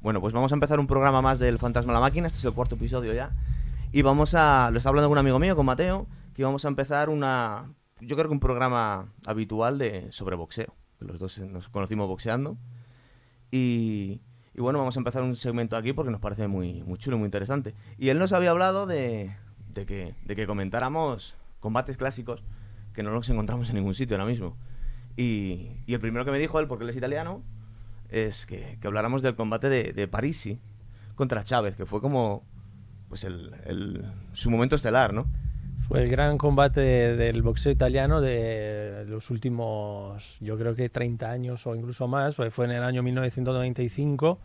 Bueno, 0.00 0.20
pues 0.20 0.32
vamos 0.32 0.52
a 0.52 0.54
empezar 0.54 0.78
un 0.78 0.86
programa 0.86 1.20
más 1.22 1.40
del 1.40 1.58
Fantasma 1.58 1.92
la 1.92 1.98
Máquina, 1.98 2.28
este 2.28 2.38
es 2.38 2.44
el 2.44 2.52
cuarto 2.52 2.76
episodio 2.76 3.12
ya. 3.12 3.32
Y 3.90 4.02
vamos 4.02 4.32
a, 4.34 4.70
lo 4.70 4.78
está 4.78 4.90
hablando 4.90 5.08
con 5.08 5.16
un 5.16 5.18
amigo 5.18 5.40
mío, 5.40 5.56
con 5.56 5.66
Mateo, 5.66 6.06
que 6.34 6.44
vamos 6.44 6.64
a 6.64 6.68
empezar 6.68 7.08
una, 7.08 7.72
yo 8.00 8.14
creo 8.14 8.28
que 8.28 8.32
un 8.32 8.38
programa 8.38 9.12
habitual 9.26 9.76
de 9.76 10.12
sobre 10.12 10.36
boxeo. 10.36 10.72
Los 11.00 11.18
dos 11.18 11.40
nos 11.40 11.68
conocimos 11.68 12.06
boxeando. 12.06 12.56
Y, 13.50 14.20
y 14.54 14.60
bueno, 14.60 14.78
vamos 14.78 14.96
a 14.96 15.00
empezar 15.00 15.24
un 15.24 15.34
segmento 15.34 15.76
aquí 15.76 15.92
porque 15.92 16.12
nos 16.12 16.20
parece 16.20 16.46
muy, 16.46 16.84
muy 16.84 16.98
chulo 16.98 17.16
y 17.16 17.18
muy 17.18 17.26
interesante. 17.26 17.74
Y 17.98 18.10
él 18.10 18.20
nos 18.20 18.32
había 18.32 18.50
hablado 18.50 18.86
de, 18.86 19.34
de, 19.74 19.84
que, 19.84 20.14
de 20.24 20.36
que 20.36 20.46
comentáramos 20.46 21.34
combates 21.58 21.96
clásicos 21.96 22.44
que 22.94 23.02
no 23.02 23.10
los 23.10 23.28
encontramos 23.30 23.68
en 23.70 23.74
ningún 23.74 23.94
sitio 23.94 24.16
ahora 24.16 24.30
mismo. 24.30 24.56
Y, 25.16 25.72
y 25.86 25.94
el 25.94 26.00
primero 26.00 26.24
que 26.24 26.30
me 26.30 26.38
dijo 26.38 26.60
él, 26.60 26.68
porque 26.68 26.84
él 26.84 26.90
es 26.90 26.96
italiano, 26.96 27.42
es 28.10 28.46
que, 28.46 28.78
que 28.80 28.86
habláramos 28.86 29.22
del 29.22 29.34
combate 29.34 29.68
de, 29.68 29.92
de 29.92 30.08
Parisi 30.08 30.58
contra 31.14 31.44
Chávez, 31.44 31.76
que 31.76 31.86
fue 31.86 32.00
como 32.00 32.44
pues 33.08 33.24
el, 33.24 34.04
su 34.34 34.50
momento 34.50 34.76
estelar, 34.76 35.12
¿no? 35.12 35.26
Fue 35.88 36.02
el 36.02 36.10
gran 36.10 36.36
combate 36.36 36.80
de, 36.80 37.16
del 37.16 37.42
boxeo 37.42 37.72
italiano 37.72 38.20
de 38.20 39.04
los 39.08 39.30
últimos, 39.30 40.36
yo 40.40 40.58
creo 40.58 40.74
que 40.74 40.90
30 40.90 41.30
años 41.30 41.66
o 41.66 41.74
incluso 41.74 42.06
más, 42.06 42.34
pues 42.34 42.52
fue 42.52 42.66
en 42.66 42.72
el 42.72 42.82
año 42.82 43.02
1995, 43.02 44.38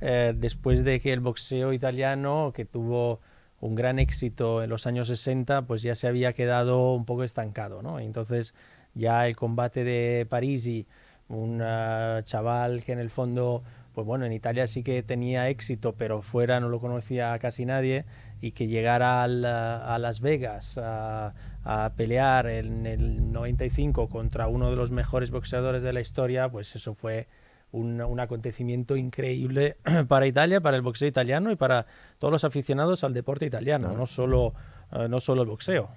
eh, 0.00 0.34
después 0.36 0.84
de 0.84 1.00
que 1.00 1.12
el 1.12 1.20
boxeo 1.20 1.72
italiano, 1.72 2.52
que 2.54 2.64
tuvo 2.64 3.20
un 3.60 3.74
gran 3.74 3.98
éxito 3.98 4.62
en 4.62 4.70
los 4.70 4.86
años 4.86 5.08
60, 5.08 5.62
pues 5.62 5.82
ya 5.82 5.96
se 5.96 6.06
había 6.06 6.32
quedado 6.32 6.92
un 6.94 7.04
poco 7.04 7.24
estancado, 7.24 7.82
¿no? 7.82 7.98
Entonces 7.98 8.54
ya 8.94 9.26
el 9.26 9.34
combate 9.34 9.82
de 9.82 10.26
Parisi, 10.28 10.86
un 11.28 11.60
uh, 11.60 12.22
chaval 12.22 12.82
que 12.84 12.92
en 12.92 12.98
el 12.98 13.10
fondo, 13.10 13.62
pues 13.94 14.06
bueno, 14.06 14.24
en 14.24 14.32
Italia 14.32 14.66
sí 14.66 14.82
que 14.82 15.02
tenía 15.02 15.48
éxito, 15.48 15.94
pero 15.94 16.22
fuera 16.22 16.60
no 16.60 16.68
lo 16.68 16.80
conocía 16.80 17.38
casi 17.38 17.66
nadie, 17.66 18.04
y 18.40 18.52
que 18.52 18.68
llegara 18.68 19.22
al, 19.22 19.44
a 19.44 19.98
Las 19.98 20.20
Vegas 20.20 20.78
a, 20.78 21.34
a, 21.64 21.92
pelear 21.96 22.46
en 22.46 22.86
el 22.86 23.32
95 23.32 24.08
contra 24.08 24.46
uno 24.46 24.70
de 24.70 24.76
los 24.76 24.90
mejores 24.90 25.30
boxeadores 25.30 25.82
de 25.82 25.92
la 25.92 26.00
historia, 26.00 26.48
pues 26.48 26.74
eso 26.76 26.94
fue 26.94 27.26
un, 27.72 28.00
un, 28.00 28.20
acontecimiento 28.20 28.96
increíble 28.96 29.76
para 30.08 30.26
Italia, 30.26 30.60
para 30.60 30.76
el 30.76 30.82
boxeo 30.82 31.08
italiano 31.08 31.50
y 31.50 31.56
para 31.56 31.86
todos 32.18 32.32
los 32.32 32.44
aficionados 32.44 33.04
al 33.04 33.12
deporte 33.12 33.44
italiano, 33.44 33.92
no, 33.92 34.06
solo, 34.06 34.54
uh, 34.92 35.08
no 35.08 35.20
solo 35.20 35.42
el 35.42 35.48
boxeo. 35.48 35.90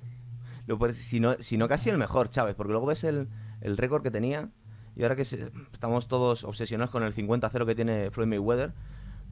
Lo, 0.67 0.77
pues, 0.77 0.97
sino, 0.97 1.35
sino 1.39 1.67
casi 1.67 1.89
el 1.89 1.97
mejor, 1.97 2.29
Chávez, 2.29 2.55
porque 2.55 2.71
luego 2.71 2.87
ves 2.87 3.03
el, 3.03 3.27
el 3.61 3.77
récord 3.77 4.03
que 4.03 4.11
tenía 4.11 4.49
y 4.95 5.03
ahora 5.03 5.15
que 5.15 5.25
se, 5.25 5.51
estamos 5.71 6.07
todos 6.07 6.43
obsesionados 6.43 6.91
con 6.91 7.03
el 7.03 7.13
50-0 7.13 7.65
que 7.65 7.75
tiene 7.75 8.11
Floyd 8.11 8.27
Mayweather, 8.27 8.73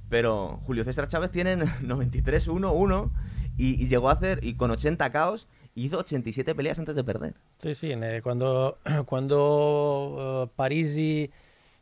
pero 0.09 0.59
Julio 0.65 0.83
César 0.83 1.07
Chávez 1.07 1.31
tiene 1.31 1.57
93-1-1 1.81 3.09
y, 3.57 3.83
y, 3.83 3.87
llegó 3.87 4.09
a 4.09 4.13
hacer, 4.13 4.43
y 4.43 4.55
con 4.55 4.71
80 4.71 5.11
caos, 5.11 5.47
hizo 5.75 5.99
87 5.99 6.55
peleas 6.55 6.79
antes 6.79 6.95
de 6.95 7.03
perder. 7.03 7.35
Sí, 7.57 7.73
sí, 7.73 7.91
cuando, 8.23 8.77
cuando 9.05 10.45
uh, 10.45 10.55
Parisi 10.55 11.29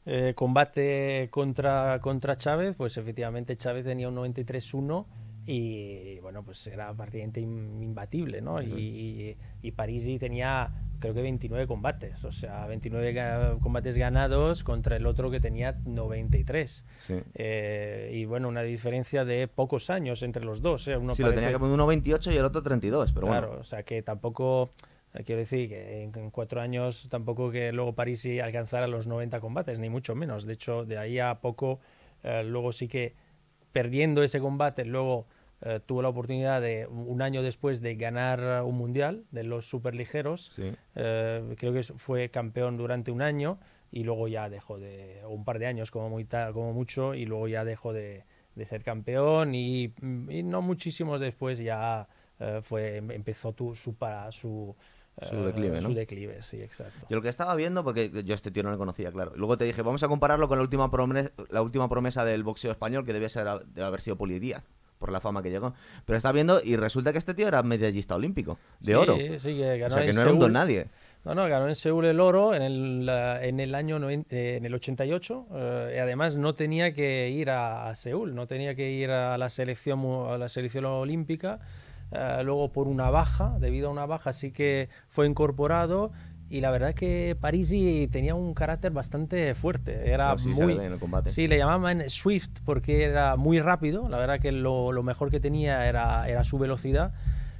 eh, 0.05 0.33
combate 0.35 1.27
contra, 1.31 1.99
contra 2.01 2.37
Chávez, 2.37 2.75
pues 2.75 2.97
efectivamente 2.97 3.57
Chávez 3.57 3.85
tenía 3.85 4.07
un 4.09 4.15
93-1 4.15 5.05
y 5.45 6.19
bueno, 6.19 6.43
pues 6.43 6.67
era 6.67 6.93
prácticamente 6.93 7.39
imbatible, 7.39 8.41
¿no? 8.41 8.55
Uh 8.55 8.59
-huh. 8.59 8.79
y, 8.79 9.37
y, 9.61 9.71
Parisi 9.71 10.19
tenía 10.19 10.69
creo 10.99 11.13
que 11.13 11.21
29 11.21 11.67
combates, 11.67 12.23
o 12.23 12.31
sea, 12.31 12.65
29 12.67 13.59
combates 13.61 13.97
ganados 13.97 14.63
contra 14.63 14.95
el 14.95 15.05
otro 15.05 15.29
que 15.29 15.39
tenía 15.39 15.77
93. 15.85 16.83
Sí. 16.99 17.15
Eh, 17.35 18.11
y 18.13 18.25
bueno, 18.25 18.47
una 18.47 18.63
diferencia 18.63 19.25
de 19.25 19.47
pocos 19.47 19.89
años 19.89 20.23
entre 20.23 20.43
los 20.43 20.61
dos. 20.61 20.87
¿eh? 20.87 20.97
Uno 20.97 21.15
sí, 21.15 21.21
parece... 21.21 21.41
lo 21.41 21.41
tenía 21.41 21.59
como 21.59 21.73
uno 21.73 21.87
28 21.87 22.31
y 22.31 22.37
el 22.37 22.45
otro 22.45 22.63
32, 22.63 23.11
pero 23.13 23.27
claro, 23.27 23.47
bueno. 23.47 23.61
o 23.61 23.63
sea, 23.63 23.83
que 23.83 24.01
tampoco, 24.01 24.71
quiero 25.25 25.39
decir, 25.39 25.69
que 25.69 26.03
en, 26.03 26.17
en, 26.17 26.31
cuatro 26.31 26.61
años 26.61 27.07
tampoco 27.09 27.51
que 27.51 27.71
luego 27.71 27.93
Parisi 27.93 28.39
alcanzara 28.39 28.87
los 28.87 29.07
90 29.07 29.39
combates, 29.39 29.79
ni 29.79 29.89
mucho 29.89 30.15
menos. 30.15 30.45
De 30.45 30.53
hecho, 30.53 30.85
de 30.85 30.97
ahí 30.97 31.19
a 31.19 31.39
poco, 31.41 31.79
eh, 32.23 32.43
luego 32.43 32.71
sí 32.71 32.87
que 32.87 33.15
perdiendo 33.71 34.23
ese 34.23 34.39
combate, 34.39 34.85
luego 34.85 35.27
Tuvo 35.87 36.03
la 36.03 36.09
oportunidad 36.09 36.61
de 36.61 36.85
un 36.85 37.21
año 37.23 37.41
después 37.41 37.81
de 37.81 37.95
ganar 37.95 38.63
un 38.63 38.77
mundial 38.77 39.25
de 39.31 39.43
los 39.43 39.67
superligeros. 39.67 40.51
Sí. 40.55 40.69
Uh, 40.95 41.55
creo 41.55 41.73
que 41.73 41.81
fue 41.81 42.29
campeón 42.29 42.77
durante 42.77 43.09
un 43.09 43.23
año 43.23 43.57
y 43.91 44.03
luego 44.03 44.27
ya 44.27 44.49
dejó 44.49 44.77
de, 44.77 45.21
un 45.27 45.45
par 45.45 45.59
de 45.59 45.67
años 45.67 45.91
como, 45.91 46.09
muy 46.09 46.25
como 46.25 46.73
mucho, 46.73 47.13
y 47.15 47.25
luego 47.25 47.47
ya 47.47 47.63
dejó 47.65 47.93
de, 47.93 48.23
de 48.55 48.65
ser 48.65 48.83
campeón 48.83 49.55
y, 49.55 49.93
y, 50.29 50.43
no 50.43 50.61
muchísimos 50.61 51.21
después 51.21 51.57
ya 51.57 52.07
uh, 52.39 52.61
fue, 52.61 52.97
empezó 52.97 53.53
tu, 53.53 53.75
su, 53.75 53.95
para, 53.95 54.31
su, 54.31 54.75
su 55.27 55.43
declive, 55.45 55.81
¿no? 55.81 55.89
Su 55.89 55.93
declive, 55.93 56.43
sí, 56.43 56.61
exacto. 56.61 57.07
Yo 57.09 57.15
lo 57.15 57.21
que 57.21 57.29
estaba 57.29 57.55
viendo, 57.55 57.83
porque 57.83 58.11
yo 58.23 58.35
este 58.35 58.51
tío 58.51 58.63
no 58.63 58.71
le 58.71 58.77
conocía, 58.77 59.11
claro. 59.11 59.33
Luego 59.35 59.57
te 59.57 59.65
dije, 59.65 59.81
vamos 59.81 60.03
a 60.03 60.07
compararlo 60.07 60.47
con 60.47 60.57
la 60.57 60.63
última 60.63 60.91
promesa, 60.91 61.31
la 61.49 61.61
última 61.61 61.87
promesa 61.89 62.25
del 62.25 62.43
boxeo 62.43 62.71
español, 62.71 63.05
que 63.05 63.13
debía 63.13 63.29
ser, 63.29 63.47
debe 63.67 63.87
haber 63.87 64.01
sido 64.01 64.17
Poli 64.17 64.39
Díaz 64.39 64.69
por 64.97 65.11
la 65.11 65.19
fama 65.19 65.41
que 65.41 65.49
llegó. 65.49 65.73
Pero 66.05 66.17
está 66.17 66.31
viendo 66.31 66.61
y 66.63 66.75
resulta 66.75 67.11
que 67.11 67.17
este 67.17 67.33
tío 67.33 67.47
era 67.47 67.63
medallista 67.63 68.15
olímpico, 68.15 68.59
de 68.79 68.85
sí, 68.85 68.93
oro. 68.93 69.15
Sí, 69.37 69.57
que 69.57 69.77
ganó 69.77 69.95
o 69.95 69.97
sea, 69.97 70.05
que 70.05 70.13
no 70.13 70.21
era 70.21 70.31
un 70.31 70.39
don 70.39 70.53
nadie. 70.53 70.87
No, 71.25 71.35
no, 71.35 71.47
ganó 71.49 71.67
en 71.67 71.75
Seúl 71.75 72.05
el 72.05 72.19
oro 72.21 72.53
en 72.53 72.61
el, 72.61 73.09
en 73.09 73.59
el 73.59 73.75
año 73.75 73.99
90, 73.99 74.35
en 74.35 74.65
el 74.65 74.73
88 74.73 75.47
eh, 75.51 75.93
y 75.95 75.99
además 75.99 76.37
no 76.37 76.53
tenía 76.53 76.93
que 76.93 77.29
ir 77.29 77.49
a, 77.49 77.89
a, 77.89 77.95
Seúl, 77.95 78.33
no 78.33 78.47
tenía 78.47 78.75
que 78.75 78.91
ir 78.91 79.11
a 79.11 79.37
la 79.37 79.49
selección, 79.49 79.99
a 80.29 80.37
la 80.37 80.47
selección 80.47 80.85
olímpica. 80.85 81.59
Eh, 82.11 82.41
luego 82.45 82.71
por 82.71 82.87
una 82.87 83.09
baja, 83.09 83.57
debido 83.59 83.89
a 83.89 83.91
una 83.91 84.05
baja, 84.05 84.31
sí 84.31 84.51
que 84.51 84.87
fue 85.09 85.27
incorporado 85.27 86.11
y 86.49 86.61
la 86.61 86.71
verdad 86.71 86.93
que 86.93 87.35
Parisi 87.39 88.07
tenía 88.11 88.33
un 88.33 88.53
carácter 88.53 88.91
bastante 88.91 89.53
fuerte. 89.53 90.09
Era 90.09 90.31
no, 90.31 90.39
sí, 90.39 90.49
muy. 90.49 90.73
En 90.73 90.93
el 90.93 90.99
combate. 90.99 91.29
Sí, 91.29 91.47
le 91.47 91.57
llamaban 91.57 92.09
Swift 92.09 92.61
porque 92.63 93.03
era 93.03 93.35
muy 93.35 93.59
rápido. 93.59 94.07
La 94.07 94.17
verdad 94.17 94.39
que 94.39 94.51
lo, 94.53 94.93
lo 94.93 95.03
mejor 95.03 95.29
que 95.29 95.39
tenía 95.39 95.87
era, 95.87 96.27
era 96.29 96.43
su 96.45 96.57
velocidad. 96.57 97.13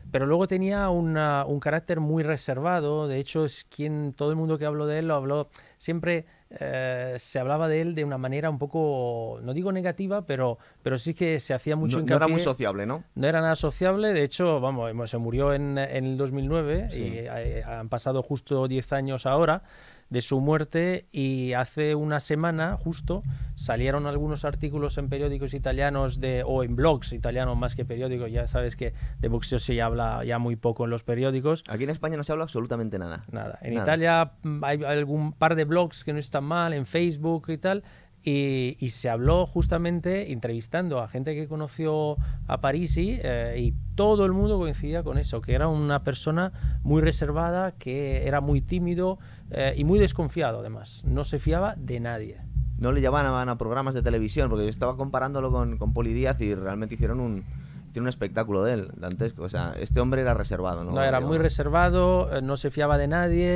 Pero 0.09 0.25
luego 0.25 0.47
tenía 0.47 0.89
una, 0.89 1.43
un 1.45 1.59
carácter 1.59 1.99
muy 1.99 2.23
reservado. 2.23 3.09
De 3.09 3.19
hecho, 3.19 3.43
es 3.43 3.65
quien 3.65 4.13
todo 4.13 4.29
el 4.29 4.37
mundo 4.37 4.57
que 4.57 4.65
habló 4.65 4.87
de 4.87 4.99
él 4.99 5.09
lo 5.09 5.15
habló. 5.15 5.49
Siempre 5.75 6.25
eh, 6.49 7.15
se 7.17 7.39
hablaba 7.39 7.67
de 7.67 7.81
él 7.81 7.95
de 7.95 8.03
una 8.03 8.17
manera 8.17 8.49
un 8.49 8.57
poco, 8.57 9.39
no 9.43 9.53
digo 9.53 9.71
negativa, 9.71 10.25
pero, 10.25 10.57
pero 10.81 10.97
sí 10.97 11.13
que 11.13 11.39
se 11.39 11.53
hacía 11.53 11.75
mucho 11.75 11.97
no, 11.97 12.03
hincapié. 12.03 12.19
No 12.19 12.25
era 12.25 12.31
muy 12.33 12.41
sociable, 12.41 12.85
¿no? 12.85 13.03
No 13.15 13.27
era 13.27 13.41
nada 13.41 13.55
sociable. 13.55 14.13
De 14.13 14.23
hecho, 14.23 14.59
vamos, 14.59 15.09
se 15.09 15.17
murió 15.17 15.53
en, 15.53 15.77
en 15.77 16.05
el 16.05 16.17
2009 16.17 16.87
Sí. 16.91 17.01
y 17.01 17.17
eh, 17.17 17.63
han 17.65 17.89
pasado 17.89 18.23
justo 18.23 18.67
10 18.67 18.93
años 18.93 19.25
ahora 19.25 19.63
de 20.09 20.21
su 20.21 20.39
muerte 20.39 21.07
y 21.11 21.53
hace 21.53 21.95
una 21.95 22.19
semana 22.19 22.77
justo 22.77 23.23
salieron 23.55 24.05
algunos 24.05 24.45
artículos 24.45 24.97
en 24.97 25.09
periódicos 25.09 25.53
italianos 25.53 26.19
de 26.19 26.43
o 26.45 26.63
en 26.63 26.75
blogs 26.75 27.11
italianos 27.13 27.57
más 27.57 27.75
que 27.75 27.85
periódicos 27.85 28.31
ya 28.31 28.47
sabes 28.47 28.75
que 28.75 28.93
de 29.19 29.27
boxeo 29.27 29.59
se 29.59 29.81
habla 29.81 30.23
ya 30.23 30.39
muy 30.39 30.55
poco 30.55 30.85
en 30.85 30.91
los 30.91 31.03
periódicos. 31.03 31.63
Aquí 31.67 31.83
en 31.83 31.89
España 31.89 32.17
no 32.17 32.23
se 32.23 32.31
habla 32.31 32.45
absolutamente 32.45 32.99
nada. 32.99 33.25
Nada. 33.31 33.59
En 33.61 33.73
nada. 33.73 33.85
Italia 33.85 34.31
mm, 34.43 34.63
hay 34.63 34.83
algún 34.83 35.33
par 35.33 35.55
de 35.55 35.65
blogs 35.65 36.03
que 36.03 36.13
no 36.13 36.19
están 36.19 36.43
mal 36.43 36.73
en 36.73 36.85
Facebook 36.85 37.45
y 37.49 37.57
tal 37.57 37.83
y, 38.27 38.75
y, 38.81 38.89
se 38.89 39.09
habló 39.09 39.45
justamente 39.45 40.33
entrevistando 40.33 40.99
a 40.99 41.07
gente 41.07 41.33
que 41.33 41.47
conoció 41.47 42.17
a 42.47 42.59
Parisi 42.59 43.17
eh, 43.23 43.55
y 43.57 43.73
todo 43.95 44.25
el 44.25 44.33
mundo 44.33 44.57
coincidía 44.57 45.01
con 45.01 45.17
eso, 45.17 45.39
que 45.39 45.53
era 45.53 45.69
una 45.69 46.03
persona 46.03 46.51
muy 46.83 47.01
reservada, 47.01 47.71
que 47.71 48.27
era 48.27 48.41
muy 48.41 48.59
tímido 48.59 49.17
eh, 49.51 49.75
y 49.77 49.85
muy 49.85 49.97
desconfiado 49.97 50.59
además, 50.59 51.03
no 51.05 51.23
se 51.23 51.39
fiaba 51.39 51.75
de 51.77 52.01
nadie. 52.01 52.41
No 52.77 52.91
le 52.91 52.99
llamaban 52.99 53.47
a 53.47 53.57
programas 53.57 53.93
de 53.93 54.01
televisión, 54.01 54.49
porque 54.49 54.65
yo 54.65 54.69
estaba 54.71 54.97
comparándolo 54.97 55.49
con, 55.49 55.77
con 55.77 55.93
Poli 55.93 56.11
Díaz 56.11 56.41
y 56.41 56.53
realmente 56.53 56.95
hicieron 56.95 57.21
un, 57.21 57.45
hicieron 57.87 58.03
un 58.03 58.09
espectáculo 58.09 58.61
de 58.61 58.73
él, 58.73 58.91
dantesco. 58.97 59.43
O 59.43 59.49
sea, 59.49 59.73
este 59.79 60.01
hombre 60.01 60.19
era 60.19 60.33
reservado, 60.33 60.83
¿no? 60.83 60.91
No, 60.91 61.01
era 61.01 61.21
muy 61.21 61.37
reservado, 61.37 62.29
eh, 62.35 62.41
no 62.41 62.57
se 62.57 62.71
fiaba 62.71 62.97
de 62.97 63.07
nadie, 63.07 63.47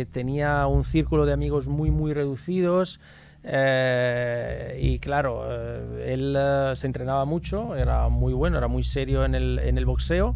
eh, 0.00 0.06
tenía 0.06 0.64
un 0.68 0.84
círculo 0.84 1.26
de 1.26 1.32
amigos 1.32 1.66
muy, 1.66 1.90
muy 1.90 2.14
reducidos. 2.14 3.00
Eh, 3.44 4.78
y 4.80 4.98
claro, 4.98 5.42
eh, 5.48 6.12
él 6.14 6.34
eh, 6.38 6.72
se 6.74 6.86
entrenaba 6.86 7.24
mucho, 7.24 7.74
era 7.76 8.08
muy 8.08 8.32
bueno, 8.32 8.58
era 8.58 8.68
muy 8.68 8.84
serio 8.84 9.24
en 9.24 9.34
el, 9.34 9.58
en 9.58 9.78
el 9.78 9.86
boxeo, 9.86 10.34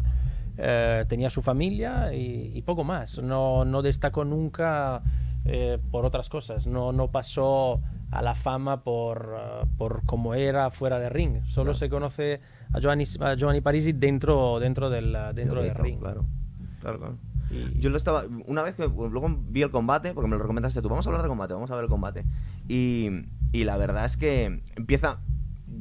eh, 0.57 1.05
tenía 1.07 1.29
su 1.29 1.41
familia 1.41 2.13
y, 2.13 2.51
y, 2.53 2.61
poco 2.63 2.83
más. 2.83 3.17
No, 3.19 3.63
no 3.65 3.81
destacó 3.81 4.25
nunca 4.25 5.01
eh, 5.45 5.79
por 5.91 6.05
otras 6.05 6.29
cosas, 6.29 6.67
no, 6.67 6.91
no 6.91 7.09
pasó 7.09 7.81
a 8.11 8.21
la 8.21 8.35
fama 8.35 8.83
por, 8.83 9.35
uh, 9.63 9.67
por 9.77 10.03
cómo 10.05 10.33
era 10.33 10.69
fuera 10.71 10.97
de 10.99 11.09
ring. 11.09 11.43
Solo 11.45 11.71
Claro. 11.71 11.73
se 11.77 11.89
conoce 11.89 12.41
a 12.73 12.79
Giovanni, 12.79 13.03
a 13.19 13.35
Giovanni 13.35 13.61
Parisi 13.61 13.91
dentro, 13.93 14.59
dentro 14.59 14.89
del, 14.89 15.15
dentro 15.33 15.61
del 15.61 15.75
ring. 15.75 15.99
Claro, 15.99 16.25
claro, 16.81 16.99
claro. 16.99 17.17
Y- 17.49 17.79
Yo 17.79 17.89
lo 17.89 17.95
estaba. 17.97 18.23
Una 18.45 18.61
vez 18.61 18.75
que. 18.75 18.87
Luego 18.87 19.27
vi 19.49 19.61
el 19.61 19.71
combate, 19.71 20.13
porque 20.13 20.29
me 20.29 20.35
lo 20.35 20.41
recomendaste 20.41 20.81
tú. 20.81 20.89
Vamos 20.89 21.05
a 21.05 21.09
hablar 21.09 21.21
de 21.21 21.29
combate, 21.29 21.53
vamos 21.53 21.71
a 21.71 21.75
ver 21.75 21.85
el 21.85 21.89
combate. 21.89 22.25
Y, 22.67 23.09
y 23.51 23.63
la 23.63 23.77
verdad 23.77 24.05
es 24.05 24.17
que 24.17 24.61
empieza. 24.75 25.19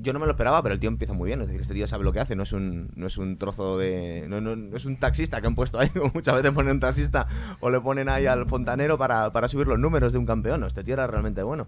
yo 0.00 0.12
no 0.12 0.18
me 0.18 0.26
lo 0.26 0.32
esperaba, 0.32 0.62
pero 0.62 0.74
el 0.74 0.80
tío 0.80 0.88
empieza 0.88 1.12
muy 1.12 1.26
bien. 1.26 1.40
Es 1.40 1.48
decir, 1.48 1.60
este 1.60 1.74
tío 1.74 1.86
sabe 1.86 2.04
lo 2.04 2.12
que 2.12 2.20
hace, 2.20 2.36
no 2.36 2.44
es 2.44 2.52
un, 2.52 2.90
no 2.94 3.06
es 3.06 3.18
un 3.18 3.38
trozo 3.38 3.78
de. 3.78 4.26
No, 4.28 4.40
no, 4.40 4.76
es 4.76 4.84
un 4.84 4.96
taxista 4.96 5.40
que 5.40 5.46
han 5.46 5.54
puesto 5.54 5.78
ahí, 5.78 5.88
como 5.94 6.10
muchas 6.14 6.34
veces 6.36 6.52
ponen 6.52 6.72
un 6.72 6.80
taxista 6.80 7.26
o 7.60 7.70
le 7.70 7.80
ponen 7.80 8.08
ahí 8.08 8.26
al 8.26 8.46
fontanero 8.46 8.98
para, 8.98 9.32
para 9.32 9.48
subir 9.48 9.66
los 9.66 9.78
números 9.78 10.12
de 10.12 10.18
un 10.18 10.26
campeón. 10.26 10.60
No, 10.60 10.66
este 10.66 10.84
tío 10.84 10.94
era 10.94 11.06
realmente 11.06 11.42
bueno. 11.42 11.66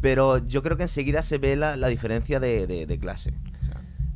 Pero 0.00 0.46
yo 0.46 0.62
creo 0.62 0.76
que 0.76 0.84
enseguida 0.84 1.22
se 1.22 1.38
ve 1.38 1.56
la, 1.56 1.76
la 1.76 1.88
diferencia 1.88 2.38
de, 2.38 2.66
de, 2.66 2.98
clase. 2.98 3.32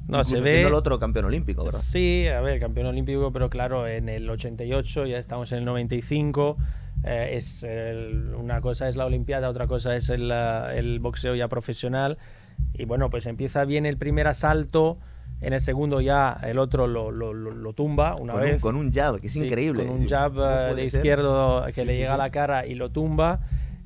no, 0.08 0.22
se 0.25 0.40
ve. 0.40 0.62
el 0.62 0.75
otro 0.75 0.98
campeón 0.98 1.25
olímpico, 1.25 1.64
¿verdad? 1.64 1.81
Sí, 1.81 2.26
a 2.28 2.40
ver, 2.42 2.60
campeón 2.60 2.87
olímpico, 2.87 3.32
pero 3.32 3.48
claro, 3.48 3.88
en 3.88 4.08
el 4.08 4.28
88, 4.28 5.06
ya 5.06 5.19
estamos 5.19 5.52
en 5.52 5.58
el 5.58 5.64
95. 5.64 6.58
Eh, 7.05 7.31
es 7.35 7.67
una 8.37 8.61
cosa 8.61 8.88
es 8.88 8.97
la 8.97 9.06
Olimpiada, 9.06 9.49
otra 9.49 9.67
cosa 9.67 9.97
es 9.97 10.08
el, 10.08 10.31
el, 10.31 11.00
boxeo 11.00 11.35
ya 11.35 11.49
profesional. 11.49 12.19
Y 12.75 12.85
bueno, 12.85 13.11
pues 13.11 13.26
empieza 13.26 13.64
bien 13.64 13.87
el 13.87 13.97
primer 13.97 14.26
asalto. 14.26 14.99
En 15.41 15.55
el 15.55 15.61
segundo 15.61 16.02
ya 16.02 16.38
el 16.43 16.58
otro 16.58 16.87
lo, 16.87 17.11
lo, 17.11 17.32
lo 17.32 17.73
tumba 17.73 18.14
una 18.17 18.35
con 18.35 18.43
vez. 18.43 18.55
Un, 18.55 18.61
con 18.61 18.76
un 18.76 18.93
jab, 18.93 19.20
que 19.20 19.29
es 19.29 19.37
increíble. 19.37 19.87
Con 19.87 20.02
un 20.02 20.08
jab 20.08 20.32
eh, 20.37 20.75
de 20.75 20.85
izquierdo 20.85 21.64
que 21.75 21.87
le 21.87 21.97
llega 21.97 22.14
a 22.14 22.19
la 22.19 22.31
cara 22.31 22.67
y 22.67 22.75
lo 22.75 22.91
tumba. 22.91 23.41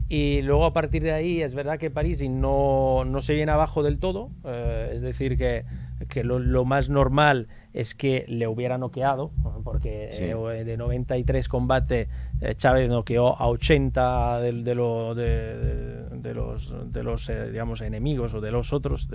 Y 0.09 0.43
luego 0.43 0.67
a 0.67 0.73
partir 0.73 1.03
de 1.03 1.13
ahí 1.13 1.41
es 1.41 1.55
verdad 1.55 1.79
que 1.79 1.91
París 1.91 2.23
no, 2.29 3.05
no 3.07 3.23
se 3.23 3.35
viene 3.35 3.53
abajo 3.53 3.83
del 3.83 3.99
todo, 3.99 4.31
eh, 4.45 4.91
es 4.93 5.01
decir, 5.01 5.39
que, 5.39 5.65
que 6.09 6.25
lo, 6.25 6.65
más 6.65 6.91
normal 6.91 7.49
es 7.73 7.95
que 7.95 8.27
le 8.29 8.47
hubiera 8.47 8.77
noqueado, 8.77 9.31
porque 9.65 10.11
eh, 10.13 10.65
de 10.65 10.77
93 10.77 11.49
combate 11.49 12.09
eh, 12.45 12.55
Chávez 12.55 12.89
noqueó 12.89 13.41
a 13.41 13.49
80 13.49 14.41
de, 14.41 14.53
de, 14.63 14.75
lo, 14.75 15.15
de, 15.15 16.09
de 16.11 16.35
los, 16.35 16.73
de 16.93 17.03
los 17.03 17.31
digamos, 17.51 17.81
enemigos 17.81 18.35
o 18.35 18.41
de 18.41 18.51
los 18.51 18.73
otros. 18.73 19.09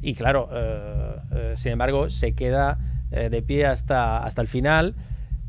y 0.00 0.14
claro, 0.14 0.48
sin 1.54 1.72
embargo, 1.72 2.10
se 2.10 2.34
queda 2.34 2.78
de 3.10 3.42
pie 3.42 3.66
hasta, 3.66 4.18
hasta 4.24 4.42
el 4.42 4.48
final. 4.48 4.94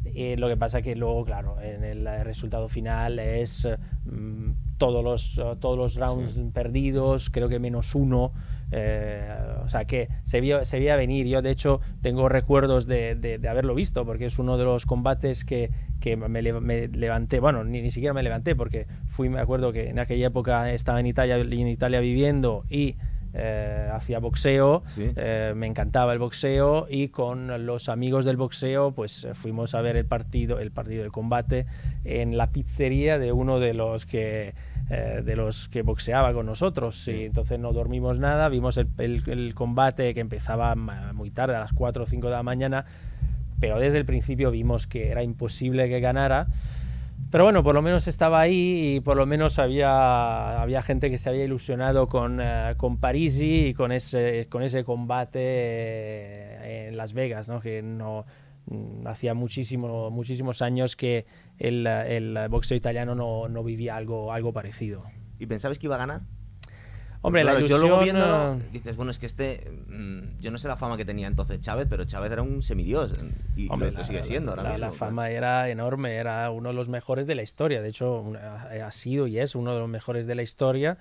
lo 0.04 0.48
que 0.48 0.58
pasa 0.58 0.82
que 0.82 0.96
luego, 0.96 1.26
claro, 1.26 1.60
en 1.62 1.84
el 1.84 2.06
resultado 2.24 2.68
final 2.68 3.20
es 3.20 3.68
mm, 4.06 4.52
todos 4.84 5.02
los, 5.02 5.38
eh, 5.38 5.56
todos 5.62 5.78
los 5.78 5.96
rounds 5.96 6.38
perdidos, 6.54 7.30
creo 7.30 7.48
que 7.48 7.58
menos 7.58 7.96
uno. 7.96 8.34
Eh, 8.76 9.30
o 9.64 9.70
sea 9.70 9.86
que 9.86 10.10
se 10.24 10.42
vio, 10.42 10.66
se 10.66 10.80
veía 10.80 10.96
venir. 10.96 11.28
Yo, 11.28 11.44
de 11.44 11.52
hecho, 11.52 11.80
tengo 12.02 12.28
recuerdos 12.28 12.88
de, 12.88 13.14
de, 13.16 13.48
haberlo 13.48 13.76
visto, 13.76 14.04
porque 14.04 14.26
es 14.26 14.40
uno 14.40 14.58
de 14.58 14.64
los 14.66 14.88
combates 14.88 15.46
que, 15.46 15.70
que 16.00 16.18
me, 16.18 16.42
levanté. 16.42 17.40
Bueno, 17.40 17.64
ni, 17.64 17.84
ni, 17.84 17.92
siquiera 17.92 18.16
me 18.16 18.24
levanté, 18.24 18.56
porque 18.56 18.88
fui, 19.08 19.30
me 19.30 19.40
acuerdo 19.40 19.72
que 19.72 19.90
en 19.90 20.00
aquella 20.00 20.28
época 20.28 20.72
estaba 20.72 21.00
en 21.00 21.06
Italia, 21.06 21.38
en 21.38 21.68
Italia 21.68 22.00
viviendo 22.00 22.64
y. 22.70 22.98
Eh, 23.36 23.90
hacía 23.92 24.20
boxeo, 24.20 24.84
me 25.56 25.66
encantaba 25.66 26.14
el 26.14 26.20
boxeo 26.20 26.86
y 26.88 27.08
con 27.08 27.66
los 27.66 27.90
amigos 27.90 28.26
del 28.26 28.38
boxeo 28.38 28.92
pues 28.92 29.26
fuimos 29.34 29.74
a 29.74 29.82
ver 29.82 29.96
el 29.96 30.06
partido, 30.06 30.60
el 30.60 30.70
partido 30.70 31.02
del 31.02 31.12
combate 31.12 31.66
en 32.04 32.38
la 32.38 32.52
pizzería 32.52 33.18
de 33.18 33.32
uno 33.32 33.60
de 33.60 33.74
los 33.74 34.06
que 34.06 34.54
eh, 34.90 35.22
de 35.24 35.36
los 35.36 35.70
que 35.70 35.82
boxeaba 35.82 36.34
con 36.34 36.46
nosotros. 36.46 37.08
Y 37.08 37.26
entonces 37.26 37.60
no 37.60 37.74
dormimos 37.74 38.20
nada, 38.20 38.50
vimos 38.50 38.78
el, 38.78 38.90
el, 38.98 39.54
combate 39.56 40.14
que 40.14 40.20
empezaba 40.20 40.76
muy 40.76 41.32
tarde, 41.32 41.56
a 41.56 41.60
las 41.60 41.74
4 41.74 42.04
o 42.04 42.06
5 42.06 42.28
de 42.28 42.34
la 42.34 42.44
mañana, 42.44 42.86
pero 43.60 43.80
desde 43.80 43.98
el 43.98 44.06
principio 44.06 44.52
vimos 44.52 44.88
que 44.88 45.10
era 45.10 45.24
imposible 45.24 45.88
que 45.88 46.00
ganara. 46.00 46.48
Pero 47.34 47.46
bueno, 47.46 47.64
por 47.64 47.74
lo 47.74 47.82
menos 47.82 48.08
estaba 48.08 48.42
ahí 48.42 48.96
y 48.96 49.00
por 49.00 49.18
lo 49.18 49.26
menos 49.26 49.58
había, 49.58 50.62
había 50.62 50.84
gente 50.84 51.10
que 51.10 51.18
se 51.18 51.30
había 51.30 51.44
ilusionado 51.46 52.08
con, 52.08 52.40
uh, 52.40 52.76
con 52.78 52.98
Parisi 52.98 53.70
y 53.70 53.74
con 53.74 53.92
ese, 53.92 54.48
con 54.52 54.62
ese 54.62 54.84
combate 54.84 55.40
eh, 55.42 56.88
en 56.90 56.98
Las 56.98 57.14
Vegas, 57.14 57.50
¿no? 57.50 57.60
que 57.60 57.82
no, 57.82 58.26
hacía 59.06 59.34
muchísimo, 59.34 60.10
muchísimos 60.10 60.62
años 60.62 60.96
que, 60.96 61.26
el, 61.60 61.86
el 61.88 62.38
boxeo 62.50 62.78
italiano 62.78 63.16
no, 63.16 63.48
no, 63.50 63.64
vivía 63.64 63.96
algo, 63.96 64.32
algo 64.32 64.54
parecido. 64.54 65.04
¿Y 65.40 65.46
pensabas 65.46 65.78
que 65.78 65.88
iba 65.88 65.96
a 65.96 66.00
ganar? 66.00 66.22
Hombre, 67.26 67.46
la 67.46 67.58
ilusión, 67.58 67.80
yo 67.80 67.88
luego 67.88 68.04
viendo 68.04 68.60
dices, 68.74 68.98
bueno, 68.98 69.10
es 69.10 69.18
que 69.18 69.28
este, 69.28 69.72
mm, 69.88 70.42
yo 70.42 70.52
no 70.52 70.58
sé 70.58 70.68
la 70.68 70.76
fama 70.76 70.98
que 70.98 71.06
tenía 71.06 71.28
entonces 71.28 71.62
Chávez, 71.62 71.88
pero 71.90 72.04
Chávez 72.04 72.34
era 72.34 72.42
un 72.42 72.62
semidios 72.64 73.14
y 73.56 73.68
lo, 73.68 74.04
sigue 74.04 74.24
siendo 74.24 74.52
ahora 74.52 74.64
la, 74.64 74.70
mismo, 74.72 74.86
la 74.88 74.92
fama 74.92 75.30
era 75.30 75.70
enorme, 75.70 76.16
era 76.16 76.52
uno 76.52 76.70
de 76.70 76.76
los 76.76 76.90
mejores 76.90 77.26
de 77.26 77.36
la 77.36 77.42
historia, 77.42 77.82
de 77.82 77.88
hecho 77.88 78.34
ha 78.36 78.92
sido 78.92 79.28
y 79.28 79.40
es 79.40 79.56
uno 79.56 79.74
de 79.74 79.80
los 79.80 79.90
mejores 79.90 80.28
de 80.28 80.36
la 80.36 80.44
historia. 80.44 80.98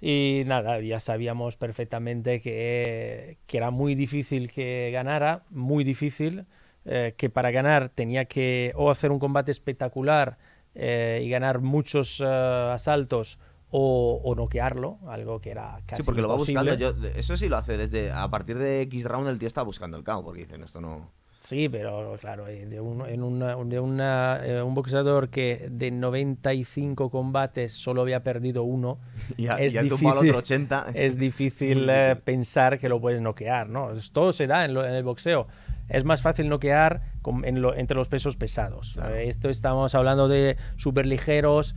Y 0.00 0.44
nada, 0.46 0.80
ya 0.80 0.98
sabíamos 0.98 1.56
perfectamente 1.56 2.40
que, 2.40 3.36
que 3.46 3.56
era 3.56 3.70
muy 3.70 3.94
difícil 3.94 4.50
que 4.50 4.90
ganara, 4.92 5.44
muy 5.50 5.84
difícil. 5.84 6.46
Eh, 6.86 7.14
que 7.16 7.30
para 7.30 7.50
ganar 7.50 7.88
tenía 7.88 8.26
que 8.26 8.72
o 8.76 8.90
hacer 8.90 9.10
un 9.10 9.18
combate 9.18 9.50
espectacular 9.50 10.36
eh, 10.74 11.22
y 11.24 11.30
ganar 11.30 11.60
muchos 11.62 12.20
eh, 12.20 12.26
asaltos 12.26 13.38
o, 13.70 14.20
o, 14.22 14.34
noquearlo, 14.34 14.98
algo 15.08 15.40
que 15.40 15.50
era 15.50 15.80
casi 15.86 16.02
Sí, 16.02 16.06
porque 16.06 16.20
lo 16.20 16.28
va 16.28 16.36
buscando. 16.36 16.72
eso 17.16 17.36
sí 17.38 17.48
lo 17.48 17.56
hace 17.56 17.78
desde. 17.78 18.12
A 18.12 18.28
partir 18.28 18.58
de 18.58 18.82
X 18.82 19.04
round 19.04 19.28
el 19.28 19.38
tío 19.38 19.48
está 19.48 19.62
buscando 19.62 19.96
el 19.96 20.04
KO, 20.04 20.22
porque 20.22 20.42
dicen 20.42 20.62
esto 20.62 20.82
no. 20.82 21.10
Sí, 21.40 21.68
pero 21.70 22.16
claro, 22.20 22.44
de, 22.44 22.80
un, 22.80 23.06
en 23.06 23.22
una, 23.22 23.56
de 23.56 23.80
una, 23.80 24.40
un 24.64 24.74
boxeador 24.74 25.28
que 25.28 25.68
de 25.70 25.90
95 25.90 27.10
combates 27.10 27.72
solo 27.72 28.02
había 28.02 28.22
perdido 28.22 28.62
uno, 28.62 28.98
es, 29.58 29.72
difícil, 29.72 30.08
otro 30.08 30.38
80. 30.38 30.86
es 30.94 31.18
difícil 31.18 31.90
pensar 32.24 32.78
que 32.78 32.88
lo 32.88 33.00
puedes 33.00 33.20
noquear, 33.20 33.68
¿no? 33.68 33.90
Todo 34.12 34.32
se 34.32 34.46
da 34.46 34.64
en, 34.64 34.70
en 34.76 34.94
el 34.94 35.02
boxeo 35.02 35.48
es 35.88 36.04
más 36.04 36.22
fácil 36.22 36.48
noquear 36.48 37.02
entre 37.44 37.96
los 37.96 38.08
pesos 38.08 38.36
pesados. 38.36 38.98
Esto 39.18 39.48
estamos 39.48 39.94
hablando 39.94 40.28
de 40.28 40.56
superligeros. 40.76 41.74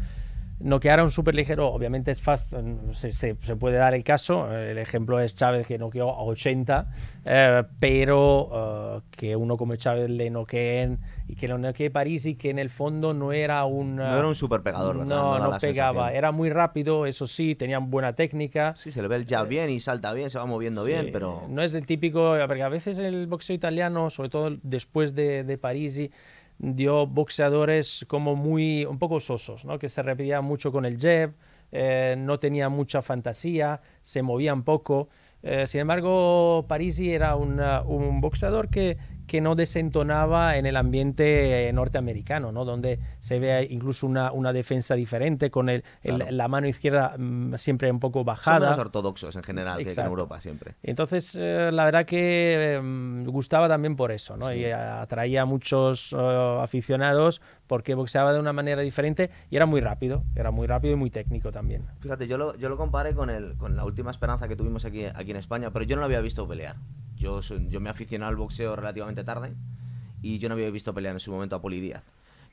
Noquear 0.60 1.00
a 1.00 1.04
un 1.04 1.12
superligero, 1.12 1.72
obviamente 1.72 2.10
es 2.10 2.20
fácil, 2.20 2.80
se, 2.94 3.36
puede 3.36 3.78
dar 3.78 3.94
el 3.94 4.04
caso. 4.04 4.52
El 4.52 4.80
ejemplo 4.80 5.20
es 5.20 5.36
Chávez 5.36 5.68
que 5.68 5.78
noqueó 5.78 6.10
a 6.10 6.24
80, 6.24 6.90
eh, 7.26 7.64
pero 7.80 8.50
eh, 8.98 9.02
que 9.12 9.36
uno 9.36 9.56
como 9.56 9.76
Chávez 9.76 10.10
le 10.10 10.32
noqueen 10.32 11.00
y 11.28 11.36
que 11.36 11.48
lo 11.48 11.60
noquee 11.60 11.92
París 11.92 12.26
y 12.26 12.36
que 12.36 12.50
en 12.50 12.58
el 12.58 12.72
fondo 12.72 13.14
no 13.14 13.34
era 13.34 13.66
un. 13.66 13.98
No 13.98 14.18
era 14.18 14.28
un 14.28 14.34
super 14.34 14.64
pegador, 14.64 14.96
No, 14.96 15.38
no, 15.38 15.58
pegaba. 15.60 16.12
Era 16.12 16.32
muy 16.32 16.50
rápido, 16.50 17.06
eso 17.06 17.28
sí, 17.28 17.54
tenía 17.54 17.78
buena 17.78 18.14
técnica. 18.14 18.74
Sí, 18.78 18.92
se 18.92 19.04
le 19.04 19.08
ve 19.08 19.18
el 19.18 19.28
jab 19.28 19.48
bien 19.48 19.70
y 19.70 19.80
salta 19.80 20.12
bien, 20.14 20.32
se 20.32 20.40
va 20.40 20.48
moviendo 20.48 20.84
bien, 20.84 21.10
pero. 21.14 21.44
No 21.50 21.62
es 21.62 21.74
el 21.76 21.86
típico. 21.86 22.36
Porque 22.48 22.64
a 22.64 22.70
veces 22.70 22.98
el 22.98 23.28
boxeo 23.28 23.56
italiano, 23.56 24.10
sobre 24.10 24.30
todo 24.30 24.58
después 24.64 25.14
de, 25.14 25.44
de 25.44 25.58
París, 25.60 26.10
dio 26.60 27.08
boxeadores 27.08 28.06
como 28.08 28.36
muy, 28.36 28.86
un 28.86 29.00
poco 29.00 29.20
sosos, 29.20 29.66
¿no? 29.66 29.80
que 29.80 29.90
se 29.90 30.02
repetían 30.02 30.44
mucho 30.44 30.72
con 30.72 30.86
el 30.86 30.98
jab, 31.00 31.34
eh, 31.72 32.16
no 32.18 32.40
tenía 32.40 32.70
mucha 32.70 33.02
fantasía, 33.02 33.82
se 34.02 34.22
movían 34.22 34.64
poco. 34.64 35.10
Eh, 35.44 35.68
sin 35.68 35.82
embargo, 35.82 36.66
Parisi 36.68 37.12
era 37.12 37.36
un 37.36 38.22
boxeador 38.22 38.70
que, 38.70 38.98
que 39.28 39.42
no 39.42 39.56
desentonaba 39.56 40.58
en 40.58 40.66
el 40.66 40.78
ambiente 40.78 41.70
norteamericano, 41.74 42.52
¿no? 42.52 42.66
donde 42.66 43.00
se 43.20 43.40
ve 43.40 43.68
incluso 43.70 44.08
una, 44.08 44.32
una 44.32 44.54
defensa 44.54 44.96
diferente, 44.96 45.52
con 45.52 45.70
el, 45.70 45.84
la 46.04 46.48
mano 46.48 46.68
izquierda 46.68 47.16
mm, 47.18 47.56
siempre 47.56 47.92
un 47.92 48.00
poco 48.00 48.24
bajada. 48.24 48.72
Son 48.72 48.80
ortodoxos 48.80 49.36
en 49.36 49.44
general, 49.44 49.84
que 49.84 49.92
en 49.92 50.00
Europa 50.00 50.40
siempre. 50.40 50.76
Entonces, 50.82 51.38
eh, 51.40 51.70
la 51.72 51.86
verdad 51.86 52.06
que 52.06 52.80
mm, 52.82 53.26
gustaba 53.26 53.68
también 53.68 53.96
por 53.96 54.12
eso, 54.12 54.38
¿no? 54.38 54.54
y 54.54 54.66
atraía 54.66 55.42
a 55.42 55.46
muchos 55.46 56.14
eh, 56.14 56.58
aficionados 56.62 57.42
porque 57.68 57.94
boxeaba 57.94 58.34
de 58.34 58.40
una 58.40 58.54
manera 58.54 58.82
diferente 58.82 59.30
y 59.50 59.56
era 59.56 59.66
muy 59.66 59.82
rápido, 59.82 60.24
era 60.36 60.52
muy 60.52 60.68
rápido 60.68 60.94
y 60.94 60.98
muy 60.98 61.10
técnico 61.10 61.52
también. 61.52 61.86
Fíjate, 62.00 62.28
yo 62.28 62.38
lo, 62.38 62.56
yo 62.56 62.70
lo 62.70 62.78
comparé 62.78 63.14
con, 63.14 63.30
el, 63.30 63.56
con 63.58 63.76
la 63.76 63.86
última 63.86 64.12
esperanza 64.12 64.48
que 64.48 64.56
tuvimos 64.56 64.86
aquí, 64.86 65.06
aquí 65.06 65.32
en 65.32 65.38
España, 65.38 65.72
pero 65.72 65.86
yo 65.86 65.96
no 65.96 66.02
lo 66.02 66.06
había 66.06 66.22
visto 66.22 66.48
pelear. 66.48 66.78
Yo, 67.16 67.42
yo 67.42 67.80
me 67.80 67.90
aficioné 67.90 68.26
al 68.26 68.36
boxeo 68.36 68.76
relativamente 68.76 69.24
tarde 69.24 69.54
y 70.22 70.40
yo 70.40 70.50
no 70.50 70.56
había 70.56 70.70
visto 70.70 70.94
pelear 70.94 71.16
en 71.16 71.20
su 71.20 71.32
momento 71.32 71.56
a 71.56 71.62
Poli. 71.62 71.94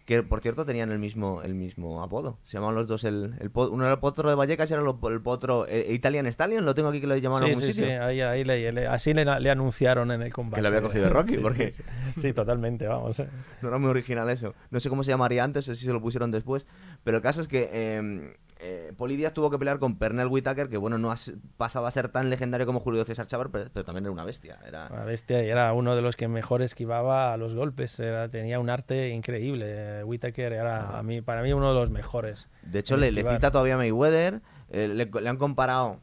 Que 0.05 0.23
por 0.23 0.41
cierto 0.41 0.67
tenían 0.67 0.93
el 0.93 0.99
mismo, 0.99 1.41
el 1.43 1.55
mismo 1.55 2.03
apodo. 2.03 2.39
Se 2.45 2.59
llamaban 2.59 2.75
los 2.75 2.87
dos 2.87 3.05
el, 3.05 3.37
el 3.41 3.51
uno 3.55 3.85
era 3.85 3.95
el 3.95 3.99
potro 4.01 4.29
de 4.29 4.35
Vallecas 4.35 4.71
y 4.71 4.75
era 4.75 4.83
el, 4.83 5.23
potro 5.23 5.67
eh, 5.67 5.87
Italian 5.95 6.27
Stallion. 6.27 6.67
Lo 6.67 6.75
tengo 6.75 6.91
aquí 6.91 7.01
que 7.01 7.07
lo 7.07 7.17
llamaban 7.17 7.45
sí, 7.45 7.51
algún 7.51 7.65
sí, 7.65 7.73
sitio. 7.73 7.89
Sí, 7.89 7.93
ahí, 7.93 8.21
ahí 8.21 8.45
le, 8.45 8.87
así 8.87 9.15
le, 9.15 9.51
anunciaron 9.51 10.11
en 10.11 10.21
el 10.21 10.33
combate. 10.33 10.57
Que 10.57 10.63
le 10.63 10.69
había 10.69 10.83
cogido 10.83 11.09
Rocky, 11.09 11.39
porque. 11.39 11.71
Sí, 12.17 12.33
totalmente, 12.35 12.87
vamos. 12.87 13.19
Eh. 13.19 13.29
No 13.63 13.69
era 13.69 13.79
muy 13.79 13.89
original 13.89 14.29
eso. 14.29 14.55
No 14.71 14.79
sé 14.79 14.91
cómo 14.91 15.05
se 15.05 15.11
llamaría 15.11 15.43
antes, 15.43 15.69
o 15.69 15.75
si 15.75 15.87
se 15.87 15.93
lo 15.93 16.03
pusieron 16.03 16.31
después. 16.31 16.67
Pero 17.03 17.17
el 17.17 17.23
caso 17.23 17.41
es 17.41 17.49
que 17.49 17.71
eh, 17.73 18.37
eh, 18.61 18.93
Poli 18.97 19.17
Díaz 19.17 19.33
tuvo 19.33 19.51
que 19.51 19.59
pelear 19.59 19.79
con 19.79 19.99
Pernell 19.99 20.29
Whitaker, 20.29 20.69
que 20.69 20.77
bueno, 20.77 20.99
no 20.99 21.11
ha 21.11 21.17
pasado 21.57 21.87
a 21.87 21.91
ser 21.91 22.09
tan 22.09 22.31
legendario 22.31 22.67
como 22.67 22.81
Julio 22.81 23.05
César 23.05 23.27
Chávez, 23.27 23.49
pero, 23.73 23.85
también 23.85 24.05
era 24.05 24.13
una 24.13 24.25
bestia. 24.25 24.59
Era... 24.67 24.89
Una 24.91 25.05
bestia 25.05 25.45
y 25.45 25.49
era 25.49 25.73
uno 25.73 25.97
de 25.97 26.03
los 26.03 26.17
que 26.17 26.29
mejor 26.29 26.63
esquivaba 26.63 27.33
a 27.33 27.37
los 27.37 27.55
golpes. 27.55 28.01
tenía 28.31 28.61
un 28.61 28.71
arte 28.71 29.11
increíble. 29.11 30.05
Whitaker 30.05 30.53
era 30.53 30.99
a 30.99 31.03
mí, 31.03 31.21
para 31.21 31.43
mí 31.43 31.53
uno 31.53 31.75
de 31.75 31.81
los 31.81 31.91
mejores. 31.91 32.49
De 32.63 32.79
hecho, 32.79 32.97
le, 32.97 33.11
cita 33.13 33.51
todavía 33.51 33.77
Mayweather. 33.77 34.41
Eh, 34.71 34.89
le, 34.89 35.29
han 35.29 35.37
comparado 35.37 36.01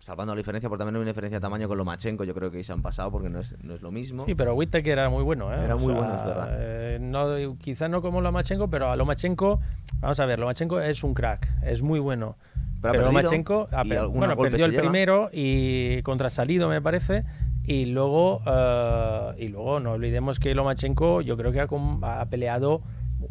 salvando 0.00 0.34
la 0.34 0.38
diferencia, 0.38 0.68
porque 0.68 0.80
también 0.80 0.96
hay 0.96 1.02
una 1.02 1.10
diferencia 1.10 1.38
de 1.38 1.42
tamaño 1.42 1.68
con 1.68 1.78
Lomachenko, 1.78 2.24
yo 2.24 2.34
creo 2.34 2.50
que 2.50 2.58
ahí 2.58 2.64
se 2.64 2.72
han 2.72 2.82
pasado 2.82 3.10
porque 3.12 3.28
no 3.28 3.38
es, 3.40 3.54
no 3.62 3.74
es 3.74 3.82
lo 3.82 3.90
mismo. 3.92 4.24
Sí, 4.26 4.34
pero 4.34 4.54
Whittaker 4.54 4.98
era 4.98 5.08
muy 5.10 5.22
bueno, 5.22 5.52
¿eh? 5.54 5.64
Era 5.64 5.76
O 5.76 5.78
muy 5.78 5.92
sea, 5.92 6.00
bueno, 6.02 6.14
es 6.18 6.24
verdad. 6.26 6.48
eh, 6.58 6.98
no, 7.00 7.56
quizá 7.58 7.88
no 7.88 8.02
como 8.02 8.20
Lomachenko, 8.20 8.68
pero 8.68 8.90
a 8.90 8.96
Lomachenko, 8.96 9.60
vamos 10.00 10.18
a 10.18 10.26
ver, 10.26 10.38
Lomachenko 10.38 10.80
es 10.80 11.04
un 11.04 11.14
crack, 11.14 11.48
es 11.62 11.82
muy 11.82 12.00
bueno. 12.00 12.36
Pero 12.82 12.92
Pero, 12.94 13.04
Lomachenko, 13.06 13.68
ha 13.72 13.84
per- 13.84 14.06
bueno, 14.06 14.36
perdió 14.38 14.64
el 14.64 14.70
lleva. 14.70 14.82
primero 14.84 15.28
y 15.32 16.02
contra 16.02 16.30
Salido, 16.30 16.68
me 16.70 16.80
parece. 16.80 17.24
Y 17.66 17.84
luego, 17.84 18.40
eh, 18.46 19.34
y 19.38 19.48
luego 19.48 19.80
no 19.80 19.92
olvidemos 19.92 20.40
que 20.40 20.54
Lomachenko 20.54 21.20
yo 21.20 21.36
creo 21.36 21.52
que 21.52 21.60
ha, 21.60 22.20
ha 22.20 22.26
peleado 22.30 22.80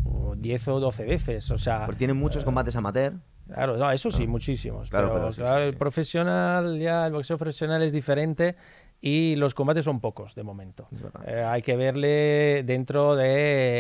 uh, 0.06 0.36
10 0.36 0.68
o 0.68 0.80
12 0.80 1.04
veces. 1.06 1.50
O 1.50 1.58
sea, 1.58 1.86
Porque 1.88 1.98
tiene 1.98 2.14
muchos 2.14 2.44
combates 2.46 2.76
amateur. 2.76 3.14
Claro, 3.54 3.78
no, 3.78 3.92
eso 3.92 4.12
sí, 4.12 4.28
muchísimos. 4.28 4.90
Claro, 4.90 5.10
pero, 5.10 5.22
pero 5.22 5.34
sí, 5.34 5.42
claro, 5.42 5.62
sí, 5.62 5.68
el 5.68 5.74
sí. 5.74 5.78
profesional, 5.80 6.80
ya 6.80 7.08
el 7.08 7.14
boxeo 7.14 7.38
profesional 7.38 7.82
es 7.82 7.92
diferente 7.92 8.56
y 9.02 9.36
los 9.38 9.54
combates 9.54 9.86
son 9.86 10.02
pocos 10.02 10.36
de 10.36 10.44
momento. 10.44 10.88
Eh, 11.26 11.42
hay 11.42 11.62
que 11.62 11.78
verle 11.78 12.64
dentro 12.66 13.16
de 13.16 13.30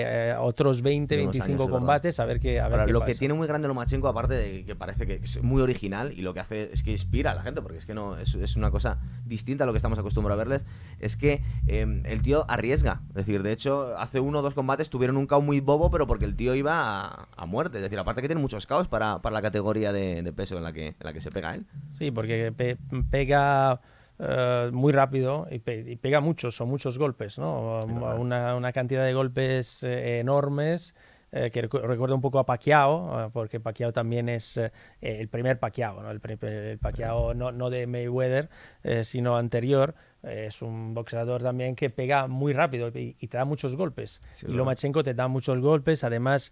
eh, 0.06 0.36
otros 0.40 0.82
20, 0.82 1.16
De 1.16 1.22
unos 1.24 1.34
25 1.34 1.64
años, 1.64 1.72
combates 1.78 2.20
a 2.22 2.26
ver 2.26 2.40
qué, 2.40 2.60
a 2.62 2.64
ver 2.70 2.74
Ahora, 2.74 2.86
qué 2.86 2.94
lo 2.94 3.02
que 3.02 3.08
pasa. 3.08 3.20
tiene 3.20 3.34
muy 3.34 3.46
grande 3.48 3.68
Lomachenko, 3.68 4.08
aparte 4.08 4.36
de 4.36 4.64
que 4.64 4.76
parece 4.76 5.06
que 5.06 5.16
es 5.16 5.44
muy 5.44 5.62
original 5.62 6.14
y 6.14 6.22
lo 6.22 6.34
que 6.34 6.40
hace 6.40 6.72
es 6.74 6.84
que 6.84 6.92
inspira 6.92 7.32
a 7.32 7.36
la 7.36 7.42
gente, 7.44 7.62
porque 7.62 7.78
es 7.80 7.86
que 7.86 7.94
no 7.94 8.18
es, 8.18 8.34
es 8.36 8.56
una 8.56 8.72
cosa 8.72 9.00
distinta 9.26 9.66
a 9.66 9.68
lo 9.68 9.74
que 9.74 9.78
estamos 9.78 10.00
acostumbrados 10.00 10.42
a 10.42 10.46
verles, 10.48 10.62
es 11.00 11.18
que 11.18 11.42
eh, 11.68 12.02
el 12.06 12.22
tío 12.22 12.46
arriesga. 12.48 13.02
Es 13.10 13.16
decir, 13.26 13.44
de 13.44 13.52
hecho, 13.52 13.98
hace 13.98 14.20
uno 14.22 14.40
o 14.40 14.42
dos 14.42 14.54
combates 14.54 14.90
tuvieron 14.90 15.18
un 15.18 15.28
KO 15.28 15.42
muy 15.42 15.60
bobo, 15.60 15.90
pero 15.92 16.08
porque 16.08 16.26
el 16.26 16.36
tío 16.38 16.56
iba 16.56 16.80
a, 17.06 17.28
a 17.36 17.46
muerte. 17.46 17.78
Es 17.78 17.84
decir, 17.84 18.00
aparte 18.00 18.22
que 18.22 18.28
tiene 18.30 18.42
muchos 18.42 18.66
KOs 18.68 18.88
para, 18.88 19.22
para 19.22 19.34
la 19.34 19.42
categoría 19.42 19.92
de, 19.92 20.24
de 20.24 20.32
peso 20.32 20.56
en 20.58 20.64
la, 20.64 20.72
que, 20.72 20.88
en 20.88 20.96
la 21.02 21.12
que 21.12 21.20
se 21.20 21.30
pega 21.30 21.56
él. 21.56 21.66
Sí, 21.92 22.10
porque 22.12 22.54
pe- 22.56 22.78
pega 23.10 23.82
eh, 24.20 24.70
muy 24.74 24.92
rápido 24.94 25.48
y, 25.50 25.60
pe- 25.60 25.86
y 25.88 25.96
pega 25.96 26.20
muchos, 26.20 26.56
son 26.56 26.70
muchos 26.70 26.98
golpes, 27.00 27.40
¿no? 27.40 27.80
Una, 28.16 28.56
una 28.56 28.72
cantidad 28.74 29.06
de 29.06 29.14
golpes 29.14 29.84
eh, 29.84 30.20
enormes. 30.20 30.94
eh, 31.32 31.52
que 31.52 31.64
recu- 31.70 31.82
recuerda 31.82 32.16
un 32.16 32.22
poco 32.22 32.40
a 32.40 32.46
Pacquiao, 32.48 33.26
eh, 33.28 33.30
porque 33.32 33.60
Pacquiao 33.60 33.94
también 33.94 34.30
es 34.30 34.58
eh, 34.58 34.72
el 35.00 35.28
primer 35.28 35.60
Pacquiao, 35.60 36.02
¿no? 36.02 36.10
El, 36.10 36.20
el 36.42 36.80
Pacquiao 36.80 37.36
no, 37.36 37.52
no 37.52 37.70
de 37.70 37.86
Mayweather, 37.86 38.50
eh, 38.84 39.04
sino 39.04 39.38
anterior. 39.38 39.94
Es 40.24 40.62
un 40.64 40.94
boxeador 40.96 41.44
también 41.44 41.76
que 41.76 41.92
pega 41.92 42.26
muy 42.28 42.52
rápido 42.54 42.88
y, 42.90 43.16
y 43.20 43.28
te 43.28 43.38
da 43.38 43.46
muchos 43.46 43.76
golpes. 43.76 44.20
Sí, 44.34 44.48
y. 44.48 44.52
Lomachenko 44.54 45.04
te 45.04 45.14
da 45.14 45.28
muchos 45.28 45.62
golpes, 45.62 46.04
además 46.04 46.52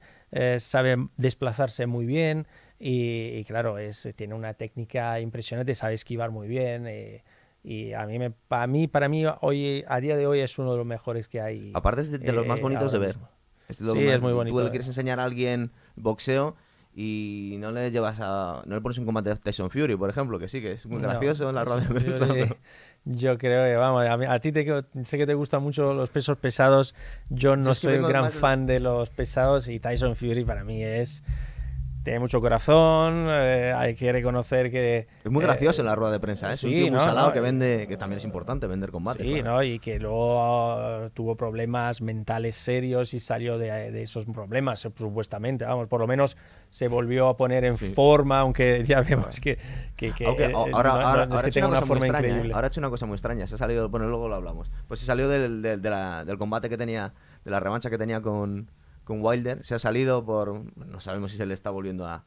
sabe 0.60 1.08
desplazarse 1.18 1.86
muy 1.88 2.06
bien 2.06 2.46
y, 2.80 3.32
y 3.36 3.44
claro, 3.46 3.80
es, 3.80 4.08
tiene 4.16 4.36
una 4.36 4.54
técnica 4.54 5.20
impresionante, 5.20 5.74
sabe 5.76 5.96
esquivar 5.96 6.30
muy 6.30 6.48
bien. 6.48 6.86
Y 7.70 7.92
a 7.94 8.06
mí, 8.06 8.18
me, 8.18 8.32
para 8.32 8.66
mí, 8.68 8.88
para 8.88 9.10
mí 9.10 9.26
hoy, 9.42 9.84
a 9.88 10.00
día 10.00 10.16
de 10.16 10.26
hoy 10.26 10.40
es 10.40 10.58
uno 10.58 10.72
de 10.72 10.78
los 10.78 10.86
mejores 10.86 11.28
que 11.28 11.42
hay. 11.42 11.72
Aparte 11.76 12.02
es 12.02 12.12
de, 12.12 12.18
de 12.20 12.32
los 12.32 12.46
más 12.46 12.60
eh, 12.60 12.62
bonitos 12.62 12.92
de 12.94 12.98
ver. 13.00 13.18
Es, 13.68 13.78
Sí, 13.78 13.84
más- 13.84 13.98
es 14.16 14.22
muy 14.22 14.32
bonito, 14.34 14.58
Tú 14.58 14.64
le 14.64 14.70
quieres 14.70 14.88
enseñar 14.88 15.20
a 15.20 15.26
alguien 15.26 15.72
boxeo 15.98 16.56
y 16.96 17.58
no 17.60 17.72
le 17.72 17.92
llevas 17.92 18.20
a. 18.22 18.64
No 18.66 18.76
le 18.76 18.82
pones 18.82 18.98
un 18.98 19.06
combate 19.06 19.30
de 19.30 19.36
Tyson 19.36 19.70
Fury, 19.70 19.96
por 19.98 20.10
ejemplo, 20.10 20.40
que 20.40 20.48
sí, 20.48 20.62
que 20.62 20.72
es 20.72 20.86
muy 20.86 21.02
No, 21.02 21.10
gracioso 21.10 21.50
en 21.50 21.56
la 21.56 21.66
rueda 21.66 21.82
de 21.82 21.94
prensa. 21.94 22.26
yo- 22.26 22.56
yo 23.04 23.38
creo 23.38 23.66
que, 23.66 23.76
vamos, 23.76 24.06
a, 24.08 24.18
mí- 24.18 24.26
a 24.26 24.40
ti 24.40 24.52
te, 24.54 24.66
sé 25.04 25.18
que 25.18 25.28
te 25.28 25.34
gustan 25.34 25.62
mucho 25.62 25.94
los 25.94 26.10
pesos 26.10 26.38
pesados. 26.38 26.96
Yo 27.30 27.56
no 27.58 27.74
soy 27.76 27.98
un 27.98 28.08
gran 28.08 28.24
de- 28.26 28.30
fan 28.32 28.66
de 28.66 28.80
los 28.80 29.10
pesados 29.10 29.68
y 29.68 29.80
Tyson 29.80 30.16
Fury 30.16 30.46
para 30.46 30.64
mí 30.64 30.84
es. 30.84 31.22
Tiene 32.08 32.22
mucho 32.22 32.40
corazón, 32.40 33.26
eh, 33.28 33.74
hay 33.76 33.94
que 33.94 34.10
reconocer 34.14 34.72
que. 34.72 35.08
Es 35.26 35.30
muy 35.30 35.44
eh, 35.44 35.48
gracioso 35.48 35.82
en 35.82 35.88
la 35.88 35.96
rueda 35.96 36.14
de 36.14 36.22
prensa, 36.22 36.50
¿eh? 36.50 36.54
es 36.54 36.64
un 36.64 36.70
tío 36.70 36.84
muy 36.84 36.92
no, 36.92 37.00
salado 37.02 37.28
no, 37.28 37.34
que 37.34 37.40
eh, 37.40 37.42
vende, 37.42 37.86
que 37.90 37.98
también 37.98 38.16
es 38.20 38.24
importante 38.24 38.66
vender 38.66 38.92
combates. 38.92 39.26
Sí, 39.26 39.34
claro. 39.42 39.56
¿no? 39.58 39.64
Y 39.64 39.78
que 39.80 40.00
luego 40.00 40.78
eh, 40.80 41.10
tuvo 41.14 41.36
problemas 41.36 42.00
mentales 42.02 42.56
serios 42.56 43.14
y 43.14 43.20
salió 43.20 43.58
de, 43.58 43.92
de 43.92 44.04
esos 44.04 44.24
problemas, 44.24 44.86
eh, 44.86 44.92
supuestamente. 44.96 45.66
Vamos, 45.66 45.90
por 45.90 46.00
lo 46.00 46.08
menos 46.08 46.38
se 46.70 46.88
volvió 46.88 47.28
a 47.28 47.36
poner 47.36 47.66
en 47.66 47.74
Sí. 47.74 47.90
forma, 47.94 48.40
aunque 48.40 48.84
ya 48.88 49.02
vemos 49.02 49.42
que, 49.42 49.58
que, 49.98 50.14
que, 50.14 50.26
Aunque 50.28 50.46
eh, 50.46 50.52
ahora, 50.56 50.70
no- 50.72 50.78
ahora, 50.78 50.94
no 50.94 51.02
ahora 51.12 51.24
es 51.26 51.34
ha 51.34 51.42
que 51.44 51.50
hecho 51.50 51.60
una 51.60 51.68
una 51.68 51.76
cosa 51.82 51.86
muy 51.88 51.98
forma 52.00 52.06
extraña. 52.08 52.28
¿eh? 52.28 52.30
increíble. 52.32 52.54
Ahora 52.56 52.68
ha 52.68 52.70
hecho 52.70 52.80
una 52.80 52.90
cosa 52.90 53.06
muy 53.06 53.16
extraña. 53.16 53.48
Se 53.48 53.56
ha 53.56 53.58
salido, 53.58 53.90
bueno, 53.90 54.08
luego 54.08 54.30
lo 54.30 54.36
hablamos. 54.36 54.72
Pues 54.88 55.02
se 55.02 55.06
salió 55.06 55.28
del, 55.28 55.62
del- 55.62 55.82
de 55.82 55.90
la- 55.90 56.24
del 56.24 56.38
combate 56.38 56.70
que 56.70 56.78
tenía, 56.78 57.12
de 57.44 57.52
la 57.52 57.60
revancha 57.60 57.90
que 57.90 57.98
tenía 57.98 58.22
con, 58.22 58.72
con 59.08 59.24
Wilder. 59.24 59.64
Se 59.64 59.74
ha 59.74 59.80
salido 59.80 60.26
por. 60.26 60.66
No 60.76 61.00
sabemos 61.00 61.32
si 61.32 61.38
se 61.38 61.46
le 61.46 61.54
está 61.54 61.70
volviendo 61.70 62.06
a, 62.06 62.26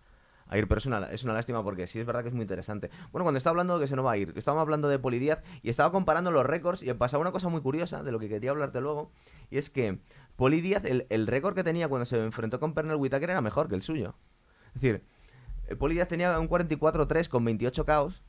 ir, 0.53 0.67
pero 0.67 0.79
es 0.79 0.87
una, 0.87 0.99
lástima 0.99 1.63
porque 1.63 1.87
sí 1.87 2.01
es 2.01 2.07
verdad 2.07 2.23
que 2.23 2.29
es 2.29 2.35
muy 2.35 2.43
interesante. 2.43 2.91
Bueno, 3.13 3.25
cuando 3.25 3.37
estaba 3.37 3.53
hablando 3.53 3.79
de 3.79 3.85
que 3.85 3.89
se 3.89 3.97
no 3.97 4.03
va 4.03 4.13
a 4.13 4.17
ir, 4.17 4.33
estábamos 4.35 4.63
hablando 4.63 4.89
de 4.89 4.99
Poli 4.99 5.19
Díaz 5.19 5.43
y 5.63 5.69
estaba 5.69 5.93
comparando 5.93 6.31
los 6.31 6.45
récords 6.45 6.83
y 6.83 6.93
pasaba 6.95 7.21
una 7.21 7.33
cosa 7.33 7.51
muy 7.51 7.61
curiosa 7.61 8.03
de 8.03 8.11
lo 8.11 8.19
que 8.19 8.31
quería 8.31 8.51
hablarte 8.51 8.81
luego. 8.81 9.13
Y 9.51 9.59
es 9.59 9.69
que 9.69 10.01
Poli 10.37 10.63
Díaz, 10.63 10.85
el, 10.87 11.07
el 11.11 11.27
récord 11.27 11.55
que 11.55 11.63
tenía 11.63 11.87
cuando 11.87 12.07
se 12.07 12.19
enfrentó 12.19 12.59
con 12.59 12.73
Pernell 12.73 12.97
Whitaker 12.97 13.29
era 13.29 13.43
mejor 13.43 13.69
que 13.69 13.75
el 13.75 13.83
suyo. 13.83 14.17
Es 14.75 14.81
decir, 14.81 15.05
eh, 15.69 15.77
Poli 15.77 15.95
Díaz 15.95 16.09
tenía 16.09 16.39
un 16.41 16.49
44-3 16.49 17.29
con 17.29 17.45
28 17.45 17.85
caos 17.85 18.23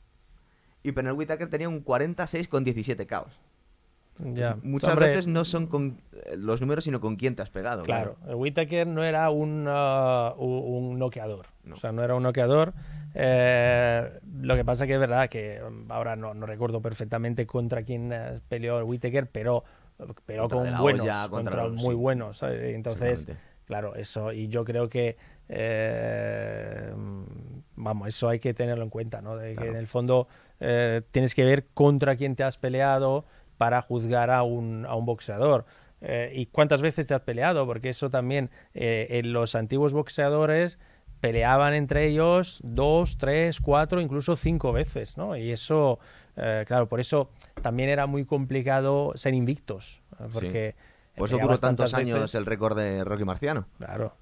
y 0.82 0.92
Pernell 0.92 1.14
Whitaker 1.14 1.48
tenía 1.48 1.70
un 1.70 1.80
46 1.80 2.48
con 2.48 2.64
17 2.64 3.06
caos. 3.06 3.32
Ya. 4.18 4.56
Muchas 4.62 4.90
Hombre, 4.90 5.08
veces 5.08 5.26
no 5.26 5.44
son 5.44 5.66
con 5.66 5.98
eh, 6.12 6.36
los 6.36 6.60
números, 6.60 6.84
sino 6.84 7.00
con 7.00 7.16
quién 7.16 7.34
te 7.34 7.42
has 7.42 7.50
pegado. 7.50 7.82
Claro, 7.82 8.16
el 8.28 8.34
Whittaker 8.36 8.86
no 8.86 9.02
era 9.02 9.30
un, 9.30 9.66
uh, 9.66 10.34
un 10.38 10.98
noqueador. 10.98 11.46
No. 11.64 11.74
O 11.76 11.78
sea, 11.78 11.92
no 11.92 12.02
era 12.04 12.14
un 12.14 12.22
noqueador. 12.22 12.72
Eh, 13.14 14.20
lo 14.40 14.54
que 14.56 14.64
pasa 14.64 14.86
que 14.86 14.94
es 14.94 15.00
verdad 15.00 15.28
que 15.28 15.60
um, 15.66 15.90
ahora 15.90 16.16
no, 16.16 16.34
no 16.34 16.46
recuerdo 16.46 16.80
perfectamente 16.80 17.46
contra 17.46 17.82
quién 17.82 18.12
eh, 18.12 18.38
peleó 18.48 18.78
el 18.78 18.84
Whittaker, 18.84 19.26
pero, 19.28 19.64
pero 20.26 20.48
Contra 20.48 20.70
con 20.72 20.80
buenos, 20.80 21.06
contra, 21.06 21.28
contra 21.28 21.64
los- 21.64 21.72
muy 21.82 21.94
sí. 21.94 22.00
buenos. 22.00 22.38
¿sabes? 22.38 22.74
Entonces, 22.74 23.26
claro, 23.64 23.94
eso. 23.96 24.32
Y 24.32 24.48
yo 24.48 24.64
creo 24.64 24.88
que, 24.88 25.16
eh, 25.48 26.92
vamos, 27.76 28.08
eso 28.08 28.28
hay 28.28 28.38
que 28.38 28.54
tenerlo 28.54 28.84
en 28.84 28.90
cuenta, 28.90 29.20
¿no? 29.22 29.36
De 29.36 29.50
que 29.50 29.56
Claro. 29.56 29.70
en 29.72 29.76
el 29.78 29.86
fondo 29.86 30.28
eh, 30.60 31.02
tienes 31.10 31.34
que 31.34 31.44
ver 31.44 31.66
contra 31.74 32.14
quién 32.16 32.36
te 32.36 32.44
has 32.44 32.56
peleado 32.56 33.24
para 33.58 33.82
juzgar 33.82 34.30
a 34.30 34.42
un, 34.42 34.86
a 34.86 34.94
un 34.94 35.06
boxeador. 35.06 35.64
Eh, 36.00 36.32
¿Y 36.34 36.46
cuántas 36.46 36.82
veces 36.82 37.06
te 37.06 37.14
has 37.14 37.20
peleado? 37.22 37.64
Porque 37.66 37.88
eso 37.88 38.10
también, 38.10 38.50
eh, 38.74 39.06
en 39.10 39.32
los 39.32 39.54
antiguos 39.54 39.92
boxeadores 39.92 40.78
peleaban 41.20 41.74
entre 41.74 42.06
ellos 42.06 42.60
dos, 42.64 43.16
tres, 43.16 43.60
cuatro, 43.60 44.00
incluso 44.00 44.34
cinco 44.34 44.72
veces, 44.72 45.16
¿no? 45.16 45.36
Y 45.36 45.52
eso, 45.52 46.00
eh, 46.36 46.64
claro, 46.66 46.88
por 46.88 46.98
eso 46.98 47.30
también 47.62 47.88
era 47.88 48.06
muy 48.06 48.24
complicado 48.24 49.12
ser 49.14 49.34
invictos, 49.34 50.02
porque... 50.32 50.74
Por 51.14 51.28
eso 51.28 51.38
duró 51.38 51.58
tantos 51.58 51.92
años 51.92 52.20
veces. 52.20 52.34
el 52.36 52.46
récord 52.46 52.76
de 52.76 53.04
Rocky 53.04 53.24
Marciano. 53.24 53.66
Claro. 53.76 54.16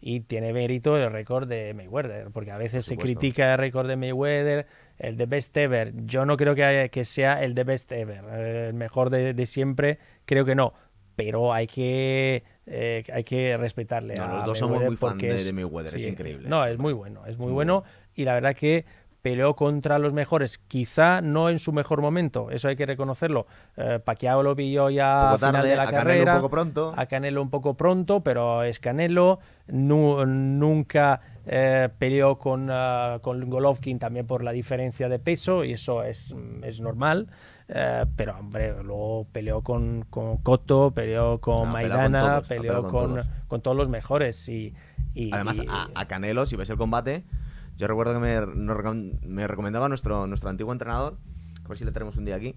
Y 0.00 0.20
tiene 0.20 0.52
mérito 0.52 0.96
el 0.96 1.10
récord 1.10 1.48
de 1.48 1.72
Mayweather, 1.74 2.30
porque 2.30 2.50
a 2.50 2.58
veces 2.58 2.84
se 2.84 2.94
critica 3.14 3.52
el 3.52 3.58
récord 3.58 3.88
de 3.88 3.96
Mayweather, 3.96 4.66
el 4.98 5.16
de 5.16 5.26
best 5.26 5.56
ever. 5.56 5.92
Yo 6.04 6.26
no 6.26 6.36
creo 6.36 6.54
que, 6.54 6.64
haya- 6.64 6.88
que 6.88 7.04
sea 7.04 7.42
el 7.42 7.54
de 7.54 7.64
best 7.64 7.90
ever, 7.92 8.22
el 8.24 8.74
mejor 8.74 9.10
de, 9.10 9.32
de 9.34 9.46
siempre, 9.46 9.98
creo 10.26 10.44
que 10.44 10.54
no. 10.54 10.74
Pero 11.16 11.52
hay 11.54 11.66
que, 11.66 12.44
eh, 12.66 13.02
hay 13.10 13.24
que 13.24 13.56
respetarle 13.56 14.16
No, 14.16 14.24
a 14.24 14.28
los 14.28 14.44
dos 14.46 14.58
somos 14.58 14.72
Mayweather 14.72 14.90
muy 14.90 14.96
fan 14.98 15.10
porque 15.12 15.32
de- 15.32 15.44
de 15.44 15.52
Mayweather, 15.54 15.94
es 15.94 16.06
increíble 16.06 16.48
No, 16.48 16.66
es 16.66 16.78
muy 16.78 16.92
bueno, 16.92 17.24
es 17.26 17.38
muy 17.38 17.46
muy 17.46 17.54
bueno. 17.54 17.84
Y 18.14 18.24
la 18.24 18.34
verdad 18.34 18.54
que 18.54 18.84
peleó 19.26 19.56
contra 19.56 19.98
los 19.98 20.12
mejores, 20.12 20.58
quizá 20.68 21.20
no 21.20 21.48
en 21.50 21.58
su 21.58 21.72
mejor 21.72 22.00
momento, 22.00 22.48
eso 22.52 22.68
hay 22.68 22.76
que 22.76 22.86
reconocerlo. 22.86 23.48
Eh, 23.76 23.98
Pacquiao 23.98 24.40
lo 24.44 24.54
pilló 24.54 24.88
ya 24.88 25.32
a 25.32 25.36
final 25.38 25.64
de 25.64 25.74
la 25.74 25.82
a 25.82 25.86
Canelo 25.86 25.98
carrera 26.04 26.34
un 26.36 26.38
poco 26.42 26.50
pronto. 26.50 26.94
a 26.96 27.06
Canelo 27.06 27.42
un 27.42 27.50
poco 27.50 27.74
pronto, 27.74 28.20
pero 28.20 28.62
es 28.62 28.78
Canelo. 28.78 29.40
Nu- 29.66 30.24
nunca 30.26 31.20
eh, 31.44 31.88
peleó 31.98 32.38
con, 32.38 32.68
ah, 32.70 33.18
con 33.20 33.50
Golovkin 33.50 33.98
también 33.98 34.28
por 34.28 34.44
la 34.44 34.52
diferencia 34.52 35.08
de 35.08 35.18
peso 35.18 35.64
y 35.64 35.72
eso 35.72 36.04
es, 36.04 36.32
es 36.62 36.80
normal. 36.80 37.26
Eh, 37.68 38.04
pero, 38.14 38.36
hombre, 38.38 38.80
luego 38.84 39.26
peleó 39.32 39.60
con, 39.62 40.04
con 40.08 40.36
Cotto, 40.36 40.92
peleó 40.92 41.40
con 41.40 41.72
No, 41.72 41.76
ha 41.76 41.80
peleado 41.80 42.02
con 42.04 42.12
Maidana, 42.12 42.34
todos, 42.36 42.46
peleó 42.48 42.82
con 42.82 42.90
con, 42.92 43.10
todos. 43.14 43.26
con 43.48 43.60
todos 43.60 43.76
los 43.76 43.88
mejores. 43.88 44.48
Y, 44.48 44.72
y- 45.14 45.32
Además, 45.32 45.58
y- 45.58 45.66
a, 45.68 45.88
a 45.96 46.06
Canelo, 46.06 46.46
si 46.46 46.54
ves 46.54 46.70
el 46.70 46.76
combate, 46.76 47.24
yo 47.76 47.86
recuerdo 47.86 48.14
que 48.14 48.20
me, 48.20 48.46
me 49.26 49.46
recomendaba 49.46 49.88
nuestro, 49.88 50.26
nuestro 50.26 50.50
antiguo 50.50 50.72
entrenador, 50.72 51.18
a 51.64 51.68
ver 51.68 51.78
si 51.78 51.84
le 51.84 51.92
tenemos 51.92 52.16
un 52.16 52.24
día 52.24 52.36
aquí, 52.36 52.56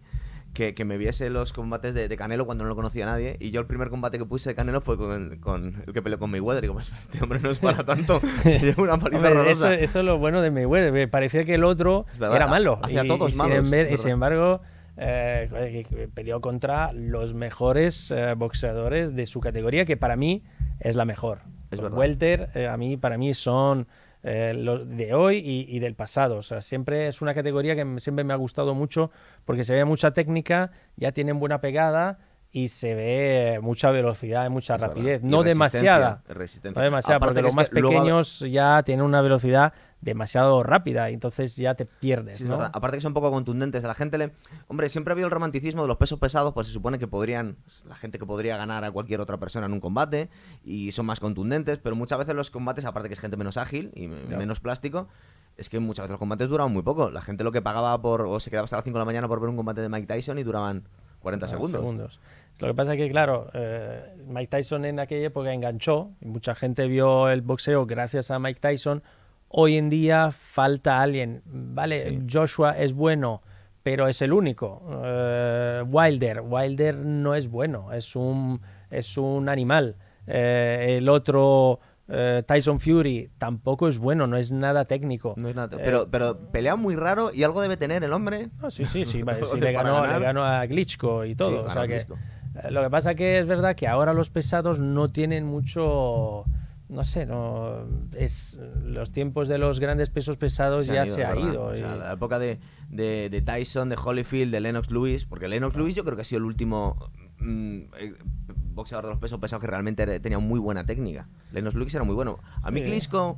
que, 0.54 0.74
que 0.74 0.84
me 0.84 0.98
viese 0.98 1.30
los 1.30 1.54
combates 1.54 1.94
de, 1.94 2.08
de 2.08 2.18
Canelo 2.18 2.46
cuando 2.46 2.64
no 2.64 2.70
lo 2.70 2.76
conocía 2.76 3.06
nadie. 3.06 3.38
Y 3.40 3.52
yo 3.52 3.60
el 3.62 3.68
primer 3.68 3.90
combate 3.90 4.18
que 4.18 4.26
puse 4.26 4.50
de 4.50 4.56
Canelo 4.56 4.82
fue 4.82 4.98
con, 4.98 5.38
con 5.40 5.84
el 5.86 5.94
que 5.94 6.02
peleó 6.02 6.18
con 6.18 6.32
Mayweather. 6.32 6.64
Y 6.64 6.66
digo, 6.68 6.74
pues 6.74 6.92
este 7.02 7.22
hombre 7.24 7.40
no 7.40 7.52
es 7.52 7.60
para 7.60 7.84
tanto. 7.86 8.20
Se 8.44 8.58
lleva 8.60 8.82
una 8.84 8.98
paliza 8.98 9.28
Hombre, 9.28 9.52
eso, 9.52 9.70
es 9.72 9.94
lo 9.96 10.18
bueno 10.18 10.42
de 10.42 10.50
Mayweather. 10.50 10.92
me 10.92 11.08
Parecía 11.08 11.44
que 11.46 11.54
el 11.54 11.64
otro 11.64 12.06
verdad, 12.18 12.36
era 12.36 12.48
malo. 12.48 12.80
hacía 12.82 13.04
y, 13.04 13.08
todos 13.08 13.32
y 13.32 13.36
malos, 13.38 13.58
sin, 13.58 13.66
ember- 13.72 13.94
y 13.94 13.98
sin 13.98 14.10
embargo, 14.10 14.62
eh, 14.98 15.86
que- 15.88 16.08
peleó 16.08 16.42
contra 16.42 16.94
los 16.94 17.36
mejores 17.36 18.10
eh, 18.10 18.34
boxeadores 18.36 19.16
de 19.16 19.28
su 19.28 19.42
categoría, 19.42 19.86
que 19.86 19.98
para 19.98 20.16
mí 20.16 20.44
es 20.80 20.96
la 20.96 21.06
mejor. 21.06 21.42
Es 21.70 21.80
los 21.80 21.94
welter, 21.94 22.50
eh, 22.56 22.68
a 22.68 22.76
mí, 22.78 22.98
para 22.98 23.20
mí 23.20 23.36
son 23.36 23.88
eh, 24.24 24.54
lo 24.56 24.84
de 24.86 25.14
hoy 25.14 25.38
y, 25.38 25.66
y 25.76 25.80
del 25.80 25.96
pasado. 25.96 26.38
O 26.38 26.44
sea, 26.44 26.62
siempre 26.62 27.08
es 27.08 27.22
una 27.22 27.34
categoría 27.34 27.76
que 27.76 27.86
siempre 28.00 28.24
me 28.24 28.34
ha 28.34 28.38
gustado 28.38 28.74
mucho 28.76 29.12
porque 29.46 29.64
se 29.64 29.74
ve 29.74 29.86
mucha 29.86 30.12
técnica, 30.12 30.72
ya 30.98 31.12
tienen 31.12 31.40
buena 31.40 31.62
pegada 31.62 32.20
y 32.52 32.70
se 32.70 32.96
ve 32.96 33.60
mucha 33.62 33.92
velocidad 33.92 34.46
y 34.46 34.50
mucha 34.50 34.76
Es 34.76 34.82
rapidez. 34.82 35.22
Y 35.24 35.28
No 35.28 35.44
resistencia, 35.44 35.94
demasiada. 35.94 36.24
resistencia. 36.28 36.80
No 36.80 36.84
demasiada, 36.84 37.20
porque 37.20 37.36
que 37.36 37.42
los 37.44 37.56
más 37.56 37.72
luego- 37.72 37.90
pequeños 37.90 38.40
ya 38.40 38.82
tienen 38.84 39.06
una 39.06 39.22
velocidad 39.22 39.74
demasiado 40.02 40.64
rápida 40.64 41.12
y 41.12 41.14
entonces 41.14 41.56
ya 41.58 41.76
te 41.76 41.86
pierdes, 41.86 42.38
Sí, 42.38 42.44
es 42.44 42.50
¿no? 42.50 42.56
verdad. 42.58 42.72
Aparte 42.74 42.98
que 42.98 43.02
son 43.02 43.14
poco 43.14 43.32
contundentes. 43.32 43.84
A 43.84 43.88
la 43.88 43.96
gente 43.96 44.18
le. 44.18 44.32
Hombre, 44.68 44.88
siempre 44.90 45.12
ha 45.12 45.14
habido 45.14 45.26
el 45.28 45.32
romanticismo 45.32 45.82
de 45.82 45.88
los 45.90 45.98
pesos 45.98 46.20
pesados, 46.20 46.54
pues 46.54 46.68
se 46.68 46.74
supone 46.74 47.00
que 47.00 47.08
podrían. 47.08 47.58
La 47.88 47.96
gente 47.96 48.18
que 48.20 48.26
podría 48.26 48.56
ganar 48.58 48.84
a 48.84 48.92
cualquier 48.92 49.20
otra 49.22 49.38
persona 49.40 49.66
en 49.66 49.74
un 49.74 49.80
combate. 49.82 50.30
Y 50.64 50.92
son 50.94 51.06
más 51.06 51.20
contundentes. 51.20 51.80
Pero 51.80 51.96
muchas 51.96 52.18
veces 52.20 52.36
los 52.36 52.50
combates, 52.52 52.86
aparte 52.86 53.10
que 53.10 53.14
es 53.14 53.20
gente 53.20 53.36
menos 53.38 53.58
ágil 53.58 53.92
y 53.96 54.08
menos 54.08 54.60
plástico. 54.60 55.08
Es 55.58 55.68
que 55.70 55.80
muchas 55.80 56.04
veces 56.04 56.12
los 56.12 56.20
combates 56.20 56.48
duraban 56.48 56.72
muy 56.72 56.84
poco. 56.84 57.12
La 57.12 57.22
gente 57.22 57.44
lo 57.44 57.52
que 57.52 57.62
pagaba 57.62 58.02
por. 58.02 58.22
o 58.26 58.40
se 58.40 58.50
quedaba 58.50 58.66
hasta 58.66 58.78
las 58.78 58.86
5 58.86 58.98
de 58.98 59.00
la 59.02 59.06
mañana 59.06 59.28
por 59.28 59.42
ver 59.42 59.50
un 59.50 59.58
combate 59.58 59.82
de 59.82 59.90
Mike 59.90 60.08
Tyson 60.08 60.40
y 60.40 60.44
duraban 60.44 60.88
40 61.22 61.46
Ah, 61.46 61.50
segundos. 61.50 62.20
Lo 62.60 62.68
que 62.68 62.74
pasa 62.74 62.94
es 62.94 62.98
que, 62.98 63.10
claro, 63.10 63.50
eh, 63.54 64.16
Mike 64.28 64.48
Tyson 64.48 64.86
en 64.86 65.00
aquella 65.02 65.28
época 65.28 65.54
enganchó 65.54 66.12
y 66.22 66.26
mucha 66.28 66.56
gente 66.56 66.88
vio 66.88 67.30
el 67.30 67.42
boxeo 67.42 67.86
gracias 67.86 68.32
a 68.32 68.40
Mike 68.40 68.62
Tyson. 68.62 69.04
Hoy 69.50 69.78
en 69.78 69.90
día 69.90 70.32
falta 70.32 71.02
alguien. 71.02 71.42
Vale, 71.46 72.04
Sí. 72.10 72.20
Joshua 72.32 72.78
es 72.78 72.94
bueno, 72.94 73.42
pero 73.84 74.08
es 74.08 74.22
el 74.22 74.32
único. 74.34 74.84
Eh, 75.04 75.84
Wilder, 75.88 76.42
Wilder 76.42 76.96
no 76.98 77.34
es 77.36 77.48
bueno, 77.50 77.92
es 77.92 78.16
un, 78.16 78.62
es 78.92 79.18
un 79.18 79.50
animal. 79.50 79.96
Eh, 80.28 80.98
el 81.00 81.10
otro, 81.10 81.80
eh, 82.08 82.44
Tyson 82.46 82.80
Fury, 82.80 83.32
tampoco 83.40 83.88
es 83.88 83.98
bueno, 83.98 84.28
no 84.28 84.38
es 84.38 84.52
nada 84.52 84.86
técnico. 84.86 85.34
No 85.38 85.50
es 85.50 85.56
nada- 85.56 85.78
pero, 85.78 86.08
pero 86.12 86.38
pelea 86.52 86.76
muy 86.76 86.96
raro 86.96 87.32
y 87.34 87.42
algo 87.44 87.62
debe 87.62 87.78
tener 87.78 88.04
el 88.04 88.14
hombre. 88.14 88.50
no, 88.62 88.70
sí, 88.70 88.86
sí, 88.86 89.06
sí, 89.06 89.24
le, 89.60 89.72
ganó, 89.72 90.02
ganar. 90.02 90.20
le 90.20 90.26
ganó 90.26 90.44
a 90.44 90.64
Glitchko 90.68 91.26
y 91.26 91.34
todo. 91.36 91.50
Sí, 91.50 91.56
o 91.56 91.62
ganó 91.64 91.74
sea 91.74 91.82
a 91.82 91.88
que, 91.88 91.94
Klitschko. 92.06 92.18
lo 92.70 92.84
que 92.84 92.90
pasa 92.92 93.16
que 93.16 93.40
es 93.40 93.48
verdad 93.48 93.76
que 93.76 93.88
ahora 93.88 94.14
los 94.14 94.30
pesados 94.30 94.80
no 94.80 95.10
tienen 95.12 95.46
mucho, 95.46 96.46
no 96.90 97.04
sé, 97.04 97.26
no 97.26 97.86
es 98.18 98.60
los 98.84 99.12
tiempos 99.12 99.48
de 99.48 99.58
los 99.60 99.80
grandes 99.80 100.10
pesos 100.10 100.38
pesados 100.38 100.86
ya 100.88 101.02
han 101.02 101.08
se 101.08 101.24
ha 101.24 101.36
ido. 101.36 101.66
O 101.68 101.74
y- 101.74 101.78
sea, 101.78 101.96
la 101.96 102.14
época 102.14 102.40
de, 102.40 102.60
de, 102.90 103.30
de 103.30 103.42
Tyson, 103.42 103.90
de 103.90 103.96
Holyfield, 104.04 104.52
de 104.52 104.60
Lennox 104.60 104.90
Lewis, 104.92 105.26
porque 105.26 105.48
Lennox 105.48 105.76
Lewis 105.76 105.96
yo 105.96 106.04
creo 106.04 106.16
que 106.16 106.22
ha 106.24 106.26
sido 106.26 106.40
el 106.40 106.46
último 106.46 106.98
mm, 107.40 107.78
eh, 108.00 108.14
boxeador 108.74 109.06
de 109.06 109.12
los 109.12 109.20
pesos 109.20 109.40
pesados 109.40 109.62
que 109.62 109.68
realmente 109.70 110.04
era- 110.04 110.20
tenía 110.20 110.40
muy 110.40 110.60
buena 110.60 110.84
técnica. 110.86 111.28
Lennox 111.52 111.76
Lewis 111.76 111.94
era 111.94 112.04
muy 112.04 112.16
bueno. 112.16 112.40
A 112.64 112.72
mí 112.72 112.80
Sí. 112.80 112.86
Klitschko, 112.88 113.38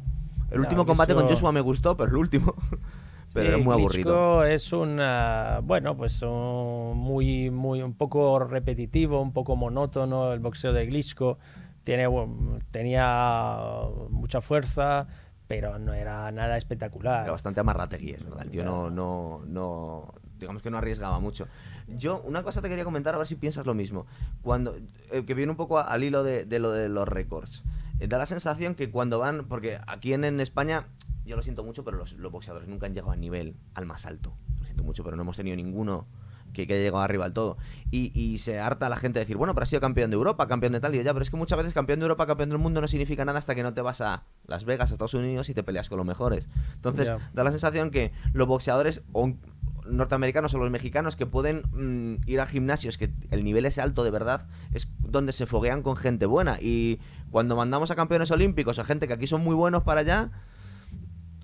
el 0.49 0.57
No, 0.57 0.63
último 0.63 0.85
combate 0.85 1.13
con 1.13 1.27
Joshua 1.27 1.51
me 1.51 1.61
gustó, 1.61 1.95
pero 1.97 2.09
el 2.09 2.15
último, 2.17 2.55
pero 3.33 3.45
Sí, 3.45 3.53
era 3.53 3.57
muy 3.57 3.73
aburrido. 3.73 4.39
Klitschko 4.39 4.43
es 4.45 4.73
un, 4.73 4.97
ah, 5.01 5.59
bueno, 5.63 5.95
pues 5.97 6.21
un 6.21 6.97
muy, 6.97 7.49
muy, 7.49 7.81
un 7.81 7.93
poco 7.95 8.39
repetitivo, 8.39 9.21
un 9.21 9.33
poco 9.33 9.55
monótono 9.55 10.31
el 10.33 10.39
boxeo 10.39 10.71
de 10.73 10.87
Klitschko. 10.87 11.37
Tiene, 11.83 12.07
tenía 12.71 13.83
mucha 14.09 14.41
fuerza, 14.41 15.07
pero 15.47 15.79
no 15.79 15.93
era 15.93 16.31
nada 16.31 16.57
espectacular. 16.57 17.23
Era 17.23 17.31
bastante 17.31 17.59
amarrategui, 17.59 18.11
es 18.11 18.23
verdad. 18.23 18.43
El 18.43 18.49
tío 18.49 18.63
no, 18.63 18.89
no, 18.89 19.41
no, 19.45 20.13
digamos 20.37 20.61
que 20.61 20.69
no 20.71 20.77
arriesgaba 20.77 21.19
mucho. 21.19 21.47
Yo, 21.87 22.21
una 22.21 22.43
cosa 22.43 22.61
te 22.61 22.69
quería 22.69 22.83
comentar, 22.85 23.15
a 23.15 23.17
ver 23.17 23.27
si 23.27 23.35
piensas 23.35 23.65
lo 23.65 23.73
mismo. 23.73 24.05
Cuando, 24.41 24.75
eh, 25.11 25.25
que 25.25 25.33
viene 25.33 25.51
un 25.51 25.57
poco 25.57 25.77
a- 25.79 25.83
al 25.83 26.03
hilo 26.03 26.23
de, 26.23 26.45
de 26.45 26.59
lo 26.59 26.71
de 26.71 26.87
los 26.87 27.07
récords. 27.07 27.63
Eh, 27.99 28.07
da 28.07 28.17
la 28.17 28.25
sensación 28.25 28.75
que 28.75 28.89
cuando 28.91 29.19
van, 29.19 29.45
porque 29.47 29.77
aquí 29.87 30.13
en, 30.13 30.23
en 30.23 30.39
España, 30.39 30.85
yo 31.25 31.35
lo 31.35 31.41
siento 31.41 31.63
mucho, 31.63 31.83
pero 31.83 31.97
los, 31.97 32.13
los 32.13 32.31
boxeadores 32.31 32.67
nunca 32.69 32.85
han 32.85 32.93
llegado 32.93 33.11
al 33.11 33.19
nivel, 33.19 33.55
al 33.73 33.85
más 33.85 34.05
alto. 34.05 34.33
Lo 34.59 34.65
siento 34.65 34.83
mucho, 34.83 35.03
pero 35.03 35.15
no 35.17 35.23
hemos 35.23 35.35
tenido 35.35 35.55
ninguno 35.57 36.05
que, 36.53 36.67
que 36.67 36.77
llegado 36.79 37.01
arriba 37.01 37.25
al 37.25 37.33
todo. 37.33 37.57
Y, 37.91 38.11
y 38.19 38.37
se 38.37 38.59
harta 38.59 38.89
la 38.89 38.97
gente 38.97 39.19
de 39.19 39.25
decir, 39.25 39.37
bueno, 39.37 39.53
pero 39.53 39.63
has 39.63 39.69
sido 39.69 39.81
campeón 39.81 40.11
de 40.11 40.15
Europa, 40.15 40.47
campeón 40.47 40.73
de 40.73 40.79
tal, 40.79 40.93
y 40.93 40.97
yo, 40.97 41.03
ya, 41.03 41.13
pero 41.13 41.23
es 41.23 41.29
que 41.29 41.37
muchas 41.37 41.57
veces 41.57 41.73
campeón 41.73 41.99
de 41.99 42.05
Europa, 42.05 42.25
campeón 42.25 42.49
del 42.49 42.57
mundo 42.57 42.81
no 42.81 42.87
significa 42.87 43.25
nada 43.25 43.39
hasta 43.39 43.55
que 43.55 43.63
no 43.63 43.73
te 43.73 43.81
vas 43.81 44.01
a 44.01 44.23
Las 44.47 44.65
Vegas, 44.65 44.91
a 44.91 44.93
Estados 44.93 45.13
Unidos 45.13 45.49
y 45.49 45.53
te 45.53 45.63
peleas 45.63 45.89
con 45.89 45.97
los 45.97 46.07
mejores. 46.07 46.47
Entonces, 46.75 47.11
da 47.33 47.43
la 47.43 47.51
sensación 47.51 47.91
que 47.91 48.11
los 48.33 48.47
boxeadores 48.47 49.01
o 49.11 49.33
norteamericanos 49.85 50.53
o 50.53 50.59
los 50.59 50.71
mexicanos 50.71 51.15
que 51.15 51.25
pueden 51.25 51.63
mm, 51.71 52.29
ir 52.29 52.39
a 52.39 52.45
gimnasios 52.45 52.97
que 52.97 53.11
el 53.29 53.43
nivel 53.43 53.65
es 53.65 53.77
alto 53.77 54.03
de 54.03 54.11
verdad 54.11 54.47
es 54.73 54.87
donde 54.99 55.33
se 55.33 55.45
foguean 55.45 55.81
con 55.81 55.95
gente 55.95 56.25
buena 56.25 56.57
y 56.61 56.99
cuando 57.31 57.55
mandamos 57.55 57.91
a 57.91 57.95
campeones 57.95 58.31
olímpicos 58.31 58.79
a 58.79 58.83
gente 58.83 59.07
que 59.07 59.13
aquí 59.13 59.27
son 59.27 59.43
muy 59.43 59.55
buenos 59.55 59.83
para 59.83 60.01
allá 60.01 60.31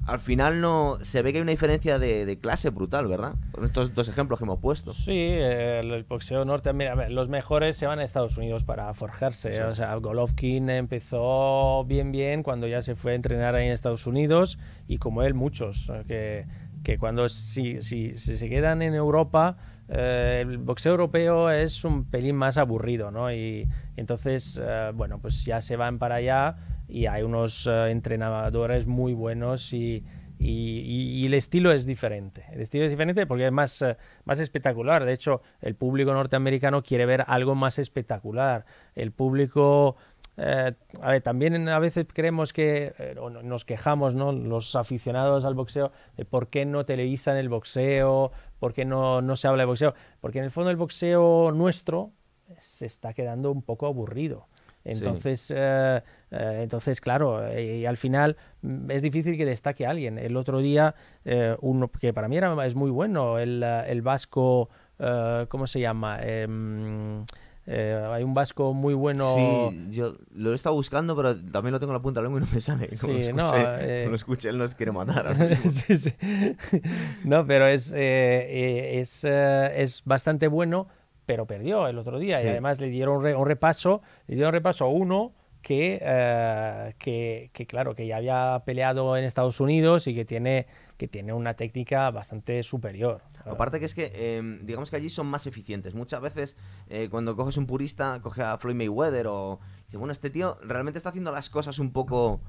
al 0.07 0.19
final 0.19 0.61
no 0.61 0.97
se 1.03 1.21
ve 1.21 1.31
que 1.31 1.37
hay 1.37 1.41
una 1.43 1.51
diferencia 1.51 1.99
de, 1.99 2.25
de 2.25 2.39
clase 2.39 2.69
brutal 2.69 3.07
verdad 3.07 3.35
con 3.51 3.65
estos 3.65 3.93
dos 3.93 4.07
ejemplos 4.07 4.39
que 4.39 4.45
hemos 4.45 4.59
puesto 4.59 4.93
Sí, 4.93 5.11
eh, 5.11 5.81
el, 5.81 5.91
el 5.91 6.03
boxeo 6.05 6.45
norteamericano. 6.45 7.07
Los 7.09 7.29
mejores 7.29 7.77
se 7.77 7.85
van 7.85 7.99
a 7.99 8.03
Estados 8.03 8.37
Unidos 8.37 8.63
para 8.63 8.93
forjarse. 8.93 9.61
O 9.63 9.75
sea, 9.75 9.93
Golovkin 9.95 10.69
empezó 10.69 11.83
bien, 11.85 12.11
bien 12.11 12.41
cuando 12.43 12.67
ya 12.67 12.81
se 12.81 12.95
fue 12.95 13.11
a 13.11 13.15
entrenar 13.15 13.53
ahí 13.55 13.67
en 13.67 13.73
Estados 13.73 14.07
Unidos 14.07 14.57
y 14.87 14.97
como 14.97 15.23
él, 15.23 15.33
muchos. 15.33 15.89
eh, 15.89 16.03
Que, 16.07 16.45
que 16.83 16.97
cuando 16.97 17.27
si, 17.27 17.81
si, 17.81 18.15
si 18.15 18.37
se 18.37 18.49
quedan 18.49 18.81
en 18.81 18.93
Europa, 18.93 19.57
eh, 19.89 20.39
el 20.41 20.57
boxeo 20.57 20.91
europeo 20.93 21.49
es 21.49 21.83
un 21.83 22.05
pelín 22.05 22.35
más 22.35 22.57
aburrido, 22.57 23.11
¿no? 23.11 23.31
Y 23.31 23.67
entonces, 23.97 24.61
eh, 24.63 24.91
bueno, 24.93 25.19
pues 25.19 25.43
ya 25.43 25.59
se 25.61 25.75
van 25.75 25.97
para 25.99 26.15
allá 26.15 26.55
y 26.87 27.05
hay 27.07 27.23
unos 27.23 27.67
eh, 27.67 27.89
entrenadores 27.91 28.87
muy 28.87 29.13
buenos 29.13 29.73
y, 29.73 30.03
y, 30.39 30.79
y- 30.79 31.21
y 31.21 31.25
el 31.25 31.33
estilo 31.33 31.71
es 31.71 31.85
diferente. 31.85 32.45
El 32.51 32.61
estilo 32.61 32.85
es 32.85 32.91
diferente 32.91 33.25
porque 33.25 33.45
es 33.45 33.51
más, 33.51 33.81
eh, 33.81 33.97
más 34.25 34.39
espectacular. 34.39 35.03
De 35.05 35.13
hecho, 35.13 35.41
el 35.61 35.75
público 35.75 36.13
norteamericano 36.13 36.83
quiere 36.83 37.05
ver 37.05 37.23
algo 37.27 37.55
más 37.55 37.79
espectacular. 37.79 38.65
El 38.95 39.11
público... 39.11 39.97
eh, 40.37 40.73
a 41.01 41.11
ver, 41.11 41.21
también 41.21 41.67
a 41.67 41.79
veces 41.79 42.05
creemos 42.13 42.53
que, 42.53 42.93
eh, 42.99 43.15
nos 43.43 43.65
quejamos, 43.65 44.13
¿no? 44.13 44.31
Los 44.31 44.75
aficionados 44.75 45.43
al 45.45 45.55
boxeo, 45.55 45.91
de 46.15 46.25
por 46.25 46.47
qué 46.49 46.65
no 46.65 46.85
televisan 46.85 47.37
el 47.37 47.49
boxeo, 47.49 48.31
por 48.59 48.73
qué 48.73 48.85
no, 48.85 49.21
no 49.23 49.35
se 49.35 49.47
habla 49.47 49.63
de 49.63 49.67
boxeo. 49.67 49.93
Porque 50.21 50.37
en 50.37 50.45
el 50.45 50.51
fondo 50.51 50.69
el 50.69 50.77
boxeo 50.77 51.51
nuestro 51.51 52.11
se 52.59 52.85
está 52.85 53.13
quedando 53.13 53.51
un 53.51 53.63
poco 53.63 53.87
aburrido. 53.87 54.47
Entonces, 54.87 55.51
eh, 55.55 56.01
eh, 56.31 56.59
entonces 56.63 57.01
claro, 57.01 57.45
eh, 57.47 57.77
y 57.77 57.85
al 57.85 57.97
final 57.97 58.37
mm, 58.61 58.91
es 58.91 59.01
difícil 59.01 59.37
que 59.37 59.45
destaque 59.45 59.85
alguien. 59.85 60.17
El 60.17 60.35
otro 60.37 60.59
día, 60.59 60.95
eh, 61.25 61.55
uno 61.61 61.89
que 61.89 62.13
para 62.13 62.27
mí 62.27 62.37
era, 62.37 62.65
es 62.65 62.75
muy 62.75 62.91
bueno, 62.91 63.37
el, 63.39 63.61
eh, 63.63 63.83
el 63.87 64.01
vasco, 64.01 64.69
eh, 64.99 65.45
¿cómo 65.49 65.67
se 65.67 65.79
llama? 65.79 66.19
Em, 66.21 67.25
eh, 67.69 68.01
hay 68.13 68.23
un 68.23 68.33
vasco 68.33 68.73
muy 68.73 68.93
bueno. 68.93 69.33
sí 69.35 69.87
yo 69.91 70.15
lo 70.33 70.53
he 70.53 70.55
estado 70.55 70.73
buscando 70.73 71.17
pero 71.17 71.35
también 71.35 71.73
lo 71.73 71.81
tengo 71.81 71.91
en 71.91 71.97
la 71.97 72.01
punta 72.01 72.21
de 72.21 72.23
la 72.23 72.29
lengua 72.29 72.39
y 72.39 72.45
no 72.49 72.53
me 72.53 72.61
sale 72.61 72.87
como 72.97 73.13
lo 73.13 73.23
Sí, 73.23 73.33
no, 73.33 73.45
eh, 73.53 73.99
como 74.03 74.11
lo 74.11 74.15
escuche, 74.15 74.47
él 74.47 74.57
nos 74.57 74.73
quiere 74.73 74.93
matar 74.93 75.27
ahora 75.27 75.45
mismo. 75.49 75.71
Sí, 75.71 75.97
sí. 75.97 76.13
No, 77.25 77.45
pero 77.45 77.67
es, 77.67 77.91
eh, 77.91 77.97
eh, 77.97 78.99
es, 79.01 79.25
eh, 79.25 79.81
es 79.83 80.01
bastante 80.05 80.47
bueno, 80.47 80.87
pero 81.27 81.45
perdió 81.45 81.87
el 81.87 81.99
otro 81.99 82.17
día. 82.17 82.39
Sí. 82.39 82.45
Y 82.45 82.49
además 82.49 82.81
le 82.81 82.87
dieron 82.87 83.17
un, 83.17 83.23
re- 83.23 83.35
un 83.35 83.45
repaso, 83.45 84.01
le 84.25 84.33
dieron 84.33 84.49
un 84.49 84.53
repaso 84.53 84.85
a 84.85 84.87
uno 84.87 85.33
que, 85.61 85.99
eh, 86.01 86.95
que, 86.97 87.51
que, 87.53 87.67
claro, 87.67 87.93
que 87.93 88.07
ya 88.07 88.17
había 88.17 88.63
peleado 88.65 89.15
en 89.17 89.25
Estados 89.25 89.59
Unidos 89.59 90.07
y 90.07 90.15
que 90.15 90.23
tiene, 90.23 90.65
que 90.97 91.07
tiene 91.07 91.33
una 91.33 91.55
técnica 91.55 92.09
bastante 92.09 92.63
superior. 92.63 93.21
Aparte 93.43 93.79
que 93.79 93.85
es 93.85 93.93
que, 93.93 94.11
eh, 94.13 94.59
digamos 94.63 94.89
que 94.89 94.95
allí 94.95 95.09
son 95.09 95.27
más 95.27 95.45
eficientes. 95.45 95.93
Muchas 95.93 96.21
veces, 96.21 96.55
eh, 96.89 97.09
cuando 97.11 97.35
coges 97.35 97.57
un 97.57 97.65
purista, 97.65 98.19
coge 98.21 98.41
a 98.41 98.57
Floyd 98.57 98.75
Mayweather 98.75 99.27
o... 99.27 99.59
Dice, 99.85 99.97
bueno, 99.97 100.11
este 100.11 100.29
tío 100.29 100.57
realmente 100.63 100.97
está 100.97 101.09
haciendo 101.09 101.31
las 101.31 101.49
cosas 101.49 101.79
un 101.79 101.91
poco... 101.91 102.41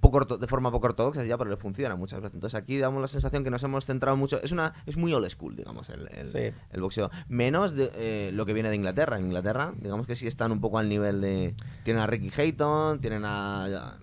poco 0.00 0.24
de 0.24 0.46
forma 0.46 0.70
poco 0.70 0.86
ortodoxa 0.88 1.24
ya, 1.24 1.36
pero 1.38 1.50
le 1.50 1.56
funciona 1.56 1.96
muchas 1.96 2.20
veces. 2.20 2.34
Entonces 2.34 2.58
aquí 2.60 2.78
damos 2.78 3.00
la 3.00 3.08
sensación 3.08 3.44
que 3.44 3.50
nos 3.50 3.62
hemos 3.62 3.84
centrado 3.86 4.16
mucho... 4.16 4.40
Es 4.42 4.52
una 4.52 4.72
es 4.86 4.96
muy 4.96 5.12
old 5.12 5.28
school, 5.30 5.56
digamos, 5.56 5.88
el, 5.90 6.08
el, 6.16 6.28
Sí. 6.28 6.50
el 6.70 6.80
boxeo. 6.80 7.10
Menos 7.28 7.74
de, 7.76 7.90
eh, 7.94 8.30
lo 8.32 8.46
que 8.46 8.52
viene 8.52 8.68
de 8.70 8.76
Inglaterra. 8.76 9.16
En 9.18 9.26
Inglaterra, 9.26 9.72
digamos 9.78 10.06
que 10.06 10.14
sí 10.16 10.26
están 10.26 10.52
un 10.52 10.60
poco 10.60 10.78
al 10.78 10.88
nivel 10.88 11.20
de... 11.20 11.54
Tienen 11.84 12.02
a 12.02 12.06
Ricky 12.06 12.30
Hayton, 12.40 13.00
tienen 13.00 13.24
a... 13.24 13.64
a- 13.66 13.98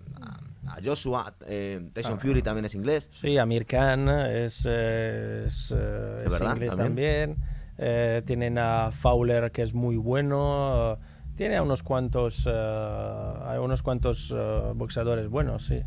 a 0.71 0.78
Joshua, 0.86 1.34
eh, 1.47 1.89
Tyson 1.93 2.13
Ah. 2.13 2.19
Fury 2.19 2.43
también 2.43 2.63
es 2.65 2.75
inglés. 2.75 3.10
Sí, 3.12 3.39
Amir 3.39 3.65
Khan 3.65 4.08
es, 4.08 4.67
eh, 4.69 5.45
es, 5.47 5.71
eh, 5.71 5.75
¿De 5.75 6.25
es 6.25 6.32
verdad? 6.32 6.54
inglés 6.54 6.75
¿También? 6.75 7.36
también. 7.36 7.38
Eh, 7.80 8.21
tienen 8.23 8.60
a 8.60 8.91
Fowler 8.91 9.52
que 9.52 9.63
es 9.63 9.73
muy 9.73 9.95
bueno. 9.95 10.99
Tiene 11.39 11.56
a 11.56 11.63
unos 11.63 11.84
cuantos, 11.84 12.45
unos 12.45 13.82
cuantos 13.82 14.36
eh, 14.36 14.62
boxeadores 14.75 15.30
buenos, 15.30 15.65
sí. 15.67 15.82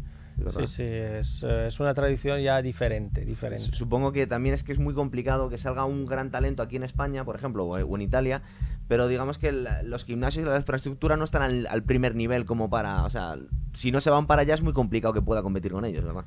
Sí, 0.48 0.66
sí, 0.66 0.82
es, 0.82 1.42
eh, 1.46 1.66
es 1.66 1.78
una 1.78 1.92
tradición 1.92 2.40
ya 2.40 2.62
diferente, 2.62 3.22
diferente. 3.26 3.70
Supongo 3.76 4.12
que 4.12 4.26
también 4.26 4.54
es 4.54 4.64
que 4.64 4.72
es 4.72 4.78
muy 4.78 4.94
complicado 4.94 5.50
que 5.50 5.58
salga 5.58 5.84
un 5.84 6.06
gran 6.06 6.30
talento 6.30 6.62
aquí 6.62 6.76
en 6.76 6.84
España, 6.84 7.26
por 7.26 7.36
ejemplo, 7.36 7.66
o 7.66 7.94
en 7.96 8.00
Italia, 8.00 8.40
pero 8.88 9.08
digamos 9.08 9.36
que 9.36 9.52
la- 9.52 9.82
los 9.82 10.06
gimnasios 10.06 10.46
y 10.46 10.48
la 10.48 10.56
infraestructura 10.56 11.18
no 11.18 11.24
están 11.24 11.42
al, 11.42 11.66
al 11.66 11.82
primer 11.82 12.14
nivel 12.14 12.46
como 12.46 12.70
para, 12.70 13.04
o 13.04 13.10
sea, 13.10 13.36
si 13.74 13.92
no 13.92 14.00
se 14.00 14.08
van 14.08 14.26
para 14.26 14.40
allá 14.40 14.54
es 14.54 14.62
muy 14.62 14.72
complicado 14.72 15.12
que 15.12 15.20
pueda 15.20 15.42
competir 15.42 15.72
con 15.72 15.84
ellos, 15.84 16.02
¿verdad? 16.02 16.24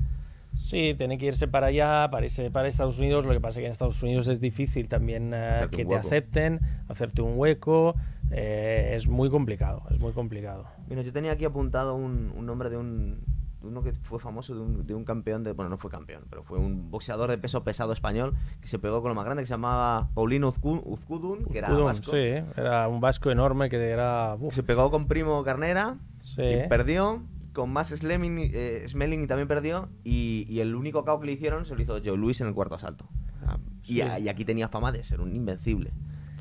Sí, 0.54 0.94
tiene 0.98 1.18
que 1.18 1.26
irse 1.26 1.48
para 1.48 1.68
allá, 1.68 2.08
para, 2.12 2.26
irse 2.28 2.50
para 2.50 2.68
Estados 2.70 2.98
Unidos. 3.00 3.26
Lo 3.26 3.34
que 3.34 3.42
pasa 3.42 3.60
es 3.60 3.64
que 3.64 3.66
en 3.66 3.72
Estados 3.72 4.02
Unidos 4.02 4.28
es 4.30 4.40
difícil 4.40 4.88
también 4.88 5.34
que 5.70 5.84
te 5.84 5.96
acepten, 6.08 6.62
hacerte 6.88 7.22
un 7.22 7.34
hueco. 7.36 7.96
Eh, 8.32 8.94
es 8.96 9.08
muy 9.08 9.30
complicado, 9.30 9.84
es 9.92 10.00
muy 10.00 10.12
complicado. 10.14 10.66
Mira, 10.88 11.02
yo 11.02 11.12
tenía 11.14 11.32
aquí 11.34 11.46
apuntado 11.46 11.96
un, 11.96 12.32
un 12.36 12.46
nombre 12.46 12.70
de 12.70 12.78
un 12.78 13.20
uno 13.62 13.82
que 13.82 13.94
fue 13.94 14.20
famoso, 14.20 14.54
de 14.54 14.62
un, 14.62 14.86
de 14.86 14.94
un 14.94 15.04
campeón 15.06 15.44
de, 15.44 15.52
bueno, 15.54 15.70
no 15.72 15.78
fue 15.78 15.90
campeón, 15.90 16.26
pero 16.30 16.44
fue 16.44 16.60
un 16.60 16.92
boxeador 16.92 17.32
de 17.32 17.40
peso 17.40 17.64
pesado 17.64 17.94
español 17.94 18.36
que 18.62 18.68
se 18.68 18.78
pegó 18.78 19.02
con 19.02 19.10
lo 19.10 19.16
más 19.16 19.26
grande, 19.26 19.42
que 19.42 19.48
se 19.48 19.54
llamaba 19.54 20.08
Paulino 20.14 20.54
Uzcu- 20.54 20.84
Uzcudun, 20.86 21.46
que 21.46 21.58
era 21.58 21.70
Uzcudun, 21.70 21.86
vasco. 21.88 22.12
sí, 22.12 22.18
era 22.58 22.88
un 22.88 23.00
vasco 23.02 23.32
enorme 23.32 23.68
que 23.70 23.78
era... 23.90 24.36
uf, 24.40 24.54
Se 24.54 24.62
pegó 24.62 24.92
con 24.92 25.08
Primo 25.08 25.44
Carnera, 25.44 25.98
sí. 26.22 26.44
y 26.44 26.68
perdió, 26.70 27.24
con 27.54 27.74
más 27.74 27.88
Smelling, 27.90 28.52
eh, 28.54 28.86
Smelling 28.88 29.24
y 29.24 29.28
también 29.28 29.48
perdió, 29.48 29.90
y, 30.04 30.46
y 30.48 30.60
el 30.60 30.76
único 30.76 31.04
KO 31.04 31.20
que 31.20 31.26
le 31.26 31.32
hicieron 31.32 31.66
se 31.66 31.74
lo 31.76 31.82
hizo 31.82 31.98
Joe 32.06 32.18
Luis 32.18 32.42
en 32.42 32.48
el 32.50 32.54
cuarto 32.54 32.76
asalto. 32.76 33.06
O 33.38 33.40
sea, 33.40 33.58
y, 33.84 33.94
Sí. 33.96 34.02
a- 34.02 34.20
y 34.20 34.30
aquí 34.30 34.46
tenía 34.46 34.68
fama 34.68 34.92
de 34.92 35.04
ser 35.04 35.22
un 35.22 35.36
invencible. 35.36 35.92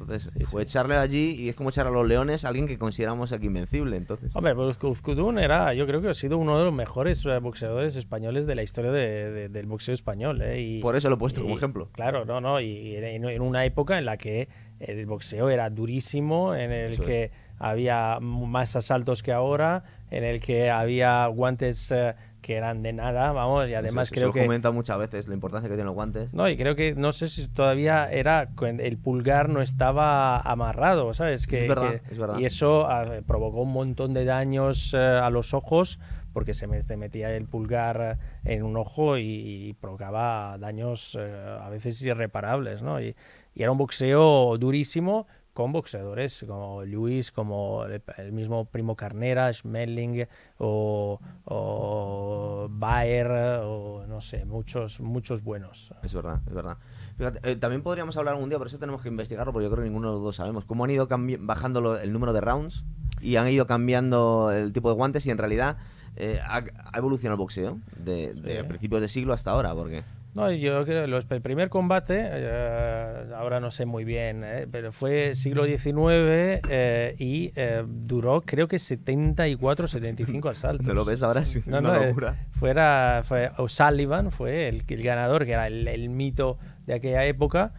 Entonces, 0.05 0.33
Sí, 0.37 0.45
fue 0.45 0.63
sí. 0.63 0.69
echarle 0.69 0.97
allí 0.97 1.31
y 1.39 1.49
es 1.49 1.55
como 1.57 1.71
echar 1.71 1.87
a 1.87 1.91
los 1.91 2.07
leones 2.07 2.45
a 2.45 2.49
alguien 2.49 2.67
que 2.67 2.79
consideramos 2.79 3.33
aquí 3.33 3.47
invencible. 3.47 3.97
Entonces, 3.97 4.31
Hombre, 4.35 4.55
pues 4.55 4.79
Uzcudun 4.83 5.39
era, 5.39 5.75
yo 5.75 5.87
creo 5.87 6.01
que 6.01 6.09
ha 6.09 6.15
sido 6.15 6.39
uno 6.39 6.59
de 6.59 6.65
los 6.65 6.73
mejores 6.73 7.25
eh, 7.27 7.39
boxeadores 7.39 7.97
españoles 7.97 8.47
de 8.47 8.55
la 8.55 8.63
historia 8.63 8.93
de- 8.93 9.31
de- 9.31 9.49
del 9.49 9.67
boxeo 9.67 9.95
español. 9.95 10.41
¿eh? 10.43 10.61
Y, 10.61 10.81
por 10.81 10.97
eso 10.97 11.09
lo 11.09 11.17
he 11.17 11.19
puesto 11.19 11.43
como 11.43 11.57
ejemplo. 11.57 11.89
Claro, 11.93 12.25
no, 12.25 12.41
no, 12.41 12.61
y 12.61 12.97
en, 12.97 13.25
en 13.25 13.43
una 13.43 13.65
época 13.65 13.99
en 13.99 14.05
la 14.05 14.17
que 14.17 14.49
el 14.81 15.07
boxeo 15.07 15.49
era 15.51 15.71
durísimo, 15.71 16.55
en 16.55 16.73
el 16.73 16.93
Eso 16.95 17.03
es. 17.03 17.09
que 17.09 17.31
había 17.59 18.19
más 18.21 18.77
asaltos 18.77 19.23
que 19.23 19.33
ahora, 19.33 19.85
en 20.11 20.25
el 20.25 20.41
que 20.41 20.71
había 20.71 21.27
guantes 21.29 21.91
eh, 21.91 22.15
que 22.45 22.57
eran 22.57 22.83
de 22.83 22.93
nada, 22.93 23.33
vamos, 23.33 23.69
y 23.71 23.75
además 23.75 24.09
Eso- 24.09 24.15
creo 24.15 24.27
eso 24.29 24.35
que... 24.35 24.43
comenta 24.43 24.71
muchas 24.71 24.99
veces 24.99 25.27
la 25.29 25.33
importancia 25.35 25.67
que 25.69 25.77
tienen 25.77 25.87
los 25.87 25.95
guantes. 25.95 26.35
No, 26.35 26.47
y 26.47 26.57
creo 26.59 26.77
que 26.77 26.95
no 26.95 27.11
sé 27.13 27.29
si 27.29 27.49
todavía 27.49 28.11
era 28.13 28.51
el 28.61 28.99
pulgar 28.99 29.49
no 29.49 29.63
estaba 29.63 30.39
amarrado, 30.41 31.15
¿sabes? 31.15 31.47
Que, 31.47 31.63
Es 31.63 31.69
verdad, 31.69 31.91
que- 32.03 32.13
es 32.13 32.19
verdad. 32.19 32.39
Y 32.39 32.45
eso 32.45 32.87
ah, 32.87 33.07
provocó 33.27 33.63
un 33.63 33.73
montón 33.73 34.13
de 34.13 34.27
daños 34.27 34.93
eh, 34.93 34.99
a 34.99 35.31
los 35.31 35.55
ojos 35.55 35.99
porque 36.35 36.53
se 36.53 36.67
me- 36.67 36.83
se 36.83 36.97
metía 36.99 37.35
el 37.35 37.47
pulgar 37.47 38.19
en 38.45 38.63
un 38.63 38.77
ojo 38.77 39.17
y, 39.17 39.23
y 39.69 39.73
provocaba 39.81 40.59
daños 40.59 41.17
eh, 41.19 41.59
a 41.63 41.69
veces 41.71 42.03
irreparables, 42.03 42.83
¿no? 42.83 43.01
Y, 43.01 43.17
y 43.55 43.63
era 43.63 43.71
un 43.73 43.79
boxeo 43.79 44.59
durísimo 44.59 45.27
con 45.55 45.73
boxeadores 45.73 46.45
como 46.47 46.85
Luis, 46.85 47.31
como 47.33 47.85
el, 48.19 48.33
mismo 48.33 48.65
Primo 48.67 48.97
Carnera, 48.97 49.51
Schmeling 49.53 50.27
o, 50.59 51.19
o 51.45 52.69
Baer 52.71 53.31
o 53.65 54.05
no 54.07 54.21
sé, 54.21 54.45
muchos, 54.45 55.01
muchos 55.01 55.43
buenos. 55.43 55.93
Es 56.03 56.13
verdad, 56.13 56.41
es 56.47 56.53
verdad. 56.55 56.77
Fíjate, 57.17 57.51
eh, 57.51 57.57
también 57.57 57.83
podríamos 57.83 58.17
hablar 58.17 58.35
algún 58.35 58.49
día, 58.49 58.59
por 58.59 58.67
eso 58.67 58.79
tenemos 58.79 59.01
que 59.03 59.09
investigarlo, 59.09 59.53
porque 59.53 59.65
yo 59.67 59.71
creo 59.71 59.85
que 59.85 59.89
ninguno 59.89 60.09
de 60.09 60.15
los 60.15 60.23
dos 60.25 60.37
sabemos 60.37 60.65
cómo 60.65 60.85
han 60.85 60.91
ido 60.91 61.09
bajando 61.41 61.81
lo- 61.81 61.99
el 61.99 62.13
número 62.13 62.33
de 62.33 62.41
rounds 62.41 62.85
y 63.21 63.37
han 63.37 63.49
ido 63.49 63.67
cambiando 63.67 64.51
el 64.53 64.73
tipo 64.73 64.89
de 64.91 64.97
guantes 64.97 65.25
y 65.27 65.31
en 65.31 65.39
realidad 65.39 65.79
eh, 66.17 66.41
ha, 66.45 66.65
ha 66.93 66.99
evolucionado 66.99 67.35
el 67.35 67.39
boxeo 67.39 67.79
de, 67.97 68.35
de 68.35 68.61
Sí. 68.61 68.67
principios 68.69 69.01
de 69.01 69.09
siglo 69.09 69.33
hasta 69.33 69.53
ahora, 69.53 69.75
porque 69.75 70.03
No, 70.35 70.51
yo 70.51 70.85
creo 70.85 71.07
que 71.07 71.35
el 71.35 71.41
primer 71.43 71.69
combate, 71.69 72.27
eh, 72.29 73.25
ahora 73.37 73.61
no 73.61 73.71
sé 73.71 73.87
muy 73.87 74.05
bien, 74.05 74.43
eh, 74.45 74.67
pero 74.71 74.91
fue 74.91 75.35
siglo 75.37 75.65
XIX 75.65 76.61
eh, 76.69 77.15
y 77.19 77.53
duró 77.87 78.41
creo 78.41 78.67
que 78.67 78.81
74, 78.81 79.87
75 79.87 80.49
asaltos. 80.51 80.87
¿te 80.87 80.93
lo 80.93 81.05
ves 81.05 81.23
ahora? 81.23 81.43
Es 81.43 81.65
No, 81.67 81.79
una 81.79 81.93
no, 81.99 82.05
locura. 82.07 82.47
fuera, 82.51 83.23
fue 83.25 83.53
O'Sullivan, 83.59 84.33
fue 84.33 84.69
el, 84.69 84.83
el 84.89 85.03
ganador, 85.05 85.45
que 85.45 85.53
era 85.53 85.69
el, 85.69 85.87
el 85.87 86.09
mito 86.11 86.59
de 86.87 86.95
aquella 86.95 87.25
época. 87.25 87.73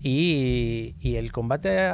Y, 0.00 0.94
y 1.00 1.16
el 1.16 1.32
combate 1.32 1.90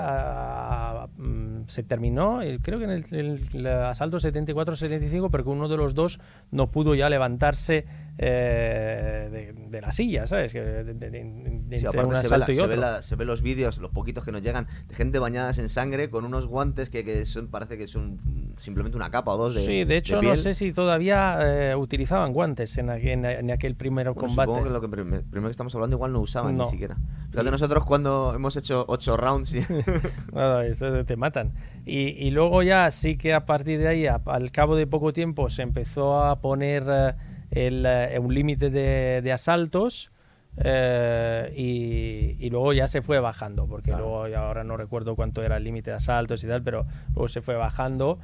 mm, 1.16 1.62
se 1.68 1.82
terminó, 1.82 2.40
creo 2.62 2.78
que 2.78 2.84
en 2.84 2.90
el, 2.90 3.04
el- 3.10 3.48
el 3.54 3.66
asalto 3.66 4.18
74-75, 4.18 5.30
porque 5.30 5.48
uno 5.48 5.68
de 5.68 5.78
los 5.78 5.94
dos 5.94 6.20
no 6.50 6.70
pudo 6.70 6.94
ya 6.94 7.08
levantarse 7.08 7.86
eh, 8.18 9.28
de, 9.30 9.52
de 9.70 9.80
la 9.80 9.90
silla, 9.92 10.26
¿sabes? 10.26 10.52
De, 10.52 10.84
de- 10.94 11.54
Sí, 11.78 11.86
aparte 11.86 12.14
se 12.16 12.28
ve, 12.28 12.38
la- 12.38 12.46
se, 12.46 12.66
ve 12.66 12.76
la- 12.76 13.02
se 13.02 13.16
ve 13.16 13.24
los 13.24 13.42
vídeos, 13.42 13.78
los 13.78 13.90
poquitos 13.90 14.22
que 14.24 14.30
nos 14.30 14.42
llegan, 14.42 14.68
de 14.86 14.94
gente 14.94 15.18
bañadas 15.18 15.58
en 15.58 15.68
sangre 15.68 16.08
con 16.10 16.24
unos 16.24 16.46
guantes 16.46 16.88
que, 16.90 17.04
que 17.04 17.24
son, 17.26 17.48
parece 17.48 17.76
que 17.76 17.88
son 17.88 18.20
simplemente 18.58 18.96
una 18.96 19.10
capa 19.10 19.32
o 19.32 19.36
dos 19.36 19.54
de 19.56 19.62
sí, 19.62 19.82
de 19.84 19.96
hecho 19.96 20.16
no 20.16 20.20
piel. 20.20 20.36
sé 20.36 20.54
si 20.54 20.72
todavía 20.72 21.38
eh, 21.72 21.74
utilizaban 21.74 22.32
guantes 22.32 22.78
en, 22.78 22.90
aquel- 22.90 23.10
en- 23.12 23.24
en 23.24 23.50
aquel 23.50 23.74
primer 23.74 24.06
Bueno, 24.12 24.20
combate. 24.28 24.46
Supongo 24.50 24.64
que 24.66 24.72
lo 24.72 24.80
que 24.80 24.88
prim- 24.88 25.22
primero 25.30 25.48
que 25.48 25.50
estamos 25.50 25.74
hablando 25.74 25.96
igual 25.96 26.12
no 26.12 26.20
usaban 26.20 26.56
No. 26.56 26.64
ni 26.66 26.70
siquiera. 26.70 26.96
Fíjate 27.30 27.48
Y- 27.48 27.50
nosotros 27.50 27.84
cuando 27.84 28.32
hemos 28.36 28.56
hecho 28.56 28.84
ocho 28.86 29.16
rounds 29.16 29.52
y 29.54 29.60
No, 30.32 30.60
esto 30.60 31.04
te 31.04 31.16
matan. 31.16 31.52
Y, 31.84 32.10
y 32.10 32.30
luego 32.30 32.62
ya 32.62 32.88
sí 32.92 33.16
que 33.16 33.34
a 33.34 33.44
partir 33.46 33.80
de 33.80 33.88
ahí, 33.88 34.06
a- 34.06 34.20
al 34.26 34.52
cabo 34.52 34.76
de 34.76 34.86
poco 34.86 35.12
tiempo, 35.12 35.50
se 35.50 35.62
empezó 35.62 36.22
a 36.22 36.40
poner 36.40 36.84
eh, 36.88 37.14
el, 37.54 37.84
eh, 37.86 38.18
un 38.18 38.34
límite 38.34 38.70
de, 38.70 39.20
de 39.22 39.32
asaltos 39.32 40.10
eh, 40.56 41.52
y, 41.56 42.36
y 42.44 42.50
luego 42.50 42.72
ya 42.72 42.88
se 42.88 43.02
fue 43.02 43.18
bajando, 43.20 43.66
porque 43.66 43.90
Claro. 43.90 44.04
luego 44.04 44.28
ya 44.28 44.46
ahora 44.46 44.64
no 44.64 44.76
recuerdo 44.76 45.16
cuánto 45.16 45.42
era 45.42 45.56
el 45.56 45.64
límite 45.64 45.90
de 45.90 45.96
asaltos 45.96 46.42
y 46.44 46.46
tal, 46.48 46.62
pero 46.62 46.86
luego 47.14 47.28
se 47.28 47.40
fue 47.42 47.56
bajando. 47.56 48.18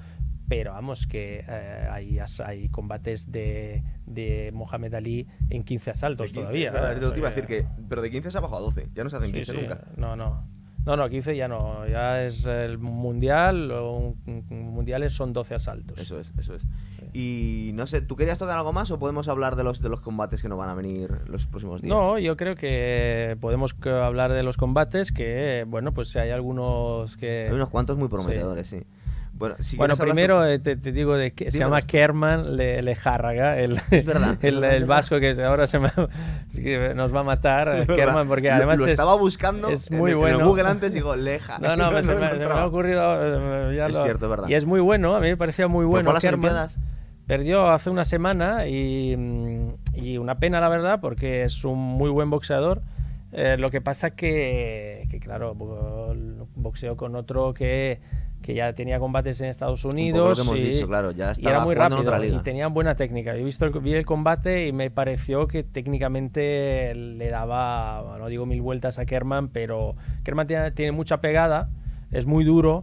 Pero 0.49 0.73
vamos, 0.73 1.07
que 1.07 1.45
eh, 1.49 1.89
hay, 1.93 2.19
hay 2.45 2.69
combates 2.71 3.31
de, 3.31 3.85
de 4.07 4.51
Mohamed 4.53 4.93
Ali 4.95 5.29
en 5.49 5.63
15 5.63 5.91
asaltos 5.93 6.31
De 6.31 6.41
15, 6.41 6.41
todavía. 6.41 6.71
¿eh? 6.93 6.99
te 7.13 7.19
iba 7.19 7.29
a 7.29 7.31
decir 7.31 7.47
que. 7.47 7.67
Pero 7.89 8.03
de 8.03 8.11
15 8.11 8.33
se 8.33 8.39
ha 8.39 8.41
bajado 8.41 8.59
a 8.59 8.63
12. 8.63 8.89
Ya 8.93 9.05
no 9.05 9.11
se 9.11 9.17
hacen 9.17 9.29
Sí, 9.29 9.35
15 9.37 9.53
sí, 9.53 9.59
nunca. 9.61 9.85
No, 9.97 10.17
no. 10.17 10.45
No, 10.85 10.97
no, 10.97 11.09
15 11.09 11.37
ya 11.37 11.47
no. 11.47 11.87
Ya 11.87 12.25
es 12.25 12.47
el 12.47 12.79
mundial. 12.79 13.71
o 13.71 13.97
un- 14.27 14.45
mundiales 14.49 15.13
son 15.13 15.33
12 15.33 15.55
asaltos. 15.55 15.97
Eso 16.01 16.19
es, 16.19 16.33
eso 16.37 16.57
es. 16.57 16.63
Y 17.13 17.71
no 17.75 17.87
sé, 17.87 18.01
¿tú 18.03 18.15
querías 18.17 18.39
tocar 18.39 18.57
algo 18.57 18.73
más 18.73 18.91
o 18.91 18.99
podemos 18.99 19.27
hablar 19.29 19.57
de 19.57 19.65
los, 19.65 19.81
de 19.81 19.89
los 19.89 20.01
combates 20.01 20.43
que 20.43 20.49
nos 20.49 20.59
van 20.59 20.69
a 20.69 20.75
venir 20.75 21.11
los 21.27 21.47
próximos 21.47 21.83
días? 21.83 21.91
No, 21.95 22.19
yo 22.19 22.37
creo 22.37 22.55
que 22.55 23.37
podemos 23.41 23.75
hablar 23.87 24.33
de 24.33 24.43
los 24.43 24.57
combates, 24.57 25.11
que 25.13 25.65
bueno, 25.67 25.93
pues 25.93 26.15
hay 26.17 26.31
algunos 26.31 27.17
que... 27.17 27.47
Hay 27.49 27.55
unos 27.55 27.69
cuantos 27.69 27.97
muy 27.97 28.09
prometedores, 28.09 28.69
sí. 28.69 28.83
Bueno, 29.33 29.55
si 29.61 29.77
Bueno, 29.79 29.97
primero 29.97 30.41
tú- 30.41 30.45
eh, 30.49 30.59
te, 30.59 30.77
te 30.77 30.93
digo 30.93 31.17
de 31.17 31.33
que 31.33 31.51
se 31.51 31.59
llama 31.59 31.81
Kerman 31.83 32.57
Le, 32.57 32.83
Lejárraga, 32.83 33.59
el, 33.61 33.81
Es 33.91 34.05
verdad, 34.05 34.37
el, 34.43 34.63
el 34.63 34.85
vasco 34.85 35.19
que 35.19 35.31
ahora 35.43 35.67
se 35.67 35.79
me, 35.79 35.91
nos 36.95 37.15
va 37.15 37.21
a 37.21 37.23
matar, 37.25 37.69
eh. 37.75 37.87
Kerman, 37.87 38.29
porque 38.29 38.49
Lo- 38.49 38.55
además 38.55 38.79
lo, 38.81 38.87
es, 38.87 38.93
estaba 38.93 39.15
buscando 39.15 39.69
es 39.71 39.91
en 39.91 39.97
muy 39.99 40.11
en, 40.13 40.19
bueno. 40.19 40.39
el 40.41 40.45
Google 40.45 40.69
antes 40.69 40.93
digo, 40.93 41.17
leja. 41.17 41.59
No, 41.59 41.75
no, 41.77 41.91
me- 41.93 42.03
se, 42.03 42.13
lo 42.15 42.21
me, 42.21 42.31
se 42.31 42.37
me 42.39 42.45
ha 42.45 42.67
ocurrido. 42.67 43.71
eh, 43.73 43.77
ya 43.77 43.87
Es 43.87 43.93
lo- 43.95 44.05
cierto, 44.05 44.29
verdad. 44.29 44.49
Y 44.49 44.55
es 44.55 44.67
muy 44.67 44.81
bueno, 44.81 45.15
a 45.15 45.21
mí 45.21 45.29
me 45.29 45.37
parecía 45.39 45.69
muy 45.69 45.87
bueno. 45.87 46.13
Kerman. 46.21 46.69
Perdió 47.31 47.71
hace 47.71 47.91
una 47.91 48.05
semana 48.05 48.67
y, 48.67 49.15
mm, 49.17 49.69
y 49.95 50.19
una 50.19 50.41
pena, 50.41 50.59
la 50.61 50.69
verdad, 50.69 50.99
porque 51.01 51.45
es 51.45 51.65
un 51.65 51.79
muy 51.79 52.11
buen 52.11 52.29
boxeador. 52.29 52.83
Eh, 53.31 53.55
lo 53.57 53.71
que 53.71 53.81
pasa 53.81 54.11
que, 54.11 55.07
que, 55.09 55.21
claro, 55.21 55.55
bo- 55.55 56.13
boxeo 56.57 56.97
con 56.97 57.15
otro 57.15 57.55
que, 57.55 58.01
que 58.43 58.55
ya 58.55 58.73
tenía 58.73 58.99
combates 58.99 59.41
en 59.43 59.47
Estados 59.49 59.85
Unidos. 59.85 60.37
lo 60.39 60.45
que 60.45 60.51
hemos 60.51 60.59
y, 60.61 60.71
dicho, 60.73 60.89
claro, 60.89 61.13
ya 61.13 61.33
y 61.39 61.47
era 61.47 61.61
muy 61.61 61.75
en 61.75 61.79
rápido 61.79 62.01
otra 62.01 62.19
liga. 62.19 62.39
y 62.39 62.43
tenía 62.43 62.67
buena 62.67 62.97
técnica. 62.97 63.37
He 63.37 63.45
visto 63.45 63.65
el, 63.65 63.71
vi 63.79 63.95
el 63.95 64.05
combate 64.05 64.67
y 64.67 64.73
me 64.73 64.91
pareció 64.91 65.47
que 65.47 65.63
técnicamente 65.63 66.93
le 66.97 67.29
daba, 67.29 68.17
no 68.19 68.27
digo 68.27 68.45
mil 68.45 68.61
vueltas 68.61 68.99
a 68.99 69.07
Kerman, 69.07 69.51
pero 69.51 69.95
Kerman 70.25 70.49
tiene, 70.49 70.73
tiene 70.73 70.91
mucha 70.91 71.21
pegada, 71.21 71.71
es 72.11 72.27
muy 72.27 72.43
duro, 72.43 72.83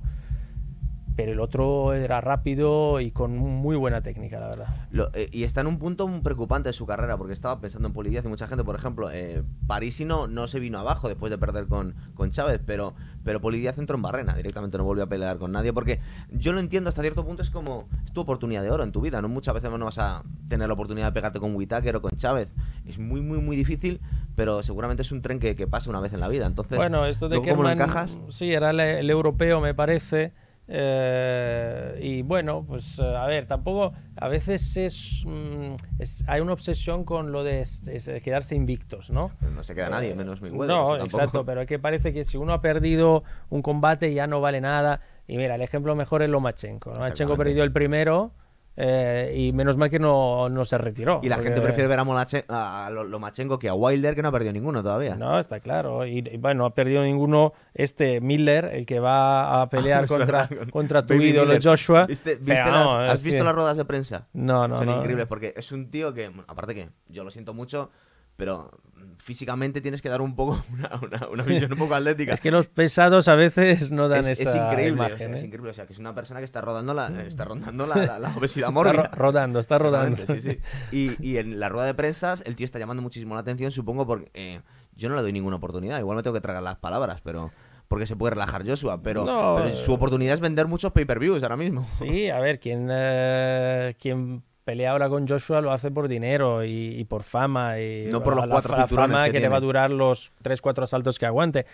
pero 1.17 1.31
el 1.31 1.39
otro 1.39 1.93
era 1.93 2.21
rápido 2.21 3.01
y 3.01 3.09
con 3.09 3.35
muy 3.35 3.75
buena 3.75 4.01
técnica, 4.01 4.39
la 4.39 4.49
verdad. 4.49 4.67
Lo- 4.91 5.09
eh, 5.15 5.27
y 5.31 5.43
está 5.45 5.61
en 5.61 5.67
un 5.67 5.79
punto 5.79 6.07
muy 6.07 6.21
preocupante 6.21 6.69
de 6.69 6.73
su 6.73 6.85
carrera, 6.85 7.17
porque 7.17 7.33
estaba 7.33 7.59
pensando 7.59 7.87
en 7.87 7.93
Poli 7.95 8.11
Díaz 8.11 8.23
y 8.23 8.27
mucha 8.27 8.47
gente, 8.47 8.63
por 8.63 8.75
ejemplo, 8.75 9.09
eh, 9.11 9.41
Parisi 9.65 10.05
no, 10.05 10.27
se 10.47 10.59
vino 10.59 10.77
abajo 10.77 11.07
después 11.09 11.31
de 11.31 11.39
perder 11.39 11.65
con, 11.65 11.95
con 12.13 12.29
Chávez, 12.29 12.61
pero, 12.63 12.93
pero 13.23 13.41
Poli 13.41 13.59
Díaz 13.59 13.79
entró 13.79 13.95
en 13.95 14.03
barrena, 14.03 14.35
directamente 14.35 14.77
no 14.77 14.83
volvió 14.83 15.05
a 15.05 15.07
pelear 15.07 15.39
con 15.39 15.51
nadie, 15.51 15.73
porque 15.73 15.99
yo 16.29 16.53
lo 16.53 16.59
entiendo 16.59 16.87
hasta 16.89 17.01
cierto 17.01 17.25
punto, 17.25 17.41
es 17.41 17.49
como 17.49 17.87
es 18.05 18.13
tu 18.13 18.21
oportunidad 18.21 18.61
de 18.61 18.69
oro 18.69 18.83
en 18.83 18.91
tu 18.91 19.01
vida, 19.01 19.19
no 19.19 19.27
muchas 19.27 19.55
veces 19.55 19.71
no 19.71 19.83
vas 19.85 19.97
a 19.97 20.21
tener 20.47 20.67
la 20.67 20.75
oportunidad 20.75 21.07
de 21.07 21.13
pegarte 21.13 21.39
con 21.39 21.55
Whitaker 21.55 21.95
o 21.95 22.01
con 22.03 22.11
Chávez, 22.11 22.53
es 22.85 22.99
muy, 22.99 23.21
muy, 23.21 23.39
muy 23.39 23.55
difícil, 23.55 24.01
pero 24.35 24.61
seguramente 24.61 25.01
es 25.01 25.11
un 25.11 25.23
tren 25.23 25.39
que, 25.39 25.55
que 25.55 25.65
pasa 25.65 25.89
una 25.89 25.99
vez 25.99 26.13
en 26.13 26.19
la 26.19 26.27
vida, 26.27 26.45
entonces, 26.45 26.77
Bueno, 26.77 27.07
esto 27.07 27.27
de 27.27 27.37
¿cómo 27.37 27.63
lo 27.63 27.69
Kerman, 27.69 27.73
encajas? 27.73 28.17
sí, 28.29 28.53
era 28.53 28.69
el, 28.69 28.79
el 28.79 29.09
europeo, 29.09 29.59
me 29.61 29.73
parece, 29.73 30.31
Eh, 30.69 31.99
y 32.01 32.21
bueno, 32.23 32.65
pues 32.67 32.99
a 32.99 33.25
ver, 33.25 33.45
tampoco, 33.45 33.93
a 34.17 34.27
veces 34.27 34.75
es, 34.77 35.23
mm, 35.25 35.75
es- 35.99 36.23
hay 36.27 36.41
una 36.41 36.53
obsesión 36.53 37.03
con 37.03 37.31
lo 37.31 37.43
de 37.43 37.61
es- 37.61 37.87
es 37.87 38.09
quedarse 38.23 38.55
invictos, 38.55 39.09
¿no? 39.09 39.31
No 39.53 39.63
se 39.63 39.75
queda 39.75 39.89
nadie, 39.89 40.13
menos 40.15 40.41
mi 40.41 40.49
No, 40.49 40.95
exacto, 41.05 41.45
pero 41.45 41.61
es 41.61 41.67
que 41.67 41.79
parece 41.79 42.13
que 42.13 42.23
si 42.23 42.37
uno 42.37 42.53
ha 42.53 42.61
perdido 42.61 43.23
un 43.49 43.61
combate 43.61 44.13
ya 44.13 44.27
no 44.27 44.41
vale 44.41 44.61
nada. 44.61 45.01
Y 45.27 45.37
mira, 45.37 45.55
el 45.55 45.61
ejemplo 45.61 45.95
mejor 45.95 46.21
es 46.21 46.29
Lomachenko. 46.29 46.91
Lomachenko 46.91 47.33
perdió 47.37 47.63
el 47.63 47.71
primero 47.71 48.31
eh, 48.79 49.33
y 49.35 49.51
menos 49.53 49.75
mal 49.75 49.89
que 49.89 49.97
no, 49.97 50.49
no 50.49 50.63
se 50.63 50.77
retiró. 50.77 51.19
Y 51.23 51.29
la 51.29 51.35
porque- 51.37 51.49
gente 51.49 51.61
prefiere 51.61 51.87
ver 51.87 51.99
a, 51.99 52.03
Molache- 52.05 52.45
a 52.47 52.89
Lo- 52.91 53.03
Lomachenko 53.03 53.57
que 53.57 53.69
a 53.69 53.73
Wilder, 53.73 54.13
que 54.13 54.21
no 54.21 54.27
ha 54.27 54.31
perdido 54.31 54.53
ninguno 54.53 54.83
todavía. 54.83 55.15
No, 55.15 55.39
está 55.39 55.59
claro. 55.59 56.05
Y, 56.05 56.19
y 56.19 56.37
bueno, 56.37 56.65
ha 56.65 56.73
perdido 56.75 57.01
ninguno 57.03 57.53
este 57.73 58.21
Miller, 58.21 58.65
el 58.65 58.85
que 58.85 58.99
va 58.99 59.61
a 59.61 59.69
pelear 59.69 60.05
contra, 60.07 60.47
contra 60.71 61.05
tu 61.05 61.15
Baby 61.15 61.29
ídolo 61.29 61.47
Miller. 61.47 61.63
Joshua. 61.63 62.05
¿Viste, 62.05 62.37
Pero 62.37 62.45
viste 62.45 62.71
las- 62.71 62.85
no, 62.85 62.91
¿Has 62.99 63.23
visto 63.23 63.39
que- 63.39 63.43
las 63.45 63.55
ruedas 63.55 63.77
de 63.77 63.85
prensa? 63.85 64.23
No, 64.33 64.67
no, 64.67 64.77
Son 64.77 64.85
no. 64.85 64.97
increíbles 64.97 65.25
porque 65.25 65.53
es 65.57 65.71
un 65.71 65.89
tío 65.89 66.13
que, 66.13 66.31
aparte 66.47 66.75
que 66.75 66.89
yo 67.07 67.23
lo 67.23 67.31
siento 67.31 67.53
mucho, 67.55 67.89
pero 68.35 68.69
físicamente 69.17 69.81
tienes 69.81 70.01
que 70.01 70.09
dar 70.09 70.21
un 70.21 70.35
poco 70.35 70.63
una, 70.73 70.91
una- 71.01 71.27
una 71.29 71.43
visión 71.43 71.71
un 71.73 71.79
poco 71.79 71.95
atlética. 71.95 72.33
Es 72.33 72.41
que 72.41 72.51
los 72.51 72.67
pesados 72.67 73.27
a 73.27 73.35
veces 73.35 73.91
no 73.91 74.07
dan 74.07 74.25
es, 74.25 74.39
esa 74.39 74.49
es 74.51 74.55
increíble, 74.55 75.01
o 75.01 75.17
sea, 75.17 75.27
es 75.35 75.41
¿eh? 75.41 75.45
increíble. 75.45 75.71
O 75.71 75.73
sea, 75.73 75.85
que 75.85 75.93
es 75.93 75.99
una 75.99 76.13
persona 76.15 76.39
que 76.39 76.45
está 76.45 76.61
rodando 76.61 76.93
la, 76.93 77.07
está 77.23 77.45
rondando 77.45 77.85
la, 77.87 77.95
la- 77.97 78.19
la 78.19 78.29
obesidad 78.37 78.69
Está 78.69 78.79
mórbida. 78.83 79.03
ro- 79.03 79.09
rodando, 79.15 79.59
está 79.59 79.77
rodando. 79.77 80.17
Exactamente, 80.21 80.51
Sí, 80.51 80.59
sí. 80.91 81.17
Y, 81.21 81.27
y 81.33 81.37
en 81.37 81.59
la 81.59 81.69
rueda 81.69 81.85
de 81.87 81.93
prensas 81.93 82.41
el 82.45 82.55
tío 82.55 82.65
está 82.65 82.79
llamando 82.79 83.01
muchísimo 83.03 83.33
la 83.35 83.41
atención, 83.41 83.71
supongo, 83.71 84.05
porque 84.07 84.29
eh, 84.33 84.61
yo 84.95 85.09
no 85.09 85.15
le 85.15 85.21
doy 85.21 85.33
ninguna 85.33 85.57
oportunidad. 85.57 85.99
Igual 85.99 86.17
me 86.17 86.23
tengo 86.23 86.33
que 86.33 86.41
tragar 86.41 86.63
las 86.63 86.77
palabras, 86.77 87.21
pero 87.23 87.51
porque 87.87 88.05
se 88.07 88.15
puede 88.15 88.31
relajar 88.31 88.67
Joshua. 88.67 89.01
Pero, 89.01 89.23
No, 89.25 89.55
pero 89.57 89.75
su 89.75 89.91
eh. 89.91 89.95
oportunidad 89.95 90.33
es 90.33 90.39
vender 90.41 90.67
muchos 90.67 90.91
pay-per-views 90.91 91.41
ahora 91.43 91.55
mismo. 91.57 91.85
Sí, 91.87 92.29
a 92.29 92.39
ver, 92.39 92.59
quien, 92.59 92.89
eh, 92.91 93.95
quien 93.99 94.43
pelea 94.67 94.91
ahora 94.91 95.07
con 95.07 95.25
Joshua 95.25 95.61
lo 95.61 95.71
hace 95.71 95.89
por 95.91 96.09
dinero 96.09 96.65
y, 96.65 96.69
y 96.99 97.05
por 97.05 97.23
fama. 97.23 97.79
Y, 97.79 98.09
No 98.11 98.21
por 98.21 98.35
los 98.35 98.45
la- 98.45 98.51
cuatro 98.51 98.73
la 98.75 98.85
cinturones 98.85 99.15
fama 99.17 99.25
que 99.27 99.31
que, 99.31 99.39
le 99.39 99.47
va 99.47 99.57
a 99.57 99.61
durar 99.61 99.89
los 99.91 100.33
3-4 100.43 100.83
asaltos 100.83 101.17
que 101.17 101.25
aguante. 101.25 101.65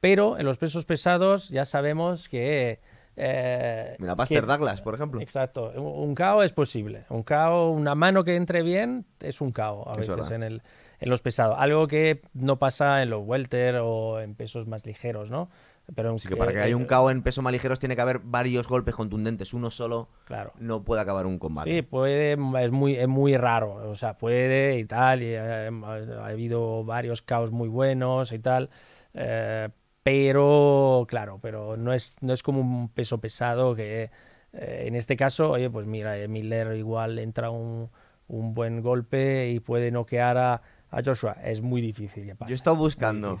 Pero 0.00 0.38
en 0.38 0.44
los 0.44 0.58
pesos 0.58 0.84
pesados 0.84 1.48
ya 1.48 1.64
sabemos 1.64 2.28
que... 2.28 2.80
eh, 3.16 3.96
Mira, 3.98 4.12
que- 4.12 4.16
Buster 4.16 4.44
Douglas, 4.46 4.82
por 4.82 4.94
ejemplo. 4.94 5.20
Exacto, 5.22 5.72
un, 5.74 6.08
un 6.10 6.14
KO 6.14 6.42
es 6.42 6.52
posible. 6.52 7.04
Un 7.08 7.22
KO, 7.22 7.70
una 7.70 7.94
mano 7.94 8.22
que 8.24 8.36
entre 8.36 8.62
bien 8.62 9.06
es 9.20 9.40
un 9.40 9.50
KO 9.52 9.88
a 9.88 9.92
Es 9.92 9.98
veces 10.00 10.16
verdad. 10.16 10.32
en, 10.34 10.42
el, 10.42 10.62
en 11.00 11.08
los 11.10 11.22
pesados. 11.22 11.56
Algo 11.58 11.86
que 11.88 12.20
no 12.34 12.58
pasa 12.58 13.02
en 13.02 13.08
los 13.10 13.22
welter 13.24 13.76
o 13.82 14.20
en 14.20 14.34
pesos 14.34 14.66
más 14.66 14.84
ligeros, 14.84 15.30
¿no? 15.30 15.48
Pero 15.94 16.14
Así 16.14 16.28
que 16.28 16.36
para 16.36 16.52
que 16.52 16.60
haya 16.60 16.76
un 16.76 16.86
KO 16.86 17.10
en 17.10 17.22
peso 17.22 17.42
más 17.42 17.52
ligeros 17.52 17.78
tiene 17.78 17.94
que 17.94 18.00
haber 18.02 18.20
varios 18.20 18.66
golpes 18.66 18.94
contundentes. 18.94 19.52
Uno 19.52 19.70
solo 19.70 20.08
Claro. 20.24 20.52
no 20.58 20.82
puede 20.82 21.02
acabar 21.02 21.26
un 21.26 21.38
combate. 21.38 21.74
Sí, 21.74 21.82
puede, 21.82 22.32
es 22.32 22.70
muy, 22.70 22.94
es 22.96 23.08
muy 23.08 23.36
raro, 23.36 23.90
o 23.90 23.94
sea, 23.94 24.16
puede 24.16 24.78
y 24.78 24.84
tal, 24.86 25.22
y, 25.22 25.34
eh, 25.34 25.70
ha 26.18 26.26
habido 26.26 26.84
varios 26.84 27.20
caos 27.20 27.50
muy 27.50 27.68
buenos 27.68 28.32
y 28.32 28.38
tal, 28.38 28.70
eh, 29.12 29.68
pero 30.02 31.04
claro, 31.08 31.38
pero 31.42 31.76
no 31.76 31.92
es, 31.92 32.16
no 32.20 32.32
es 32.32 32.42
como 32.42 32.60
un 32.60 32.88
peso 32.88 33.18
pesado 33.18 33.74
que 33.74 34.10
eh, 34.52 34.84
en 34.86 34.94
este 34.94 35.16
caso, 35.16 35.50
oye, 35.50 35.68
pues 35.70 35.86
mira, 35.86 36.18
eh, 36.18 36.28
Miller 36.28 36.76
igual 36.76 37.18
entra 37.18 37.50
un, 37.50 37.90
un 38.28 38.54
buen 38.54 38.80
golpe 38.82 39.50
y 39.50 39.60
puede 39.60 39.90
noquear 39.90 40.38
a, 40.38 40.62
a 40.96 41.02
Joshua, 41.04 41.36
es 41.44 41.60
muy 41.60 41.80
difícil 41.80 42.24
que 42.26 42.34
pase. 42.34 42.50
Yo 42.50 42.54
he 42.54 42.56
estado 42.56 42.76
buscando, 42.76 43.38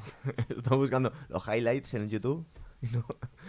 he 0.48 0.52
estado 0.58 0.76
buscando 0.76 1.12
los 1.28 1.42
highlights 1.46 1.94
en 1.94 2.08
YouTube. 2.08 2.44
No, 2.92 3.02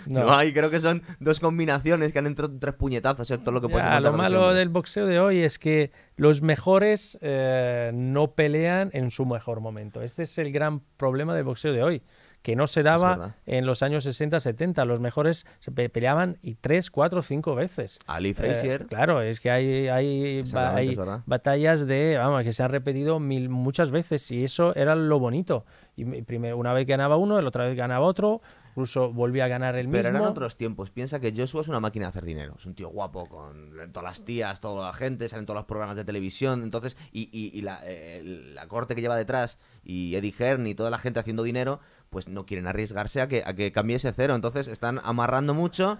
No. 0.05 0.19
no 0.27 0.33
hay, 0.33 0.53
creo 0.53 0.69
que 0.69 0.79
son 0.79 1.01
dos 1.19 1.41
combinaciones 1.41 2.13
que 2.13 2.19
han 2.19 2.27
entrado 2.27 2.57
tres 2.57 2.73
puñetazos, 2.75 3.29
es 3.29 3.39
todo 3.43 3.51
lo 3.51 3.59
que 3.59 3.67
puedes 3.67 3.83
Ya, 3.85 3.99
lo 3.99 4.13
malo 4.13 4.53
del 4.53 4.69
boxeo 4.69 5.07
de 5.07 5.19
hoy 5.19 5.39
es 5.39 5.59
que 5.59 5.91
los 6.15 6.41
mejores 6.41 7.17
eh, 7.21 7.91
no 7.93 8.31
pelean 8.31 8.91
en 8.93 9.11
su 9.11 9.25
mejor 9.25 9.59
momento. 9.59 10.01
Este 10.01 10.23
es 10.23 10.37
el 10.37 10.53
gran 10.53 10.79
problema 10.95 11.35
del 11.35 11.43
boxeo 11.43 11.73
de 11.73 11.83
hoy, 11.83 12.01
que 12.45 12.55
no 12.55 12.67
se 12.67 12.83
daba 12.83 13.37
en 13.47 13.65
los 13.65 13.81
años 13.81 14.03
60, 14.03 14.39
70. 14.39 14.85
Los 14.85 14.99
mejores 14.99 15.47
se 15.59 15.71
pe- 15.71 15.89
peleaban 15.89 16.37
y 16.43 16.53
tres, 16.53 16.91
cuatro, 16.91 17.23
cinco 17.23 17.55
veces. 17.55 17.97
Ali 18.05 18.29
Eh, 18.29 18.33
Frazier. 18.35 18.85
claro, 18.85 19.19
es 19.23 19.39
que 19.39 19.49
hay, 19.49 19.87
hay, 19.87 20.43
hay 20.53 20.95
batallas 21.25 21.87
de, 21.87 22.17
vamos, 22.19 22.43
que 22.43 22.53
se 22.53 22.61
han 22.61 22.69
repetido 22.69 23.19
mil, 23.19 23.49
muchas 23.49 23.89
veces 23.89 24.29
y 24.29 24.43
eso 24.43 24.75
era 24.75 24.93
lo 24.93 25.17
bonito. 25.17 25.65
Y 25.95 26.05
mi- 26.05 26.21
primero, 26.21 26.55
una 26.57 26.71
vez 26.73 26.85
ganaba 26.85 27.17
uno, 27.17 27.41
la 27.41 27.47
otra 27.47 27.65
vez 27.65 27.75
ganaba 27.75 28.05
otro, 28.05 28.41
incluso 28.71 29.11
volvía 29.11 29.45
a 29.45 29.47
ganar 29.47 29.75
el 29.75 29.87
Pero 29.89 30.03
mismo. 30.03 30.17
eran 30.19 30.29
otros 30.29 30.55
tiempos. 30.55 30.91
Piensa 30.91 31.19
que 31.19 31.33
Joshua 31.35 31.61
es 31.61 31.67
una 31.67 31.79
máquina 31.79 32.05
de 32.05 32.09
hacer 32.09 32.25
dinero. 32.25 32.53
Es 32.59 32.65
un 32.67 32.75
tío 32.75 32.89
guapo, 32.89 33.25
con 33.27 33.71
todas 33.91 34.03
las 34.03 34.25
tías, 34.25 34.59
toda 34.61 34.85
la 34.87 34.93
gente, 34.93 35.29
salen 35.29 35.45
todos 35.47 35.55
los 35.55 35.65
programas 35.65 35.95
de 35.95 36.03
televisión. 36.05 36.61
Entonces, 36.61 36.95
y, 37.11 37.29
y- 37.31 37.57
y 37.57 37.61
la, 37.61 37.79
eh, 37.85 38.21
la 38.53 38.67
corte 38.67 38.93
que 38.93 39.01
lleva 39.01 39.15
detrás, 39.15 39.57
y 39.83 40.15
Eddie 40.15 40.33
Hearn 40.37 40.67
y 40.67 40.75
toda 40.75 40.89
la 40.89 40.97
gente 40.99 41.19
haciendo 41.21 41.41
dinero, 41.43 41.79
pues 42.09 42.27
no 42.27 42.45
quieren 42.45 42.67
arriesgarse 42.67 43.21
a 43.21 43.27
que, 43.27 43.43
a 43.45 43.53
que 43.53 43.71
cambie 43.71 43.95
ese 43.97 44.11
cero. 44.13 44.35
Entonces, 44.35 44.67
están 44.67 44.99
amarrando 45.03 45.53
mucho 45.53 45.97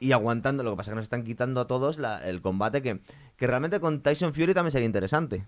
y 0.00 0.12
aguantando. 0.12 0.62
Lo 0.62 0.72
que 0.72 0.76
pasa 0.78 0.90
es 0.90 0.92
que 0.92 0.96
nos 0.96 1.02
están 1.04 1.24
quitando 1.24 1.60
a 1.60 1.66
todos 1.66 1.98
la- 1.98 2.26
el 2.28 2.40
combate 2.42 2.82
que, 2.82 3.00
que 3.36 3.46
realmente 3.46 3.80
con 3.80 4.02
Tyson 4.02 4.34
Fury 4.34 4.54
también 4.54 4.72
sería 4.72 4.86
interesante. 4.86 5.46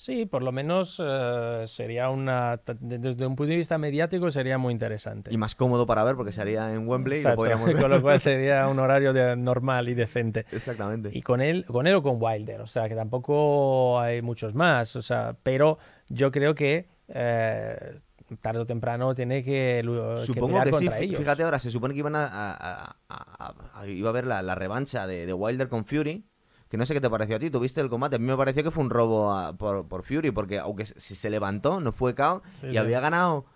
Sí, 0.00 0.26
por 0.26 0.44
lo 0.44 0.52
menos 0.52 1.02
eh, 1.04 1.64
sería 1.66 2.08
una. 2.10 2.60
Desde 2.78 3.26
un 3.26 3.34
punto 3.34 3.50
de 3.50 3.56
vista 3.56 3.78
mediático 3.78 4.30
sería 4.30 4.56
muy 4.56 4.72
interesante. 4.72 5.34
Y 5.34 5.36
más 5.36 5.56
cómodo 5.56 5.86
para 5.86 6.04
ver 6.04 6.14
porque 6.14 6.30
se 6.30 6.40
haría 6.40 6.72
en 6.72 6.86
Wembley 6.86 7.18
y 7.18 7.22
lo 7.22 7.30
Exacto, 7.30 7.36
podríamos 7.36 7.66
ver. 7.72 7.80
Con 7.82 7.90
lo 7.90 8.00
cual 8.00 8.20
sería 8.20 8.68
un 8.68 8.78
horario 8.78 9.12
de- 9.12 9.34
normal 9.36 9.88
y 9.88 9.94
decente. 9.94 10.46
Exactamente. 10.52 11.10
Y 11.12 11.22
con 11.22 11.40
él, 11.40 11.64
con 11.66 11.88
él 11.88 11.96
o 11.96 12.02
con 12.04 12.18
Wilder, 12.20 12.60
o 12.60 12.68
sea, 12.68 12.88
que 12.88 12.94
tampoco 12.94 13.98
hay 13.98 14.22
muchos 14.22 14.54
más, 14.54 14.94
o 14.94 15.02
sea, 15.02 15.36
pero 15.42 15.78
yo 16.08 16.30
creo 16.30 16.54
que 16.54 16.86
eh, 17.08 17.98
tarde 18.40 18.60
o 18.60 18.66
temprano 18.66 19.14
tiene 19.14 19.42
que, 19.44 19.82
Supongo 20.24 20.62
que 20.64 20.72
sí. 20.74 20.88
ellos. 21.00 21.18
Fíjate 21.18 21.42
ahora, 21.42 21.58
se 21.58 21.70
supone 21.70 21.94
que 21.94 22.00
iban 22.00 22.14
a, 22.16 22.24
a- 22.26 22.52
a- 22.54 22.96
a- 23.08 23.80
a- 23.80 23.86
iba 23.86 24.08
a 24.08 24.10
haber 24.10 24.26
la, 24.26 24.42
la 24.42 24.54
revancha 24.54 25.06
de, 25.06 25.26
de 25.26 25.32
Wilder 25.32 25.68
con 25.68 25.84
Fury. 25.84 26.24
Que 26.68 26.76
no 26.76 26.84
sé 26.84 26.92
qué 26.92 27.00
te 27.00 27.08
pareció 27.08 27.36
a 27.36 27.38
ti, 27.38 27.48
¿tuviste 27.50 27.80
el 27.80 27.88
combate? 27.88 28.16
A 28.16 28.18
mí 28.18 28.26
me 28.26 28.36
pareció 28.36 28.62
que 28.62 28.70
fue 28.70 28.84
un 28.84 28.90
robo 28.90 29.32
por, 29.56 29.88
por 29.88 30.02
Fury, 30.02 30.30
porque 30.32 30.58
aunque 30.58 30.84
se- 30.84 31.00
si 31.00 31.14
se 31.14 31.30
levantó, 31.30 31.80
no 31.80 31.92
fue 31.92 32.14
KO 32.14 32.42
Sí, 32.60 32.66
y 32.66 32.72
sí. 32.72 32.76
había 32.76 33.00
ganado 33.00 33.46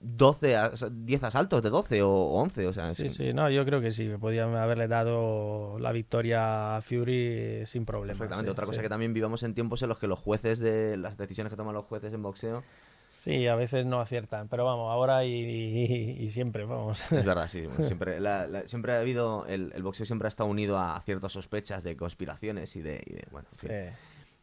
12, 0.00 0.54
as- 0.56 0.86
10 1.04 1.24
asaltos 1.24 1.62
de 1.62 1.70
12 1.70 2.02
o 2.02 2.10
11, 2.12 2.66
o 2.68 2.72
sea, 2.72 2.92
Sí, 2.92 3.08
sí, 3.08 3.10
sí, 3.10 3.32
no, 3.32 3.50
yo 3.50 3.64
creo 3.64 3.80
que 3.80 3.90
sí, 3.90 4.08
podían 4.20 4.54
haberle 4.54 4.86
dado 4.86 5.78
la 5.80 5.90
victoria 5.92 6.76
a 6.76 6.82
Fury 6.82 7.64
sin 7.66 7.84
problema. 7.84 8.18
perfectamente. 8.18 8.48
sí, 8.48 8.52
Otra 8.52 8.66
cosa 8.66 8.82
que 8.82 8.88
también 8.88 9.12
vivamos 9.12 9.42
en 9.42 9.54
tiempos 9.54 9.82
en 9.82 9.88
los 9.88 9.98
que 9.98 10.06
los 10.06 10.18
jueces 10.18 10.58
de 10.60 10.96
las 10.98 11.16
decisiones 11.16 11.50
que 11.50 11.56
toman 11.56 11.74
los 11.74 11.84
jueces 11.86 12.12
en 12.12 12.22
boxeo, 12.22 12.62
Sí, 13.08 13.46
a 13.46 13.54
veces 13.56 13.86
no 13.86 14.00
aciertan, 14.00 14.48
pero 14.48 14.64
vamos, 14.64 14.92
ahora 14.92 15.24
y, 15.24 15.30
y- 15.32 16.22
y 16.22 16.30
siempre, 16.30 16.64
vamos. 16.64 17.00
es 17.10 17.24
verdad, 17.24 17.48
sí, 17.48 17.64
siempre, 17.84 18.20
la- 18.20 18.46
la- 18.46 18.68
siempre 18.68 18.92
ha 18.92 19.00
habido, 19.00 19.46
el, 19.46 19.72
el 19.74 19.82
boxeo 19.82 20.04
siempre 20.06 20.26
ha 20.26 20.28
estado 20.28 20.48
unido 20.50 20.78
a 20.78 21.00
ciertas 21.04 21.32
sospechas 21.32 21.82
de 21.82 21.96
conspiraciones 21.96 22.76
y 22.76 22.82
de, 22.82 23.02
y 23.06 23.14
de- 23.14 23.26
bueno. 23.30 23.48
Sí. 23.52 23.68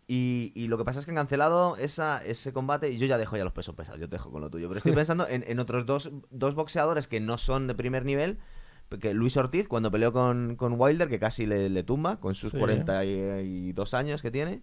Y, 0.08 0.52
y 0.56 0.68
lo 0.68 0.78
que 0.78 0.86
pasa 0.86 1.00
es 1.00 1.06
que 1.06 1.12
han 1.12 1.16
cancelado 1.16 1.78
esa, 1.78 2.24
ese 2.24 2.54
combate 2.54 2.90
y 2.92 2.98
yo 3.00 3.08
ya 3.08 3.18
dejo 3.18 3.38
ya 3.38 3.44
los 3.44 3.54
pesos 3.54 3.74
pesados, 3.76 4.00
yo 4.00 4.08
te 4.08 4.18
dejo 4.18 4.32
con 4.32 4.42
lo 4.42 4.50
tuyo. 4.52 4.68
Pero 4.68 4.78
estoy 4.78 4.92
pensando 4.96 5.28
en, 5.28 5.44
en 5.48 5.60
otros 5.60 5.86
dos, 5.88 6.12
dos 6.30 6.54
boxeadores 6.56 7.08
que 7.08 7.20
no 7.20 7.38
son 7.38 7.68
de 7.68 7.74
primer 7.76 8.06
nivel. 8.06 8.38
Que 9.02 9.16
Luis 9.16 9.36
Ortiz, 9.36 9.68
cuando 9.68 9.90
peleó 9.90 10.14
con, 10.14 10.56
con 10.58 10.80
Wilder, 10.80 11.10
que 11.10 11.18
casi 11.20 11.48
le, 11.48 11.70
le 11.70 11.82
tumba, 11.82 12.20
con 12.20 12.36
sus 12.36 12.52
Sí. 12.52 12.60
42 12.60 13.94
años 13.96 14.22
que 14.22 14.30
tiene. 14.30 14.62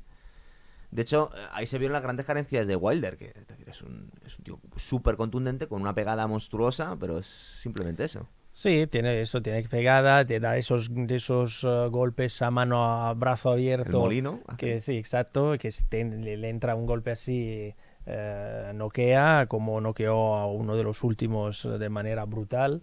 De 0.93 1.03
hecho, 1.03 1.31
eh, 1.35 1.41
ahí 1.53 1.67
se 1.67 1.79
vieron 1.79 1.95
las 1.95 2.03
grandes 2.03 2.25
carencias 2.27 2.67
de 2.67 2.77
Wilder, 2.77 3.17
que 3.17 3.33
es, 3.67 3.83
un, 3.83 4.11
es 4.25 4.39
un 4.39 4.45
tío 4.45 4.61
súper 4.77 5.17
contundente, 5.17 5.67
con 5.67 5.81
una 5.83 5.95
pegada 5.95 6.27
monstruosa, 6.29 6.97
pero 7.01 7.19
es 7.19 7.27
simplemente 7.27 8.05
eso. 8.05 8.29
Sí, 8.53 8.87
tiene 8.87 9.21
eso, 9.23 9.41
tiene 9.41 9.67
pegada, 9.67 10.25
te 10.27 10.39
da 10.39 10.59
esos, 10.59 10.91
esos 11.09 11.65
eh, 11.65 11.89
golpes 11.91 12.43
a 12.43 12.51
mano 12.51 12.85
a 12.85 13.15
brazo 13.15 13.49
El 13.49 13.55
abierto. 13.55 13.99
molino. 13.99 14.41
Que 14.59 14.81
sí, 14.81 14.99
exacto, 14.99 15.55
que 15.59 15.71
te- 15.89 16.05
le, 16.05 16.37
le 16.37 16.49
entra 16.51 16.75
un 16.75 16.85
golpe 16.85 17.11
así, 17.13 17.75
eh, 18.05 18.73
noquea, 18.75 19.47
como 19.49 19.81
noqueó 19.81 20.35
a 20.35 20.47
uno 20.47 20.77
de 20.77 20.85
los 20.85 21.03
últimos 21.03 21.67
de 21.79 21.89
manera 21.89 22.27
brutal. 22.27 22.83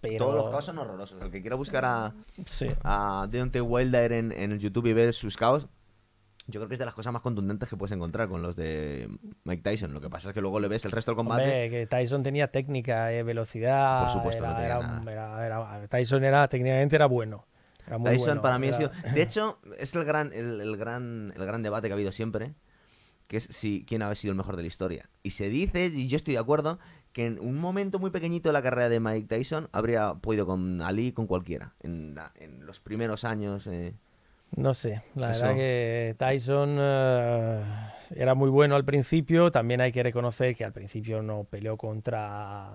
pero 0.00 0.18
Todos 0.18 0.34
los 0.36 0.50
caos 0.50 0.64
son 0.64 0.78
horrorosos. 0.78 1.20
El 1.20 1.30
que 1.30 1.40
quiera 1.42 1.56
buscar 1.56 1.84
a, 1.84 2.14
sí, 2.46 2.68
a 2.84 3.26
Deontay 3.30 3.60
Wilder 3.60 4.12
en, 4.12 4.32
en 4.32 4.52
el 4.52 4.58
YouTube 4.58 4.86
y 4.86 4.92
ver 4.92 5.12
sus 5.12 5.36
caos, 5.36 5.66
yo 6.48 6.60
creo 6.60 6.68
que 6.68 6.74
es 6.74 6.78
de 6.78 6.84
las 6.84 6.94
cosas 6.94 7.12
más 7.12 7.22
contundentes 7.22 7.68
que 7.68 7.76
puedes 7.76 7.92
encontrar 7.92 8.28
con 8.28 8.42
los 8.42 8.54
de 8.56 9.08
Mike 9.44 9.62
Tyson. 9.62 9.92
Lo 9.92 10.00
que 10.00 10.08
pasa 10.10 10.28
es 10.28 10.34
que 10.34 10.40
luego 10.40 10.60
le 10.60 10.68
ves 10.68 10.84
el 10.84 10.92
resto 10.92 11.10
del 11.12 11.16
combate. 11.16 11.42
Hombre, 11.42 11.70
que 11.70 11.86
Tyson 11.86 12.22
tenía 12.22 12.50
técnica, 12.50 13.12
eh, 13.12 13.22
velocidad. 13.22 14.02
Por 14.04 14.12
supuesto, 14.12 14.44
era- 14.44 14.50
no 14.52 14.56
tenía 14.56 14.76
era- 14.76 14.86
nada. 14.86 15.46
era- 15.46 15.88
Tyson 15.88 16.24
era 16.24 16.48
técnicamente 16.48 16.94
era 16.96 17.06
bueno. 17.06 17.46
Era 17.86 17.98
muy 17.98 18.10
Tyson 18.10 18.26
bueno, 18.26 18.42
para 18.42 18.58
mí 18.58 18.68
ha 18.68 18.72
sido... 18.72 18.90
De 19.14 19.22
hecho, 19.22 19.58
es 19.78 19.94
el 19.94 20.04
gran, 20.04 20.32
el, 20.32 20.60
el 20.60 20.76
gran, 20.76 21.32
el 21.36 21.44
gran 21.46 21.62
debate 21.62 21.88
que 21.88 21.92
ha 21.92 21.96
habido 21.96 22.12
siempre. 22.12 22.54
que 23.28 23.38
es 23.38 23.44
si 23.50 23.84
quién 23.88 24.02
ha 24.02 24.14
sido 24.14 24.30
el 24.32 24.36
mejor 24.36 24.54
de 24.56 24.62
la 24.62 24.68
historia. 24.68 25.08
Y 25.24 25.30
se 25.30 25.48
dice, 25.48 25.86
y 25.86 26.06
yo 26.06 26.16
estoy 26.16 26.34
de 26.34 26.40
acuerdo, 26.40 26.78
que 27.12 27.26
en 27.26 27.40
un 27.40 27.58
momento 27.58 27.98
muy 27.98 28.10
pequeñito 28.10 28.48
de 28.50 28.52
la 28.52 28.62
carrera 28.62 28.88
de 28.88 29.00
Mike 29.00 29.26
Tyson 29.26 29.68
habría 29.72 30.14
podido 30.14 30.46
con 30.46 30.80
Ali, 30.80 31.10
con 31.12 31.26
cualquiera, 31.26 31.74
en, 31.80 32.14
la- 32.14 32.32
en 32.36 32.64
los 32.66 32.78
primeros 32.78 33.24
años. 33.24 33.66
eh. 33.66 33.94
No 34.54 34.72
sé, 34.74 35.02
la 35.14 35.32
Eso. 35.32 35.42
verdad 35.42 35.56
que 35.56 36.14
Tyson 36.18 36.76
eh, 36.78 37.62
era 38.14 38.34
muy 38.34 38.48
bueno 38.48 38.76
al 38.76 38.84
principio, 38.84 39.50
también 39.50 39.80
hay 39.80 39.92
que 39.92 40.02
reconocer 40.02 40.54
que 40.54 40.64
al 40.64 40.72
principio 40.72 41.20
no 41.22 41.44
peleó 41.44 41.76
contra, 41.76 42.70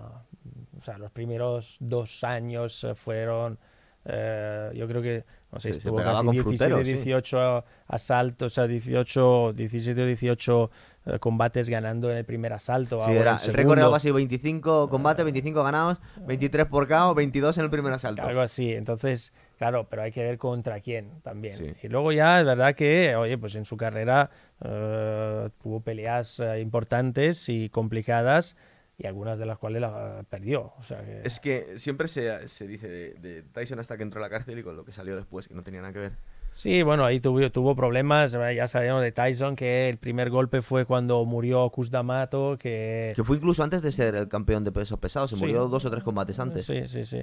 o 0.77 0.81
sea, 0.83 0.97
los 0.97 1.11
primeros 1.11 1.77
dos 1.79 2.23
años 2.23 2.83
eh, 2.83 2.93
fueron, 2.93 3.57
eh, 4.05 4.71
yo 4.75 4.87
creo 4.87 5.01
que, 5.01 5.23
no 5.51 5.59
sé, 5.59 5.71
Sí, 5.71 5.77
estuvo 5.77 5.97
casi 5.97 6.25
con 6.25 6.31
17, 6.33 6.57
fruteros, 6.57 6.87
sí. 6.87 6.93
18 6.93 7.65
asaltos, 7.87 8.51
o 8.51 8.55
sea, 8.55 8.67
18, 8.67 9.53
17 9.53 10.01
o 10.01 10.05
18 10.05 10.71
eh, 11.05 11.19
combates 11.19 11.69
ganando 11.69 12.11
en 12.11 12.17
el 12.17 12.25
primer 12.25 12.53
asalto. 12.53 12.97
Sí, 12.99 13.03
ahora 13.09 13.21
era, 13.21 13.35
el 13.37 13.49
el 13.49 13.53
récord 13.55 13.77
era 13.77 13.85
algo 13.85 13.95
así, 13.95 14.11
25 14.11 14.89
combates, 14.89 15.23
25 15.23 15.63
ganados, 15.63 15.97
23 16.27 16.67
por 16.67 16.87
KO, 16.87 17.15
22 17.15 17.57
en 17.57 17.63
el 17.63 17.69
primer 17.71 17.93
asalto. 17.93 18.23
Algo 18.23 18.41
así, 18.41 18.73
entonces, 18.73 19.33
claro, 19.61 19.85
pero 19.87 20.01
hay 20.01 20.11
que 20.11 20.23
ver 20.23 20.39
contra 20.39 20.79
quién 20.79 21.21
también. 21.21 21.55
Sí. 21.55 21.73
Y 21.83 21.87
luego 21.87 22.11
ya 22.11 22.39
es 22.39 22.45
verdad 22.47 22.73
que, 22.73 23.15
oye, 23.15 23.37
pues 23.37 23.53
en 23.53 23.63
su 23.65 23.77
carrera 23.77 24.31
eh, 24.65 25.49
tuvo 25.61 25.81
peleas 25.81 26.39
eh, 26.39 26.59
importantes 26.61 27.47
y 27.47 27.69
complicadas 27.69 28.55
y 28.97 29.05
algunas 29.05 29.37
de 29.37 29.45
las 29.45 29.59
cuales 29.59 29.81
la 29.83 30.23
perdió. 30.27 30.73
O 30.79 30.83
sea 30.83 31.05
que, 31.05 31.21
Es 31.23 31.39
que 31.39 31.77
siempre 31.77 32.07
se, 32.07 32.47
se 32.49 32.65
dice 32.65 32.87
de, 32.89 33.13
de 33.13 33.43
Tyson 33.43 33.77
hasta 33.79 33.97
que 33.97 34.03
entró 34.03 34.19
a 34.19 34.23
la 34.23 34.29
cárcel 34.31 34.57
y 34.57 34.63
con 34.63 34.75
lo 34.75 34.83
que 34.83 34.93
salió 34.93 35.15
después, 35.15 35.47
que 35.47 35.53
no 35.53 35.61
tenía 35.61 35.81
nada 35.81 35.93
que 35.93 35.99
ver. 35.99 36.11
Sí, 36.53 36.81
bueno, 36.81 37.05
ahí 37.05 37.19
tuvo, 37.19 37.49
tuvo 37.51 37.75
problemas, 37.75 38.33
eh, 38.33 38.55
ya 38.55 38.67
sabemos 38.67 39.01
de 39.03 39.11
Tyson 39.11 39.55
que 39.55 39.87
el 39.89 39.97
primer 39.97 40.29
golpe 40.31 40.61
fue 40.63 40.85
cuando 40.85 41.23
murió 41.23 41.69
Cus 41.69 41.91
D'Amato, 41.91 42.57
que... 42.59 43.13
Que 43.15 43.23
fue 43.23 43.37
incluso 43.37 43.63
antes 43.63 43.81
de 43.83 43.91
ser 43.91 44.15
el 44.15 44.27
campeón 44.27 44.63
de 44.63 44.71
pesos 44.71 44.99
pesados, 44.99 45.29
se 45.29 45.35
Sí. 45.37 45.41
murió 45.43 45.67
dos 45.69 45.85
o 45.85 45.91
tres 45.91 46.03
combates 46.03 46.39
antes. 46.39 46.65
Sí, 46.65 46.87
sí, 46.87 47.05
sí. 47.05 47.21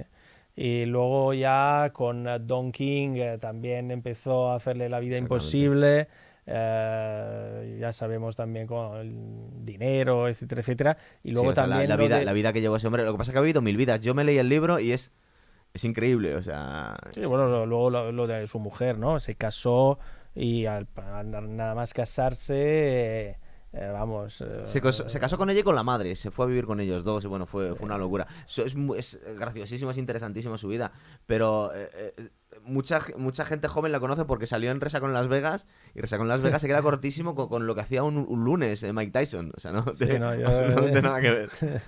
Y 0.55 0.85
luego 0.85 1.33
ya 1.33 1.91
con 1.93 2.27
eh, 2.27 2.39
Don 2.39 2.71
King 2.71 3.11
eh, 3.15 3.37
también 3.39 3.91
empezó 3.91 4.49
a 4.49 4.55
hacerle 4.55 4.89
la 4.89 4.99
vida 4.99 5.17
imposible. 5.17 6.07
eh, 6.51 7.77
ya 7.79 7.93
sabemos 7.93 8.35
también 8.35 8.65
con 8.67 8.97
el 8.97 9.65
dinero, 9.65 10.27
etcétera, 10.27 10.61
etcétera. 10.61 10.97
Y 11.23 11.29
Sí, 11.29 11.33
luego 11.33 11.49
o 11.49 11.53
sea, 11.55 11.67
la- 11.67 11.75
también 11.75 11.89
la, 11.89 11.95
vida, 11.97 12.17
de- 12.19 12.25
la 12.25 12.33
vida 12.33 12.53
que 12.53 12.61
llevó 12.61 12.75
ese 12.75 12.87
hombre. 12.87 13.03
Lo 13.03 13.11
que 13.11 13.17
pasa 13.19 13.31
es 13.31 13.33
que 13.33 13.39
ha 13.39 13.41
vivido 13.41 13.61
mil 13.61 13.77
vidas. 13.77 14.01
Yo 14.01 14.13
me 14.15 14.23
leí 14.23 14.37
el 14.37 14.49
libro 14.49 14.79
y 14.79 14.91
es, 14.91 15.11
es 15.73 15.83
increíble. 15.83 16.35
O 16.35 16.41
sea, 16.41 16.97
Sí, 17.11 17.21
bueno, 17.21 17.47
lo- 17.47 17.65
luego 17.65 17.89
lo, 17.89 18.11
lo 18.11 18.27
de 18.27 18.47
su 18.47 18.59
mujer, 18.59 18.97
¿no? 18.97 19.19
Se 19.19 19.35
casó 19.35 19.99
y 20.35 20.65
al, 20.65 20.87
al 20.95 21.55
nada 21.55 21.75
más 21.75 21.93
casarse, 21.93 22.55
eh, 22.55 23.37
eh, 23.73 23.89
vamos... 23.93 24.41
eh, 24.41 24.63
se, 24.65 24.81
cos- 24.81 25.07
se 25.07 25.19
casó 25.19 25.37
con 25.37 25.49
ella 25.49 25.59
y 25.59 25.63
con 25.63 25.75
la 25.75 25.83
madre. 25.83 26.15
Se 26.15 26.31
fue 26.31 26.45
a 26.45 26.47
vivir 26.47 26.65
con 26.65 26.79
ellos 26.79 27.03
dos. 27.03 27.23
Y 27.23 27.27
bueno, 27.27 27.45
fue, 27.45 27.75
fue 27.75 27.85
una 27.85 27.97
locura. 27.97 28.27
Eso 28.47 28.63
es, 28.65 28.75
es 28.97 29.19
graciosísimo, 29.37 29.91
es 29.91 29.97
interesantísimo 29.97 30.57
su 30.57 30.67
vida. 30.67 30.91
Pero 31.25 31.71
eh, 31.75 31.89
eh, 32.17 32.29
mucha, 32.63 32.99
mucha 33.17 33.45
gente 33.45 33.67
joven 33.67 33.91
la 33.91 33.99
conoce 33.99 34.25
porque 34.25 34.47
salió 34.47 34.71
en 34.71 34.81
Resa 34.81 34.99
con 34.99 35.13
Las 35.13 35.27
Vegas. 35.27 35.67
Y 35.93 36.01
Resa 36.01 36.17
con 36.17 36.27
Las 36.27 36.41
Vegas 36.41 36.61
se 36.61 36.67
queda 36.67 36.81
cortísimo 36.83 37.35
con, 37.35 37.47
con 37.49 37.67
lo 37.67 37.75
que 37.75 37.81
hacía 37.81 38.03
un, 38.03 38.17
un 38.27 38.43
lunes 38.43 38.81
eh, 38.83 38.91
Mike 38.93 39.11
Tyson. 39.11 39.51
O 39.55 39.59
sea, 39.59 39.71
no 39.71 39.83
Sí, 39.93 40.05
tiene 40.05 40.19
no, 40.19 40.35
yo- 40.35 40.47
absolutamente 40.47 41.01
nada 41.01 41.21
que 41.21 41.29
ver. 41.31 41.49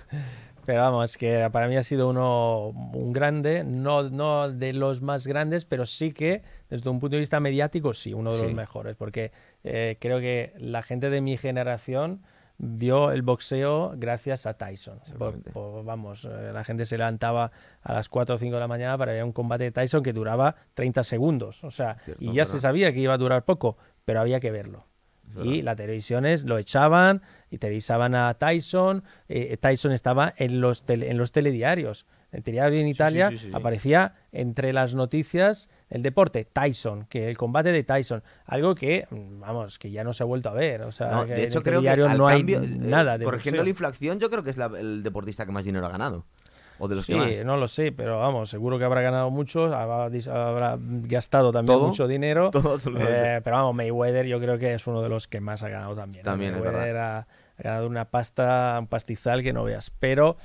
Pero 0.64 0.80
vamos, 0.82 1.16
que 1.18 1.48
para 1.52 1.66
mí 1.68 1.76
ha 1.76 1.82
sido 1.82 2.08
uno 2.08 2.68
un 2.68 3.12
grande, 3.12 3.64
no, 3.64 4.08
no 4.10 4.50
de 4.50 4.72
los 4.72 5.02
más 5.02 5.26
grandes, 5.26 5.64
pero 5.64 5.86
sí 5.86 6.12
que 6.12 6.42
desde 6.70 6.88
un 6.88 7.00
punto 7.00 7.16
de 7.16 7.20
vista 7.20 7.40
mediático, 7.40 7.94
sí, 7.94 8.14
uno 8.14 8.30
de 8.34 8.42
los 8.44 8.54
mejores, 8.54 8.96
porque 8.96 9.32
eh, 9.64 9.96
creo 10.00 10.20
que 10.20 10.52
la 10.58 10.82
gente 10.82 11.10
de 11.10 11.20
mi 11.20 11.36
generación 11.36 12.22
vio 12.58 13.10
el 13.10 13.22
boxeo 13.22 13.92
gracias 13.96 14.46
a 14.46 14.54
Tyson. 14.54 14.98
Por- 14.98 15.06
Exactamente. 15.34 15.50
por- 15.50 15.84
vamos, 15.84 16.24
eh, 16.24 16.52
la 16.52 16.62
gente 16.62 16.86
se 16.86 16.96
levantaba 16.96 17.50
a 17.82 17.92
las 17.92 18.08
4 18.08 18.36
o 18.36 18.38
5 18.38 18.54
de 18.54 18.60
la 18.60 18.68
mañana 18.68 18.96
para 18.96 19.12
ver 19.12 19.24
un 19.24 19.32
combate 19.32 19.64
de 19.64 19.72
Tyson 19.72 20.02
que 20.04 20.12
duraba 20.12 20.54
30 20.74 21.02
segundos, 21.02 21.64
o 21.64 21.72
sea, 21.72 21.96
Cierto, 22.04 22.22
y 22.22 22.32
ya 22.34 22.44
se 22.46 22.60
sabía 22.60 22.92
que 22.92 23.00
iba 23.00 23.14
a 23.14 23.18
durar 23.18 23.44
poco, 23.44 23.78
pero 24.04 24.20
había 24.20 24.38
que 24.38 24.52
verlo. 24.52 24.86
Y 25.42 25.62
las 25.62 25.76
televisiones 25.76 26.44
lo 26.44 26.58
echaban 26.58 27.22
y 27.50 27.58
televisaban 27.58 28.14
a 28.14 28.34
Tyson. 28.34 29.04
eh, 29.28 29.56
Tyson 29.58 29.92
estaba 29.92 30.32
en 30.36 30.60
los, 30.60 30.84
tele- 30.86 31.10
en 31.10 31.18
los 31.18 31.32
telediarios. 31.32 32.06
El 32.32 32.42
telediario 32.42 32.80
en 32.80 32.88
Italia 32.88 33.28
sí, 33.28 33.36
sí, 33.38 33.46
sí. 33.48 33.50
aparecía 33.54 34.14
entre 34.32 34.72
las 34.72 34.94
noticias 34.94 35.68
el 35.90 36.02
deporte, 36.02 36.46
Tyson, 36.50 37.04
que 37.10 37.28
el 37.28 37.36
combate 37.36 37.72
de 37.72 37.82
Tyson. 37.84 38.22
Algo 38.46 38.74
que, 38.74 39.06
mm, 39.10 39.40
vamos, 39.40 39.78
que 39.78 39.90
ya 39.90 40.02
no 40.04 40.14
se 40.14 40.22
ha 40.22 40.26
vuelto 40.26 40.48
a 40.48 40.54
ver. 40.54 40.80
O 40.82 40.92
sea, 40.92 41.10
No, 41.10 41.24
de 41.26 41.44
hecho, 41.44 41.62
creo 41.62 41.82
que 41.82 41.90
al 41.90 42.16
no 42.16 42.26
cambio, 42.28 42.60
hay 42.60 42.64
eh, 42.64 42.68
nada 42.78 43.18
de 43.18 43.26
corrigiendo 43.26 43.58
boxeo. 43.58 43.64
la 43.64 43.68
inflación, 43.70 44.18
yo 44.18 44.30
creo 44.30 44.42
que 44.42 44.48
es 44.50 44.56
la- 44.56 44.72
el 44.80 45.02
deportista 45.02 45.44
que 45.44 45.52
más 45.52 45.64
dinero 45.64 45.84
ha 45.84 45.90
ganado. 45.90 46.24
O 46.84 46.88
de 46.88 46.96
los 46.96 47.06
Sí, 47.06 47.12
que 47.12 47.18
más. 47.18 47.44
no 47.44 47.56
lo 47.56 47.68
sé, 47.68 47.92
pero 47.92 48.18
vamos, 48.18 48.50
seguro 48.50 48.76
que 48.76 48.84
habrá 48.84 49.02
ganado 49.02 49.30
mucho, 49.30 49.72
habrá, 49.72 50.76
gastado 50.80 51.52
también 51.52 51.78
Todo, 51.78 51.86
mucho 51.88 52.08
dinero. 52.08 52.50
todo. 52.52 52.76
Eh, 52.98 53.40
pero 53.44 53.54
vamos, 53.56 53.74
Mayweather 53.76 54.26
yo 54.26 54.40
creo 54.40 54.58
que 54.58 54.74
es 54.74 54.84
uno 54.88 55.00
de 55.00 55.08
los 55.08 55.28
que 55.28 55.40
más 55.40 55.62
ha 55.62 55.68
ganado 55.68 55.94
también. 55.94 56.22
¿eh? 56.22 56.24
También, 56.24 56.52
Mayweather 56.54 56.96
ha, 56.96 57.18
ha 57.18 57.26
ganado 57.62 57.86
una 57.86 58.06
pasta, 58.06 58.76
un 58.80 58.88
pastizal 58.88 59.44
que 59.44 59.52
no 59.52 59.62
veas. 59.62 59.92
Pero, 60.00 60.36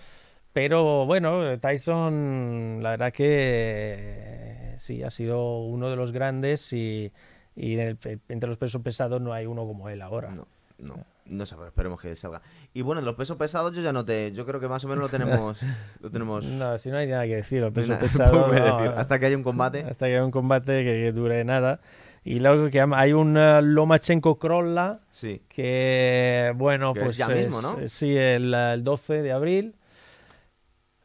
pero 0.53 1.07
bueno, 1.07 1.57
Tyson, 1.59 2.79
la 2.83 2.91
verdad 2.91 3.11
que 3.11 3.95
eh, 3.97 4.75
sí, 4.77 5.01
ha 5.01 5.09
sido 5.09 5.61
uno 5.61 5.89
de 5.89 5.95
los 5.95 6.11
grandes 6.11 6.71
y, 6.71 7.11
y 7.55 7.79
en 7.79 7.79
el- 7.79 8.19
entre 8.29 8.47
los 8.47 8.57
pesos 8.57 8.81
pesados 8.83 9.19
no 9.21 9.33
hay 9.33 9.47
uno 9.47 9.65
como 9.65 9.89
él 9.89 10.03
ahora. 10.03 10.29
No, 10.29 10.47
no, 10.77 11.03
no 11.29 11.45
sé, 11.45 11.55
pero 11.55 11.67
esperemos 11.67 12.01
que 12.01 12.15
salga. 12.15 12.41
Y 12.73 12.81
bueno, 12.81 13.01
de 13.01 13.05
los 13.05 13.15
pesos 13.15 13.37
pesados 13.37 13.73
yo 13.73 13.81
ya 13.81 13.93
no 13.93 14.03
te... 14.05 14.31
Yo 14.31 14.45
creo 14.45 14.59
que 14.59 14.67
más 14.67 14.83
o 14.83 14.87
menos 14.87 15.01
lo 15.03 15.09
tenemos... 15.09 15.57
lo 16.01 16.09
tenemos... 16.11 16.43
No, 16.43 16.77
si 16.77 16.89
no 16.89 16.97
hay 16.97 17.07
nada 17.07 17.23
que 17.25 17.35
decir, 17.37 17.63
el 17.63 17.71
peso 17.71 17.89
nada, 17.89 17.99
pesado. 18.01 18.31
poco 18.31 18.51
que 18.51 18.59
no, 18.59 18.77
decir. 18.81 18.93
Hasta 18.97 19.19
que 19.19 19.25
haya 19.27 19.37
un 19.37 19.43
combate. 19.43 19.83
hasta 19.83 20.05
que 20.07 20.13
haya 20.13 20.25
un 20.25 20.31
combate 20.31 20.83
que, 20.83 20.91
que 21.03 21.11
dure 21.11 21.43
nada. 21.45 21.79
Y 22.23 22.39
luego 22.39 22.69
que 22.69 22.81
hay 22.81 23.13
un 23.13 23.37
eh, 23.37 23.61
Lomachenko 23.61 24.37
Krolla 24.37 24.99
Sí. 25.11 25.41
que 25.47 26.51
bueno, 26.55 26.93
Que 26.93 27.01
pues 27.01 27.17
ya 27.17 27.29
mismo, 27.29 27.61
¿no? 27.61 27.79
eh, 27.79 27.87
sí, 27.87 28.15
el, 28.17 28.53
el 28.53 28.83
12 28.83 29.21
de 29.21 29.31
abril. 29.31 29.75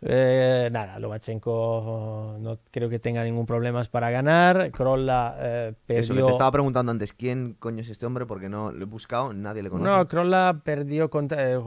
Eh, 0.05 0.69
nada, 0.73 0.99
Lomachenko 0.99 2.37
no 2.41 2.59
creo 2.73 2.89
que 2.89 2.99
tenga 2.99 3.23
ningún 3.23 3.47
problema 3.47 3.83
para 3.85 4.11
ganar. 4.11 4.73
Krolla 4.73 5.37
eh, 5.39 5.75
Eso, 5.87 6.09
que 6.13 6.15
perdió. 6.15 6.27
te 6.27 6.33
estaba 6.33 6.51
preguntando 6.51 6.91
antes, 6.91 7.13
¿quién 7.13 7.55
coño 7.59 7.83
es 7.83 7.89
este 7.89 8.05
hombre? 8.05 8.27
Porque 8.27 8.49
no 8.49 8.73
lo 8.73 8.83
he 8.83 8.87
buscado, 8.87 9.33
nadie 9.33 9.63
le 9.63 9.71
conoce. 9.71 9.89
No, 9.89 10.09
Krolla 10.09 10.61
perdió 10.65 11.09
contra, 11.09 11.53
eh, 11.53 11.59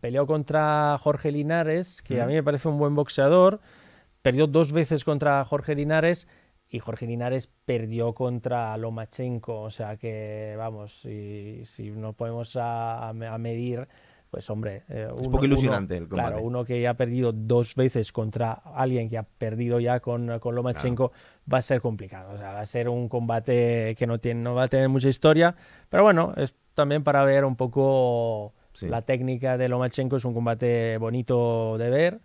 peleó 0.00 0.26
contra 0.26 0.98
Jorge 1.00 1.30
Linares, 1.30 2.02
que 2.02 2.20
a 2.20 2.24
Ujú. 2.24 2.30
mí 2.30 2.34
me 2.34 2.42
parece 2.42 2.68
un 2.68 2.78
buen 2.78 2.96
boxeador. 2.96 3.60
Perdió 4.22 4.46
dos 4.48 4.72
veces 4.72 5.04
contra 5.04 5.44
Jorge 5.44 5.74
Linares 5.76 6.26
y 6.68 6.80
Jorge 6.80 7.06
Linares 7.06 7.48
perdió 7.64 8.12
contra 8.12 8.76
Lomachenko. 8.76 9.60
O 9.62 9.70
sea 9.70 9.96
que, 9.96 10.54
vamos, 10.58 11.00
si, 11.00 11.64
si 11.64 11.90
nos 11.90 12.14
podemos 12.16 12.56
a, 12.56 13.08
a 13.08 13.10
a 13.10 13.38
medir, 13.38 13.86
pues 14.32 14.48
hombre, 14.48 14.82
eh, 14.88 15.06
un 15.12 15.20
uno- 15.26 15.30
poco 15.30 15.44
ilusionante 15.44 15.92
uno- 15.94 16.04
el 16.04 16.08
combate. 16.08 16.28
Claro, 16.30 16.42
uno 16.42 16.64
que 16.64 16.80
ya 16.80 16.90
ha 16.90 16.94
perdido 16.94 17.32
dos 17.34 17.74
veces 17.74 18.12
contra 18.12 18.52
alguien 18.52 19.10
que 19.10 19.18
ha 19.18 19.24
perdido 19.24 19.78
ya 19.78 20.00
con, 20.00 20.38
con 20.38 20.54
Lomachenko 20.54 21.12
va 21.52 21.58
a 21.58 21.62
ser 21.62 21.82
complicado. 21.82 22.32
O 22.32 22.38
sea, 22.38 22.52
va 22.52 22.60
a 22.60 22.64
ser 22.66 22.88
un 22.88 23.10
combate 23.10 23.94
que 23.98 24.06
no, 24.06 24.18
tiene, 24.18 24.40
no 24.40 24.54
va 24.54 24.62
a 24.62 24.68
tener 24.68 24.88
mucha 24.88 25.10
historia. 25.10 25.54
Pero 25.90 26.02
bueno, 26.02 26.32
es 26.38 26.54
también 26.74 27.04
para 27.04 27.24
ver 27.24 27.44
un 27.44 27.56
poco 27.56 28.54
Sí. 28.72 28.88
la 28.88 29.02
técnica 29.02 29.58
de 29.58 29.68
Lomachenko. 29.68 30.16
Es 30.16 30.24
un 30.24 30.32
combate 30.32 30.96
bonito 30.96 31.76
de 31.76 31.90
ver. 31.90 32.20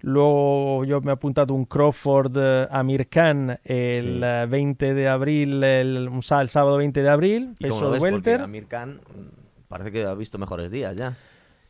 Luego 0.00 0.84
yo 0.86 1.00
me 1.02 1.10
he 1.10 1.12
apuntado 1.12 1.52
un 1.54 1.66
Crawford 1.66 2.32
eh, 2.36 2.66
Amir 2.70 3.08
Khan 3.08 3.60
el 3.62 4.04
Sí. 4.04 4.20
eh, 4.24 4.46
20 4.48 4.94
de 4.94 5.08
abril, 5.08 5.62
el, 5.62 6.08
el 6.10 6.48
sábado 6.48 6.78
20 6.78 7.02
de 7.02 7.08
abril, 7.10 7.54
¿Y 7.58 7.68
cómo 7.68 7.80
peso? 7.80 7.90
Porque 7.90 8.02
welter. 8.02 8.40
Amir 8.40 8.66
Khan 8.66 8.94
mm, 8.94 9.68
parece 9.68 9.92
que 9.92 10.04
ha 10.04 10.14
visto 10.14 10.38
mejores 10.38 10.70
días 10.70 10.96
ya. 10.96 11.14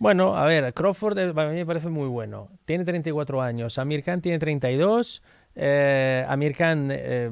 Bueno, 0.03 0.37
a 0.37 0.47
ver, 0.47 0.75
Crawford 0.75 1.17
eh, 1.19 1.31
a 1.35 1.47
mí 1.49 1.55
me 1.55 1.65
parece 1.67 1.89
muy 1.89 2.09
bueno. 2.09 2.49
Tiene 2.65 2.85
34 2.85 3.41
años, 3.41 3.79
Amir 3.79 4.03
Khan 4.03 4.21
tiene 4.21 4.39
32. 4.41 5.23
Eh, 5.55 6.25
Amir 6.29 6.57
Khan, 6.57 6.89
eh, 6.91 7.31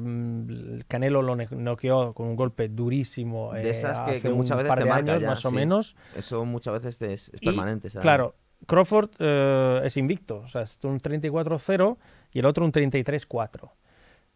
Canelo 0.87 1.21
lo 1.21 1.35
noqueó 1.35 2.13
con 2.13 2.27
un 2.27 2.35
golpe 2.35 2.69
durísimo 2.69 3.51
De 3.53 3.63
eh, 3.63 3.69
esas 3.71 3.99
que- 4.01 4.11
hace 4.11 4.21
que 4.29 4.29
muchas 4.33 4.51
un 4.51 4.57
veces 4.63 4.69
par 4.69 4.77
te 4.77 4.83
de 4.85 4.89
marca 4.89 5.11
años 5.11 5.21
ya, 5.21 5.27
más 5.29 5.45
o 5.45 5.49
sí. 5.49 5.55
menos. 5.55 5.95
Eso 6.15 6.45
muchas 6.45 6.73
veces 6.81 7.01
es, 7.01 7.29
es 7.33 7.41
Y, 7.41 7.45
permanente. 7.45 7.89
¿sabes? 7.89 8.03
Claro, 8.03 8.35
Crawford 8.67 9.09
eh, 9.19 9.81
es 9.83 9.97
invicto, 9.97 10.37
o 10.45 10.47
sea, 10.47 10.61
es 10.61 10.79
un 10.83 10.99
34-0 11.01 11.97
y 12.31 12.39
el 12.39 12.45
otro 12.45 12.63
un 12.63 12.71
33-4. 12.71 13.69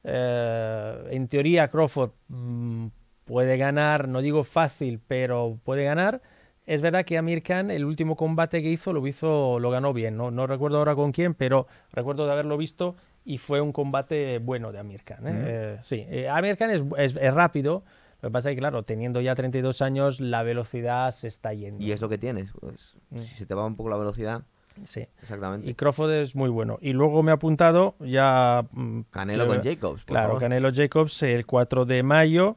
Eh, 0.04 1.08
en 1.12 1.28
teoría, 1.28 1.68
Crawford 1.70 2.12
mm, 2.28 2.88
puede 3.24 3.56
ganar, 3.58 4.08
no 4.08 4.22
digo 4.22 4.44
fácil, 4.44 5.00
pero 5.08 5.58
puede 5.64 5.84
ganar. 5.84 6.22
Es 6.66 6.82
verdad 6.82 7.06
que 7.06 7.18
Amir 7.18 7.44
Khan, 7.44 7.70
el 7.72 7.86
último 7.86 8.16
combate 8.16 8.62
que 8.64 8.70
hizo, 8.72 8.92
lo 8.92 9.06
hizo, 9.06 9.60
lo 9.60 9.70
ganó 9.70 9.94
bien. 9.94 10.18
No, 10.18 10.32
no 10.32 10.48
recuerdo 10.48 10.78
ahora 10.80 10.96
con 10.96 11.12
quién, 11.12 11.34
pero 11.36 11.68
recuerdo 11.92 12.26
de 12.26 12.32
haberlo 12.32 12.58
visto 12.58 12.96
y 13.24 13.38
fue 13.38 13.62
un 13.62 13.72
combate 13.72 14.40
bueno 14.40 14.72
de 14.72 14.80
Amir 14.80 15.04
Khan. 15.04 15.28
¿eh? 15.28 15.34
Eh, 15.46 15.78
sí, 15.82 16.06
Eh, 16.10 16.28
Amir 16.30 16.58
Khan 16.58 16.72
es, 16.72 16.84
es- 16.98 17.16
es 17.16 17.34
rápido, 17.34 17.84
Lo 18.22 18.30
que 18.30 18.34
pasa 18.34 18.50
es 18.50 18.56
que, 18.56 18.60
claro, 18.62 18.82
teniendo 18.82 19.22
ya 19.22 19.36
32 19.36 19.84
años, 19.84 20.20
la 20.20 20.42
velocidad 20.42 21.12
se 21.12 21.28
está 21.28 21.54
yendo. 21.54 21.84
Y 21.84 21.92
es 21.92 22.02
lo 22.02 22.10
que 22.10 22.18
tienes. 22.18 22.50
Pues, 22.60 22.96
Mm. 23.12 23.20
Si 23.20 23.36
se 23.36 23.46
te 23.46 23.54
va 23.54 23.66
un 23.66 23.76
poco 23.76 23.90
la 23.90 23.98
velocidad, 23.98 24.42
Sí. 24.84 25.06
exactamente. 25.22 25.70
Y 25.70 25.76
Crawford 25.76 26.12
es 26.12 26.36
muy 26.36 26.50
bueno. 26.50 26.80
Y 26.82 26.94
luego 26.94 27.22
me 27.22 27.30
ha 27.32 27.36
apuntado 27.36 27.94
ya... 28.00 28.66
mm, 28.72 29.02
Canelo 29.12 29.44
que- 29.46 29.50
con 29.56 29.64
Jacobs. 29.64 30.06
Claro, 30.06 30.28
favor. 30.30 30.42
Canelo 30.42 30.72
Jacobs 30.74 31.22
el 31.22 31.46
4 31.46 31.86
de 31.86 32.02
mayo. 32.02 32.56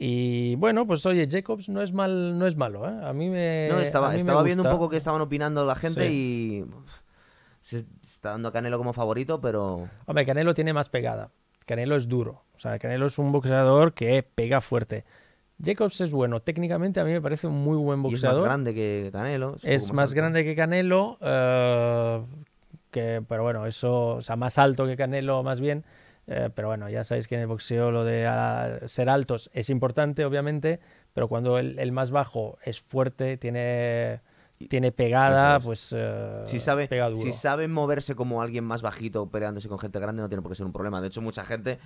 Y 0.00 0.54
bueno, 0.54 0.86
pues 0.86 1.04
oye, 1.06 1.26
Jacobs 1.28 1.68
no 1.68 1.82
es 1.82 1.92
mal, 1.92 2.38
no 2.38 2.46
es 2.46 2.56
malo, 2.56 2.88
¿eh? 2.88 3.00
A 3.02 3.12
mí 3.12 3.28
me. 3.28 3.66
No, 3.68 3.80
estaba, 3.80 4.10
mí 4.10 4.14
me 4.14 4.20
estaba 4.20 4.44
viendo 4.44 4.62
un 4.62 4.70
poco 4.70 4.88
que 4.88 4.96
estaban 4.96 5.20
opinando 5.20 5.64
la 5.64 5.74
gente 5.74 6.08
y. 6.08 6.64
Se 7.62 7.84
está 8.04 8.30
dando 8.30 8.48
a 8.48 8.52
Canelo 8.52 8.78
como 8.78 8.92
favorito, 8.92 9.40
pero. 9.40 9.88
Hombre, 10.06 10.24
Canelo 10.24 10.54
tiene 10.54 10.72
más 10.72 10.88
pegada. 10.88 11.32
Canelo 11.66 11.96
es 11.96 12.06
duro. 12.06 12.44
O 12.54 12.60
sea, 12.60 12.78
Canelo 12.78 13.06
es 13.06 13.18
un 13.18 13.32
boxeador 13.32 13.92
que 13.92 14.22
pega 14.22 14.60
fuerte. 14.60 15.04
Jacobs 15.60 16.00
es 16.00 16.12
bueno. 16.12 16.38
Técnicamente 16.38 17.00
a 17.00 17.04
mí 17.04 17.10
me 17.10 17.20
parece 17.20 17.48
un 17.48 17.56
muy 17.56 17.76
buen 17.76 17.98
y 17.98 18.06
es 18.06 18.12
boxeador. 18.12 18.42
más 18.42 18.48
grande 18.48 18.74
que 18.74 19.10
Canelo. 19.12 19.56
Es 19.64 19.92
más 19.92 20.14
grande 20.14 20.44
que 20.44 20.54
Canelo, 20.54 21.18
eh, 21.20 22.22
que, 22.92 23.20
pero 23.28 23.42
bueno, 23.42 23.66
eso, 23.66 24.10
o 24.10 24.20
sea, 24.20 24.36
más 24.36 24.58
alto 24.58 24.86
que 24.86 24.96
Canelo 24.96 25.42
más 25.42 25.58
bien. 25.58 25.84
Eh, 26.28 26.50
pero 26.54 26.68
bueno, 26.68 26.88
ya 26.88 27.02
sabéis 27.04 27.26
que 27.26 27.34
en 27.34 27.40
el 27.40 27.46
boxeo 27.46 27.90
lo 27.90 28.04
de 28.04 28.26
ah, 28.26 28.80
ser 28.84 29.08
altos 29.08 29.50
es 29.54 29.70
importante, 29.70 30.24
obviamente, 30.24 30.78
pero 31.14 31.26
cuando 31.28 31.58
el, 31.58 31.78
el 31.78 31.90
más 31.90 32.10
bajo 32.10 32.58
es 32.62 32.80
fuerte, 32.80 33.36
tiene, 33.38 34.20
tiene 34.68 34.92
pegada, 34.92 35.58
pues 35.58 35.92
eh, 35.96 36.42
Si 36.44 36.60
sabe, 36.60 36.86
pega 36.86 37.08
duro. 37.08 37.22
si 37.22 37.32
sabe 37.32 37.66
moverse 37.66 38.14
como 38.14 38.42
alguien 38.42 38.64
más 38.64 38.82
bajito 38.82 39.30
peleándose 39.30 39.68
con 39.68 39.78
gente 39.78 39.98
grande, 40.00 40.20
no 40.22 40.28
tiene 40.28 40.42
por 40.42 40.52
qué 40.52 40.56
ser 40.56 40.66
un 40.66 40.72
problema. 40.72 41.00
De 41.00 41.08
hecho, 41.08 41.20
mucha 41.22 41.44
gente. 41.44 41.78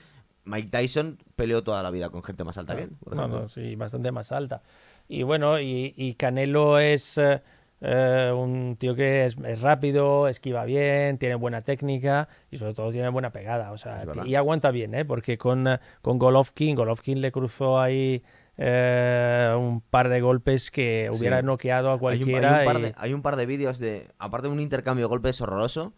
Mike 0.44 0.70
Tyson 0.70 1.18
peleó 1.36 1.62
toda 1.62 1.84
la 1.84 1.92
vida 1.92 2.10
con 2.10 2.24
gente 2.24 2.42
más 2.42 2.58
alta 2.58 2.74
que 2.74 2.82
él. 2.82 2.90
por 2.98 3.14
No, 3.14 3.28
no, 3.28 3.48
sí, 3.48 3.76
bastante 3.76 4.10
más 4.10 4.32
alta. 4.32 4.60
Y 5.08 5.22
bueno, 5.22 5.60
y, 5.60 5.94
y 5.96 6.14
Canelo 6.14 6.80
es 6.80 7.16
eh, 7.16 7.40
eh, 7.84 8.32
un 8.34 8.76
tío 8.78 8.94
que 8.94 9.24
es, 9.26 9.36
es 9.44 9.60
rápido, 9.60 10.28
esquiva 10.28 10.64
bien, 10.64 11.18
tiene 11.18 11.34
buena 11.34 11.60
técnica 11.60 12.28
y 12.50 12.56
sobre 12.56 12.74
todo 12.74 12.92
tiene 12.92 13.08
buena 13.08 13.30
pegada. 13.30 13.72
O 13.72 13.76
sea, 13.78 14.04
y 14.24 14.36
aguanta 14.36 14.70
bien, 14.70 14.94
¿eh? 14.94 15.04
Porque 15.04 15.36
con, 15.36 15.66
con 16.00 16.18
Golovkin, 16.18 16.76
Golovkin 16.76 17.20
le 17.20 17.32
cruzó 17.32 17.80
ahí 17.80 18.22
eh, 18.56 19.52
un 19.58 19.80
par 19.80 20.08
de 20.08 20.20
golpes 20.20 20.70
que 20.70 21.08
Sí. 21.12 21.18
hubiera 21.18 21.42
noqueado 21.42 21.88
a 21.88 21.92
Hay 21.92 21.94
un, 21.96 22.00
cualquiera. 22.00 22.58
hay 22.58 22.66
un 22.66 22.72
par 22.72 22.78
y- 22.80 22.82
de, 22.82 22.94
hay 22.96 23.14
un 23.14 23.22
par 23.22 23.36
de 23.36 23.46
vídeos 23.46 23.78
de. 23.78 24.06
Aparte 24.18 24.46
de 24.46 24.52
un 24.52 24.60
intercambio 24.60 25.06
de 25.06 25.08
golpes 25.08 25.40
horroroso. 25.40 25.92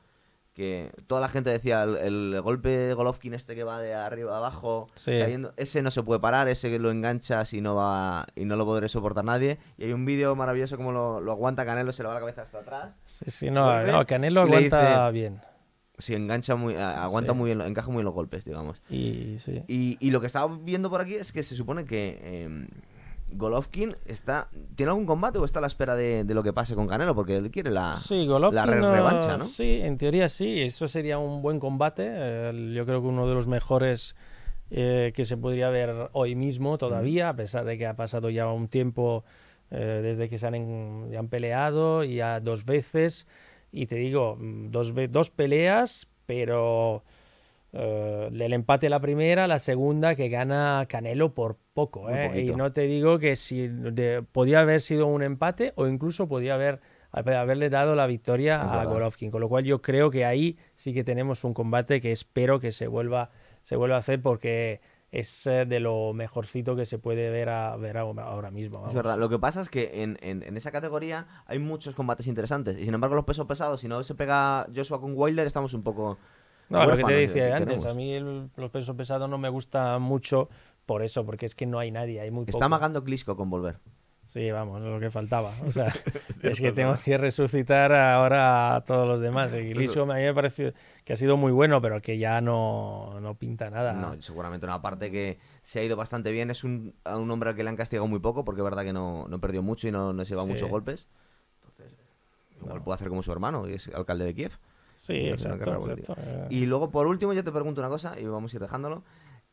Que 0.54 0.92
toda 1.08 1.20
la 1.20 1.28
gente 1.28 1.50
decía 1.50 1.82
el, 1.82 1.96
el 1.96 2.40
golpe 2.40 2.68
de 2.68 2.94
Golovkin 2.94 3.34
este 3.34 3.56
que 3.56 3.64
va 3.64 3.80
de 3.80 3.92
arriba 3.94 4.34
a 4.34 4.38
abajo 4.38 4.86
Sí. 4.94 5.10
cayendo, 5.18 5.52
ese 5.56 5.82
no 5.82 5.90
se 5.90 6.02
puede 6.04 6.20
parar, 6.20 6.46
ese 6.46 6.70
que 6.70 6.78
lo 6.78 6.92
enganchas 6.92 7.52
y 7.54 7.60
no 7.60 7.74
va 7.74 8.26
y 8.36 8.44
no 8.44 8.54
lo 8.54 8.64
podré 8.64 8.88
soportar 8.88 9.24
nadie. 9.24 9.58
Y 9.78 9.84
hay 9.84 9.92
un 9.92 10.04
vídeo 10.04 10.36
maravilloso 10.36 10.76
como 10.76 10.92
lo, 10.92 11.20
lo 11.20 11.32
aguanta 11.32 11.66
Canelo, 11.66 11.90
se 11.92 12.02
le 12.04 12.08
va 12.08 12.14
la 12.14 12.20
cabeza 12.20 12.42
hasta 12.42 12.58
atrás. 12.60 12.94
Sí, 13.04 13.30
sí, 13.32 13.50
no, 13.50 13.64
golpe 13.66 13.90
no, 13.92 14.06
Canelo 14.06 14.42
aguanta 14.42 15.08
dice- 15.08 15.12
bien. 15.12 15.40
Sí, 15.98 16.14
engancha 16.14 16.54
muy, 16.56 16.76
aguanta 16.76 17.32
Sí. 17.32 17.38
muy 17.38 17.46
bien, 17.54 17.60
encaja 17.60 17.88
muy 17.88 17.96
bien 17.98 18.04
los 18.04 18.14
golpes, 18.14 18.44
digamos. 18.44 18.80
Y 18.88 19.38
sí. 19.40 19.62
Y, 19.68 19.96
y 20.00 20.10
lo 20.12 20.20
que 20.20 20.26
estaba 20.28 20.56
viendo 20.60 20.88
por 20.88 21.00
aquí 21.00 21.14
es 21.14 21.32
que 21.32 21.42
se 21.42 21.56
supone 21.56 21.84
que 21.84 22.18
eh, 22.22 22.68
Golovkin 23.36 23.96
está. 24.06 24.48
¿Tiene 24.76 24.90
algún 24.90 25.06
combate 25.06 25.38
o 25.38 25.44
está 25.44 25.58
a 25.58 25.62
la 25.62 25.66
espera 25.68 25.94
de, 25.96 26.24
de 26.24 26.34
lo 26.34 26.42
que 26.42 26.52
pase 26.52 26.74
con 26.74 26.86
Canelo? 26.88 27.14
Porque 27.14 27.36
él 27.36 27.50
quiere 27.50 27.70
la. 27.70 27.96
Sí, 27.96 28.26
Golovkin, 28.26 28.56
la 28.56 28.66
re- 28.66 28.80
revancha, 28.80 29.36
¿no? 29.36 29.44
Sí, 29.44 29.80
en 29.82 29.98
teoría 29.98 30.28
sí. 30.28 30.60
Eso 30.62 30.88
sería 30.88 31.18
un 31.18 31.42
buen 31.42 31.60
combate. 31.60 32.04
eh, 32.08 32.72
yo 32.74 32.84
creo 32.86 33.00
que 33.02 33.08
uno 33.08 33.28
de 33.28 33.34
los 33.34 33.46
mejores 33.46 34.14
eh, 34.70 35.12
que 35.14 35.24
se 35.26 35.36
podría 35.36 35.68
ver 35.70 36.08
hoy 36.12 36.34
mismo 36.34 36.78
todavía, 36.78 37.28
a 37.28 37.36
pesar 37.36 37.64
de 37.64 37.76
que 37.78 37.86
ha 37.86 37.94
pasado 37.96 38.30
ya 38.30 38.46
un 38.50 38.68
tiempo 38.68 39.24
eh, 39.70 40.00
desde 40.02 40.28
que 40.28 40.38
se 40.38 40.46
han, 40.46 40.54
en- 40.54 41.10
ya 41.10 41.18
han 41.18 41.28
peleado, 41.28 42.04
ya 42.04 42.40
dos 42.40 42.64
veces. 42.64 43.26
Y 43.72 43.86
te 43.86 43.96
digo, 43.96 44.36
mm, 44.38 44.70
dos, 44.70 44.92
dos 45.10 45.30
peleas, 45.30 46.06
pero 46.26 47.02
eh, 47.76 48.30
el 48.32 48.52
empate 48.52 48.88
la 48.88 49.00
primera, 49.00 49.46
la 49.48 49.58
segunda 49.58 50.14
que 50.14 50.28
gana 50.28 50.86
Canelo 50.88 51.34
por 51.34 51.56
poco. 51.74 52.08
¿eh? 52.08 52.42
Y 52.42 52.54
no 52.54 52.72
te 52.72 52.82
digo 52.82 53.18
que 53.18 53.34
si 53.36 53.66
de- 53.68 54.22
podía 54.22 54.60
haber 54.60 54.80
sido 54.80 55.06
un 55.08 55.22
empate 55.22 55.72
o 55.76 55.86
incluso 55.88 56.28
podía 56.28 56.54
haber 56.54 56.80
haber- 57.10 57.36
haberle 57.36 57.70
dado 57.70 57.94
la 57.94 58.06
victoria 58.06 58.56
Es 58.56 58.68
a 58.70 58.76
verdad. 58.78 58.92
Golovkin. 58.92 59.30
Con 59.30 59.40
lo 59.40 59.48
cual 59.48 59.64
yo 59.64 59.82
creo 59.82 60.10
que 60.10 60.24
ahí 60.24 60.56
sí 60.74 60.92
que 60.94 61.04
tenemos 61.04 61.44
un 61.44 61.52
combate 61.54 62.00
que 62.00 62.10
espero 62.12 62.58
que 62.60 62.72
se 62.72 62.86
vuelva, 62.88 63.30
se 63.62 63.76
vuelva 63.76 63.96
a 63.96 63.98
hacer 64.00 64.20
porque 64.22 64.80
es 65.12 65.46
eh, 65.46 65.64
de 65.64 65.78
lo 65.78 66.12
mejorcito 66.12 66.74
que 66.74 66.86
se 66.86 66.98
puede 66.98 67.30
ver, 67.30 67.48
a, 67.48 67.76
ver 67.76 67.96
ahora 67.98 68.50
mismo. 68.50 68.86
Es 68.88 68.94
verdad, 68.94 69.16
lo 69.16 69.28
que 69.28 69.38
pasa 69.38 69.60
es 69.60 69.68
que 69.68 70.02
en, 70.02 70.18
en- 70.22 70.42
en 70.42 70.56
esa 70.56 70.72
categoría 70.72 71.26
hay 71.46 71.60
muchos 71.60 71.94
combates 71.94 72.26
interesantes. 72.26 72.76
Y 72.80 72.84
sin 72.84 72.94
embargo, 72.94 73.14
los 73.16 73.24
pesos 73.24 73.46
pesados, 73.46 73.80
si 73.80 73.86
no 73.88 74.02
se 74.02 74.14
pega 74.16 74.66
Joshua 74.74 75.00
con 75.00 75.12
Wilder, 75.16 75.46
estamos 75.46 75.72
un 75.74 75.82
poco. 75.84 76.18
No, 76.68 76.84
lo 76.86 76.96
que 76.96 77.04
te 77.04 77.12
de- 77.12 77.20
decía 77.20 77.56
antes, 77.56 77.84
a 77.84 77.94
mí 77.94 78.12
el- 78.14 78.50
los 78.56 78.70
pesos 78.70 78.96
pesados 78.96 79.28
no 79.28 79.38
me 79.38 79.48
gusta 79.48 79.98
mucho 79.98 80.48
por 80.86 81.02
eso, 81.02 81.24
porque 81.24 81.46
es 81.46 81.54
que 81.54 81.66
no 81.66 81.78
hay 81.78 81.90
nadie, 81.90 82.20
hay 82.20 82.30
muy 82.30 82.42
Está 82.42 82.52
poco. 82.52 82.64
amagando 82.64 83.04
Klitschko 83.04 83.36
con 83.36 83.50
volver. 83.50 83.78
Sí, 84.26 84.50
vamos, 84.50 84.80
es 84.80 84.86
lo 84.88 84.98
que 84.98 85.10
faltaba. 85.10 85.52
O 85.66 85.70
sea, 85.70 85.86
es 86.42 86.58
que 86.58 86.72
tengo 86.72 86.96
que 87.04 87.18
resucitar 87.18 87.92
ahora 87.92 88.74
a 88.76 88.80
todos 88.82 89.06
los 89.06 89.20
demás. 89.20 89.52
Y 89.52 89.74
Lisho 89.74 90.04
a 90.04 90.06
mí 90.06 90.22
me 90.22 90.32
parece 90.32 90.72
que 91.04 91.12
ha 91.12 91.16
sido 91.16 91.36
muy 91.36 91.52
bueno, 91.52 91.82
pero 91.82 92.00
que 92.00 92.16
ya 92.16 92.40
no, 92.40 93.20
no 93.20 93.34
pinta 93.34 93.68
nada. 93.68 93.92
No, 93.92 94.20
seguramente 94.22 94.64
una 94.64 94.80
parte 94.80 95.10
que 95.10 95.38
se 95.62 95.80
ha 95.80 95.84
ido 95.84 95.94
bastante 95.96 96.32
bien. 96.32 96.50
Es 96.50 96.64
un, 96.64 96.94
a 97.04 97.18
un 97.18 97.30
hombre 97.30 97.50
al 97.50 97.56
que 97.56 97.64
le 97.64 97.68
han 97.68 97.76
castigado 97.76 98.06
muy 98.08 98.18
poco, 98.18 98.46
porque 98.46 98.62
es 98.62 98.64
verdad 98.64 98.82
que 98.84 98.94
no, 98.94 99.26
no 99.28 99.38
perdió 99.40 99.62
mucho 99.62 99.88
y 99.88 99.92
no, 99.92 100.14
no 100.14 100.24
se 100.24 100.30
lleva 100.30 100.44
Sí. 100.44 100.48
muchos 100.52 100.70
golpes. 100.70 101.06
Entonces, 101.60 101.94
igual 102.62 102.82
puede 102.82 102.94
hacer 102.94 103.08
como 103.10 103.22
su 103.22 103.30
hermano, 103.30 103.64
que 103.64 103.74
es 103.74 103.88
alcalde 103.88 104.24
de 104.24 104.34
Kiev. 104.34 104.52
Sí, 105.04 105.12
exacto. 105.28 105.74
exacto. 105.86 106.16
Y 106.48 106.64
luego, 106.64 106.90
por 106.90 107.06
último, 107.06 107.34
yo 107.34 107.44
te 107.44 107.52
pregunto 107.52 107.80
una 107.82 107.90
cosa 107.90 108.18
y 108.18 108.24
vamos 108.24 108.52
a 108.52 108.56
ir 108.56 108.62
dejándolo. 108.62 109.04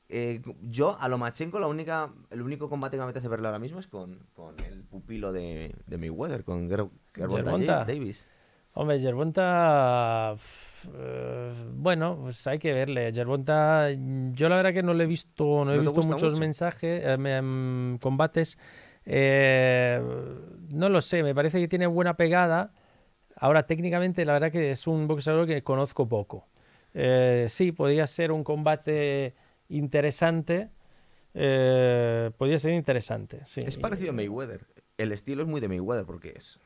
Eh, 0.07 0.41
yo, 0.61 0.97
a 0.99 1.09
Lomachenko, 1.09 1.59
la 1.59 1.67
única, 1.67 2.09
el 2.29 2.41
único 2.41 2.69
combate 2.69 2.95
que 2.95 2.99
me 2.99 3.03
apetece 3.05 3.27
verle 3.27 3.47
ahora 3.47 3.59
mismo 3.59 3.79
es 3.79 3.87
con, 3.87 4.19
con 4.33 4.59
el 4.61 4.83
pupilo 4.83 5.31
de, 5.33 5.75
de 5.87 5.97
Mayweather, 5.97 6.43
con 6.45 6.69
Ger- 6.69 6.89
Gervonta. 7.13 7.83
Davis. 7.85 8.25
Hombre, 8.73 8.99
Gervonta, 8.99 10.35
eh, 10.93 11.53
bueno, 11.75 12.17
pues 12.21 12.47
hay 12.47 12.59
que 12.59 12.73
verle. 12.73 13.11
Gervonta, 13.13 13.89
yo 13.91 14.47
la 14.47 14.55
verdad 14.55 14.71
que 14.73 14.83
no 14.83 14.93
le 14.93 15.03
he 15.03 15.07
visto, 15.07 15.65
no 15.65 15.73
he 15.73 15.77
¿No 15.77 15.83
te 15.83 15.89
visto 15.89 16.03
muchos 16.07 16.31
mucho? 16.33 16.39
mensajes, 16.39 17.03
eh, 17.05 17.17
me- 17.17 17.41
mm, 17.41 17.97
combates. 17.97 18.57
Eh, 19.05 20.01
no 20.69 20.89
lo 20.89 21.01
sé, 21.01 21.23
me 21.23 21.35
parece 21.35 21.59
que 21.59 21.67
tiene 21.67 21.87
buena 21.87 22.15
pegada. 22.15 22.71
Ahora, 23.35 23.65
técnicamente, 23.67 24.25
la 24.25 24.33
verdad 24.33 24.51
que 24.51 24.71
es 24.71 24.87
un 24.87 25.07
boxeador 25.07 25.47
que 25.47 25.63
conozco 25.63 26.07
poco. 26.07 26.47
Eh, 26.93 27.47
sí, 27.49 27.71
podría 27.71 28.05
ser 28.07 28.31
un 28.31 28.43
combate 28.43 29.33
interesante. 29.69 30.69
eh, 31.33 32.31
podría 32.37 32.59
ser 32.59 32.73
interesante, 32.73 33.41
sí. 33.45 33.61
Es 33.65 33.77
parecido 33.77 34.11
a 34.11 34.13
Mayweather. 34.13 34.65
El 34.97 35.11
estilo 35.11 35.43
es 35.43 35.47
muy 35.47 35.61
de 35.61 35.67
Mayweather 35.69 36.05
porque 36.05 36.33
es, 36.37 36.59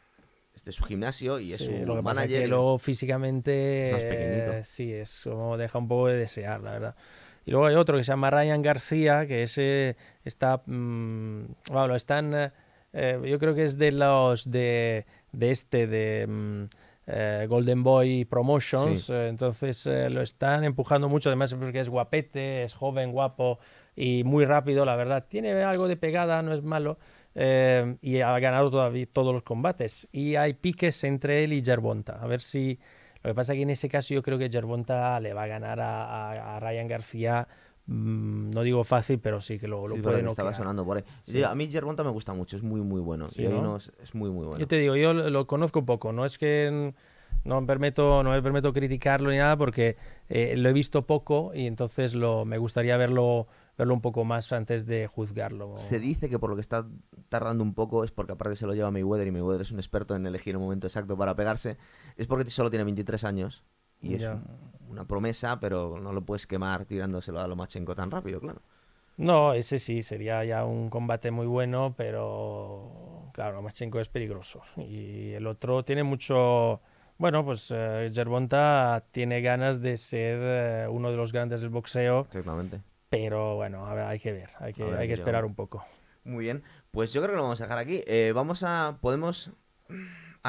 es 0.55 0.63
de 0.66 0.72
su 0.72 0.84
gimnasio 0.84 1.39
y 1.39 1.53
es 1.53 1.59
Sí, 1.59 1.66
su 1.68 1.86
lo 1.86 1.95
que 1.97 2.03
pasa 2.03 2.24
es 2.24 2.30
manager. 2.30 2.41
que 2.41 2.47
luego 2.47 2.78
físicamente 2.80 3.86
Es 3.86 3.91
más 3.91 4.01
pequeñito. 4.03 4.51
eh, 4.53 4.63
sí, 4.63 4.91
es 4.93 5.22
como 5.24 5.57
deja 5.57 5.78
un 5.78 5.88
poco 5.88 6.07
de 6.07 6.18
desear, 6.18 6.61
la 6.61 6.72
verdad. 6.72 6.95
Y 7.45 7.51
luego 7.51 7.68
hay 7.68 7.76
otro 7.76 7.95
que 7.95 8.03
se 8.03 8.11
llama 8.11 8.32
Ryan 8.32 8.61
García, 8.63 9.28
que 9.28 9.43
ese 9.43 9.95
está, 10.24 10.63
mm, 10.66 11.43
bueno, 11.70 11.88
lo 11.89 11.95
están, 11.95 12.51
eh, 12.95 13.19
yo 13.25 13.37
creo 13.37 13.53
que 13.53 13.63
es 13.63 13.77
de 13.77 13.91
los 13.91 14.49
de, 14.49 15.05
de 15.31 15.51
este, 15.51 15.85
de 15.85 16.25
mm, 16.27 16.63
eh, 17.07 17.45
Golden 17.47 17.83
Boy 17.83 18.25
Promotions, 18.25 19.03
Sí. 19.05 19.13
eh, 19.13 19.27
entonces 19.27 19.85
eh, 19.85 20.09
lo 20.09 20.21
están 20.21 20.63
empujando 20.63 21.07
mucho, 21.09 21.29
además 21.29 21.53
porque 21.53 21.79
es 21.81 21.89
guapete, 21.89 22.63
es 22.63 22.73
joven, 22.73 23.11
guapo 23.11 23.59
y 23.95 24.23
muy 24.23 24.45
rápido, 24.45 24.85
la 24.85 24.95
verdad. 24.95 25.25
Tiene 25.27 25.51
algo 25.63 25.87
de 25.87 25.97
pegada, 25.97 26.41
no 26.41 26.53
es 26.53 26.63
malo. 26.63 26.97
eh, 27.37 27.97
y 28.01 28.21
ha 28.21 28.39
ganado 28.39 28.71
todavía 28.71 29.05
todos 29.11 29.33
los 29.33 29.43
combates. 29.43 30.07
Y 30.13 30.35
hay 30.37 30.53
piques 30.53 31.03
entre 31.03 31.43
él 31.43 31.51
y 31.51 31.61
Gervonta. 31.63 32.17
A 32.21 32.27
ver 32.27 32.39
si. 32.39 32.79
Lo 33.23 33.31
que 33.31 33.35
pasa 33.35 33.51
es 33.53 33.57
que 33.57 33.63
en 33.63 33.71
ese 33.71 33.89
caso 33.89 34.13
yo 34.13 34.23
creo 34.23 34.37
que 34.37 34.49
Gervonta 34.49 35.19
le 35.19 35.33
va 35.33 35.43
a 35.43 35.47
ganar 35.47 35.81
a, 35.81 36.31
a- 36.31 36.55
a 36.55 36.59
Ryan 36.61 36.87
García. 36.87 37.47
Mm, 37.88 38.51
no 38.51 38.61
digo 38.63 38.83
fácil, 38.83 39.19
pero 39.19 39.41
sí 39.41 39.59
que 39.59 39.67
lo, 39.67 39.88
lo 39.88 39.95
Sí, 39.95 40.01
puede 40.01 40.17
porque 40.17 40.29
estaba 40.29 40.53
sonando 40.53 40.86
por 40.86 40.97
ahí. 40.97 41.03
Sí. 41.21 41.43
A 41.43 41.53
mí 41.55 41.69
Gervonta 41.69 42.03
me 42.03 42.11
gusta 42.11 42.33
mucho, 42.33 42.55
es 42.57 42.63
muy, 42.63 42.81
muy 42.81 43.01
bueno. 43.01 43.29
Sí, 43.29 43.43
y 43.43 43.47
¿no? 43.47 43.77
es 43.77 43.91
muy, 44.13 44.29
muy 44.29 44.45
bueno. 44.45 44.59
Yo 44.59 44.67
te 44.67 44.77
digo, 44.77 44.95
yo 44.95 45.13
lo, 45.13 45.29
lo 45.29 45.47
conozco 45.47 45.86
poco. 45.86 46.11
No 46.11 46.25
es 46.25 46.38
que 46.38 46.93
no 47.45 47.61
me 47.61 47.67
permito, 47.67 48.23
no 48.23 48.31
me 48.31 48.41
permito 48.41 48.73
criticarlo 48.73 49.29
ni 49.29 49.38
nada 49.38 49.55
porque 49.55 49.97
eh, 50.29 50.55
lo 50.57 50.67
he 50.69 50.73
visto 50.73 51.05
poco 51.05 51.51
y 51.53 51.67
entonces 51.67 52.15
lo, 52.15 52.43
me 52.43 52.57
gustaría 52.57 52.97
verlo, 52.97 53.47
verlo 53.77 53.93
un 53.93 54.01
poco 54.01 54.25
más 54.25 54.51
antes 54.51 54.88
de 54.88 55.07
juzgarlo. 55.07 55.77
Se 55.77 55.99
dice 55.99 56.27
que 56.27 56.39
por 56.39 56.49
lo 56.49 56.55
que 56.55 56.61
está 56.61 56.88
tardando 57.29 57.63
un 57.63 57.75
poco 57.75 58.03
es 58.03 58.11
porque 58.11 58.33
aparte 58.33 58.55
se 58.55 58.65
lo 58.65 58.73
lleva 58.73 58.89
Mayweather 58.89 59.27
y 59.27 59.31
Mayweather 59.31 59.61
es 59.61 59.71
un 59.71 59.77
experto 59.77 60.15
en 60.15 60.25
elegir 60.25 60.55
el 60.55 60.59
momento 60.59 60.88
exacto 60.88 61.17
para 61.17 61.36
pegarse. 61.36 61.77
Es 62.17 62.25
porque 62.25 62.49
solo 62.49 62.71
tiene 62.71 62.83
23 62.83 63.23
años 63.23 63.63
y 64.01 64.15
es 64.15 64.21
Ya. 64.21 64.41
Un- 64.95 65.05
una 65.05 65.07
promesa, 65.07 65.59
pero 65.59 65.99
no 65.99 66.13
lo 66.13 66.21
puedes 66.25 66.47
quemar 66.47 66.85
tirándoselo 66.85 67.39
a 67.39 67.47
Lomachenko 67.47 67.95
tan 67.95 68.11
rápido, 68.11 68.39
claro. 68.39 68.61
No, 69.17 69.53
ese 69.53 69.79
sí, 69.79 70.03
sería 70.03 70.43
ya 70.43 70.65
un 70.65 70.89
combate 70.89 71.31
muy 71.31 71.45
bueno, 71.47 71.93
pero 71.97 73.29
claro, 73.33 73.55
Lomachenko 73.55 73.99
es 74.01 74.09
peligroso. 74.09 74.61
Y 74.77 75.31
el 75.33 75.47
otro 75.47 75.83
tiene 75.85 76.03
mucho... 76.03 76.81
Bueno, 77.17 77.45
pues 77.45 77.71
eh, 77.73 78.11
Gervonta 78.13 79.05
tiene 79.11 79.39
ganas 79.41 79.81
de 79.81 79.95
ser 79.95 80.39
eh, 80.41 80.87
uno 80.89 81.11
de 81.11 81.17
los 81.17 81.31
grandes 81.31 81.61
del 81.61 81.69
boxeo, 81.69 82.21
Exactamente. 82.21 82.81
pero 83.09 83.55
bueno, 83.55 83.85
a 83.87 83.93
ver, 83.93 84.05
hay 84.05 84.19
que 84.19 84.33
ver, 84.33 84.49
hay 84.59 84.73
que, 84.73 84.83
ver, 84.83 84.99
hay 84.99 85.07
que 85.07 85.11
yo- 85.11 85.13
esperar 85.15 85.45
un 85.45 85.55
poco. 85.55 85.85
Muy 86.25 86.43
bien, 86.45 86.63
pues 86.91 87.13
yo 87.13 87.21
creo 87.21 87.31
que 87.33 87.37
lo 87.37 87.43
vamos 87.43 87.61
a 87.61 87.65
dejar 87.65 87.77
aquí. 87.79 88.03
Eh, 88.07 88.33
vamos 88.35 88.63
a, 88.63 88.97
podemos 88.99 89.51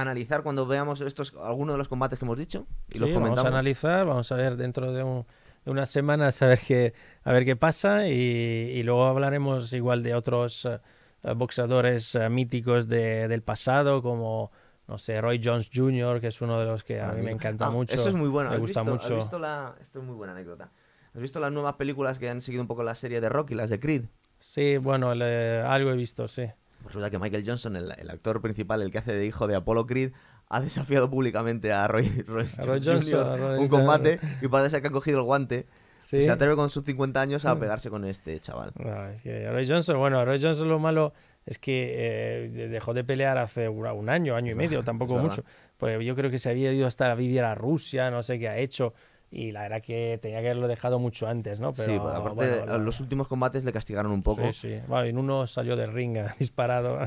analizar 0.00 0.42
cuando 0.42 0.66
veamos 0.66 1.00
estos, 1.00 1.34
algunos 1.42 1.74
de 1.74 1.78
los 1.78 1.88
combates 1.88 2.18
que 2.18 2.24
hemos 2.24 2.38
dicho 2.38 2.66
y 2.92 2.98
los 2.98 3.08
Sí, 3.08 3.14
vamos 3.14 3.28
comentamos. 3.30 3.44
a 3.44 3.48
analizar, 3.48 4.06
vamos 4.06 4.30
a 4.32 4.36
ver 4.36 4.56
dentro 4.56 4.92
de, 4.92 5.02
un- 5.02 5.24
de 5.64 5.70
unas 5.70 5.88
semanas 5.90 6.40
a 6.42 6.46
ver 6.46 6.58
qué, 6.66 6.92
a 7.24 7.32
ver 7.32 7.44
qué 7.44 7.56
pasa 7.56 8.06
y, 8.08 8.12
y 8.12 8.82
luego 8.82 9.04
hablaremos 9.06 9.72
igual 9.72 10.02
de 10.02 10.14
otros 10.14 10.66
eh, 10.66 11.32
boxeadores 11.34 12.14
eh, 12.14 12.28
míticos 12.28 12.88
de- 12.88 13.26
del 13.28 13.42
pasado 13.42 14.02
como, 14.02 14.50
no 14.86 14.98
sé, 14.98 15.20
Roy 15.20 15.40
Jones 15.42 15.70
Jr., 15.74 16.20
que 16.20 16.28
es 16.28 16.40
uno 16.40 16.60
de 16.60 16.66
los 16.66 16.84
que 16.84 17.00
a 17.00 17.12
mí 17.12 17.22
me 17.22 17.30
encanta 17.32 17.66
Ah, 17.66 17.70
mucho. 17.70 17.94
Eso 17.94 18.08
es 18.08 18.14
muy 18.14 18.28
bueno. 18.28 18.50
Me 18.50 18.56
¿Has 18.56 18.60
gusta 18.60 18.82
visto, 18.82 18.92
mucho. 18.92 19.06
¿Has 19.06 19.24
visto 19.24 19.38
la... 19.38 19.74
Esto 19.80 19.98
es 20.00 20.04
muy 20.04 20.14
buena 20.14 20.32
anécdota. 20.34 20.70
¿Has 21.14 21.20
visto 21.22 21.40
las 21.40 21.50
nuevas 21.52 21.74
películas 21.76 22.18
que 22.18 22.28
han 22.28 22.42
seguido 22.42 22.62
un 22.62 22.68
poco 22.68 22.82
la 22.82 22.94
serie 22.94 23.20
de 23.20 23.28
Rocky, 23.28 23.54
las 23.54 23.70
de 23.70 23.80
Creed? 23.80 24.04
Sí, 24.38 24.76
bueno, 24.76 25.14
le- 25.14 25.62
algo 25.62 25.90
he 25.90 25.96
visto, 25.96 26.28
sí. 26.28 26.44
Pues 26.86 26.94
resulta 26.94 27.10
que 27.10 27.18
Michael 27.18 27.42
Johnson, 27.44 27.74
el, 27.74 27.92
el 27.98 28.10
actor 28.10 28.40
principal, 28.40 28.80
el 28.80 28.92
que 28.92 28.98
hace 28.98 29.12
de 29.12 29.26
hijo 29.26 29.48
de 29.48 29.56
Apollo 29.56 29.86
Creed, 29.86 30.12
ha 30.48 30.60
desafiado 30.60 31.10
públicamente 31.10 31.72
a 31.72 31.88
Roy, 31.88 32.08
Roy 32.28 32.46
A 32.58 32.62
Roy 32.62 32.80
Jones 32.80 33.10
Johnson, 33.10 33.18
Jr. 33.24 33.26
a 33.26 33.36
Roy 33.36 33.58
un 33.58 33.68
combate 33.68 34.20
y 34.40 34.46
parece 34.46 34.80
que 34.80 34.86
ha 34.86 34.90
cogido 34.92 35.18
el 35.18 35.24
guante 35.24 35.66
Sí. 35.98 36.18
y 36.18 36.22
se 36.22 36.30
atreve 36.30 36.54
con 36.54 36.70
sus 36.70 36.84
50 36.84 37.20
años 37.20 37.44
a 37.44 37.58
pegarse 37.58 37.90
con 37.90 38.04
este 38.04 38.38
chaval. 38.38 38.70
No, 38.78 39.08
es 39.08 39.20
que 39.22 39.48
Roy 39.50 39.66
Johnson, 39.66 39.98
bueno, 39.98 40.24
Roy 40.24 40.40
Johnson 40.40 40.68
lo 40.68 40.78
malo 40.78 41.12
es 41.44 41.58
que 41.58 41.94
eh, 42.44 42.48
de- 42.50 42.68
dejó 42.68 42.94
de 42.94 43.02
pelear 43.02 43.36
hace 43.38 43.68
un 43.68 44.08
año, 44.08 44.36
año 44.36 44.52
y 44.52 44.54
medio, 44.54 44.84
tampoco 44.84 45.18
mucho. 45.18 45.42
Pues 45.76 45.98
yo 46.06 46.14
creo 46.14 46.30
que 46.30 46.38
se 46.38 46.48
había 46.50 46.72
ido 46.72 46.86
hasta 46.86 47.12
vivir 47.16 47.42
a 47.42 47.56
Rusia, 47.56 48.12
no 48.12 48.22
sé 48.22 48.38
qué 48.38 48.48
ha 48.48 48.58
hecho. 48.58 48.94
Y 49.30 49.50
la 49.50 49.62
verdad 49.62 49.82
que 49.82 50.18
tenía 50.22 50.40
que 50.40 50.46
haberlo 50.46 50.68
dejado 50.68 50.98
mucho 51.00 51.26
antes, 51.26 51.58
¿no? 51.60 51.74
Pero, 51.74 51.92
sí, 51.92 51.96
aparte 51.96 52.60
bueno, 52.60 52.78
los 52.78 53.00
últimos 53.00 53.26
combates 53.26 53.64
le 53.64 53.72
castigaron 53.72 54.12
un 54.12 54.22
poco. 54.22 54.52
Sí, 54.52 54.52
sí. 54.52 54.80
Bueno, 54.86 55.04
en 55.06 55.18
uno 55.18 55.46
salió 55.48 55.74
del 55.76 55.92
ring 55.92 56.16
eh, 56.16 56.26
disparado. 56.38 56.98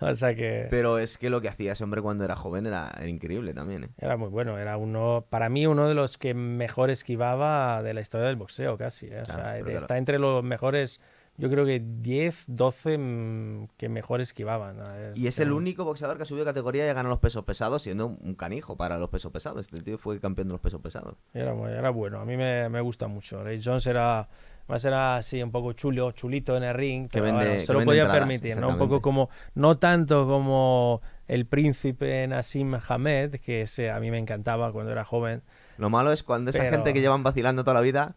o 0.00 0.14
sea 0.14 0.34
que 0.34 0.66
Pero 0.70 0.98
es 0.98 1.16
que 1.16 1.30
lo 1.30 1.40
que 1.40 1.48
hacía 1.48 1.72
ese 1.72 1.82
hombre 1.82 2.02
cuando 2.02 2.22
era 2.24 2.36
joven 2.36 2.66
era, 2.66 2.92
era 2.96 3.08
increíble 3.08 3.54
también. 3.54 3.84
¿eh? 3.84 3.88
era 3.98 4.16
muy 4.18 4.28
bueno. 4.28 4.58
Era 4.58 4.76
uno, 4.76 5.24
para 5.30 5.48
mí, 5.48 5.66
uno 5.66 5.88
de 5.88 5.94
los 5.94 6.18
que 6.18 6.34
mejor 6.34 6.90
esquivaba 6.90 7.82
de 7.82 7.94
la 7.94 8.02
historia 8.02 8.26
del 8.26 8.36
boxeo, 8.36 8.76
casi. 8.76 9.06
¿eh? 9.06 9.20
O 9.20 9.22
Claro, 9.24 9.42
sea, 9.42 9.52
pero 9.52 9.64
de- 9.64 9.70
claro. 9.72 9.78
está 9.78 9.96
entre 9.98 10.18
los 10.18 10.44
mejores, 10.44 11.00
yo 11.36 11.50
creo 11.50 11.64
que 11.66 11.82
10, 11.84 12.44
12 12.48 12.98
mm, 12.98 13.68
que 13.76 13.88
mejor 13.88 14.20
esquivaban. 14.20 14.76
¿no? 14.78 14.84
Y 15.14 15.26
es 15.26 15.38
el 15.40 15.52
único 15.52 15.84
boxeador 15.84 16.16
que 16.16 16.22
ha 16.22 16.26
subido 16.26 16.44
categoría 16.44 16.86
y 16.86 16.88
ha 16.88 16.92
ganado 16.94 17.10
los 17.10 17.18
pesos 17.18 17.44
pesados, 17.44 17.82
siendo 17.82 18.06
un 18.06 18.34
canijo 18.34 18.76
para 18.76 18.98
los 18.98 19.10
pesos 19.10 19.32
pesados. 19.32 19.62
Este 19.62 19.82
tío 19.82 19.98
fue 19.98 20.20
campeón 20.20 20.48
de 20.48 20.52
los 20.52 20.60
pesos 20.60 20.80
pesados. 20.80 21.16
Era, 21.32 21.52
era 21.70 21.90
bueno, 21.90 22.20
a 22.20 22.24
mí 22.24 22.36
me, 22.36 22.68
me 22.68 22.80
gusta 22.80 23.08
mucho. 23.08 23.42
Ray 23.42 23.60
Jones 23.62 23.86
era, 23.86 24.28
más 24.68 24.84
era 24.84 25.16
así 25.16 25.42
un 25.42 25.50
poco 25.50 25.72
chulo, 25.72 26.12
chulito 26.12 26.56
en 26.56 26.62
el 26.62 26.74
ring, 26.74 27.08
Que 27.08 27.20
pero 27.20 27.24
vende- 27.26 27.44
bueno, 27.46 27.52
que 27.54 27.66
se 27.66 27.72
lo 27.72 27.78
vende 27.80 27.90
podía 27.90 28.02
entradas, 28.02 28.28
permitir, 28.28 28.56
¿no? 28.58 28.68
Un 28.68 28.78
poco 28.78 29.00
como, 29.02 29.28
no 29.54 29.76
tanto 29.78 30.26
como 30.28 31.00
el 31.26 31.46
príncipe 31.46 32.26
Nassim 32.28 32.76
Hamed, 32.88 33.40
que 33.40 33.62
ese 33.62 33.90
a 33.90 33.98
mí 33.98 34.10
me 34.10 34.18
encantaba 34.18 34.70
cuando 34.72 34.92
era 34.92 35.04
joven. 35.04 35.42
Lo 35.78 35.90
malo 35.90 36.12
es 36.12 36.22
cuando 36.22 36.50
esa 36.50 36.60
Pero- 36.60 36.70
gente 36.70 36.92
que 36.94 37.00
llevan 37.00 37.22
vacilando 37.24 37.64
toda 37.64 37.74
la 37.74 37.80
vida, 37.80 38.14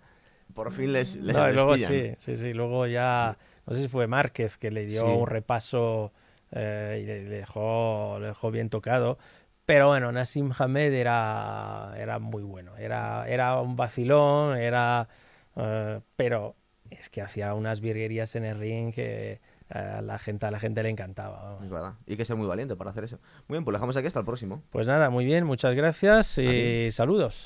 por 0.54 0.72
fin 0.72 0.94
les, 0.94 1.16
les, 1.16 1.36
No, 1.36 1.46
les 1.48 1.56
luego 1.56 1.74
pillan. 1.74 1.90
sí, 1.92 2.12
sí, 2.20 2.36
sí, 2.38 2.54
luego 2.54 2.88
ya, 2.88 3.38
no 3.66 3.74
sé 3.76 3.82
si 3.84 3.88
fue 3.88 4.08
Márquez 4.08 4.58
que 4.58 4.72
le 4.72 4.86
dio 4.86 5.02
Sí. 5.02 5.08
un 5.08 5.28
repaso 5.28 6.12
eh, 6.52 7.00
y 7.04 7.06
le, 7.06 7.24
le 7.24 7.38
dejó, 7.38 8.18
le 8.20 8.28
dejó 8.28 8.52
bien 8.52 8.70
tocado. 8.70 9.18
Pero 9.66 9.88
bueno, 9.88 10.12
Nassim 10.14 10.52
Hamed 10.58 10.94
era, 10.94 11.94
era 11.98 12.20
muy 12.20 12.42
bueno, 12.44 12.78
era, 12.78 13.28
era 13.28 13.60
un 13.60 13.76
vacilón, 13.76 14.58
era, 14.58 15.10
eh, 15.58 16.00
pero 16.16 16.56
es 16.90 17.10
que 17.10 17.22
hacía 17.22 17.54
unas 17.54 17.82
virguerías 17.82 18.36
en 18.38 18.46
el 18.46 18.58
ring 18.58 18.94
que 18.94 19.42
a 19.70 20.02
la 20.02 20.18
gente, 20.20 20.46
a 20.46 20.52
la 20.52 20.62
gente 20.62 20.82
le 20.84 20.88
encantaba. 20.90 21.44
vamos. 21.44 21.64
Es 21.66 21.70
verdad. 21.70 21.94
Y 22.06 22.16
que 22.16 22.24
ser 22.24 22.38
muy 22.38 22.48
valiente 22.48 22.78
para 22.78 22.92
hacer 22.92 23.04
eso. 23.04 23.20
Muy 23.50 23.58
bien, 23.58 23.66
pues 23.66 23.74
dejamos 23.74 23.98
aquí 23.98 24.08
hasta 24.08 24.20
el 24.20 24.26
próximo. 24.26 24.64
Pues 24.72 24.88
nada, 24.88 25.10
muy 25.10 25.26
bien, 25.26 25.44
muchas 25.46 25.76
gracias 25.76 26.38
y 26.38 26.88
saludos. 26.94 27.46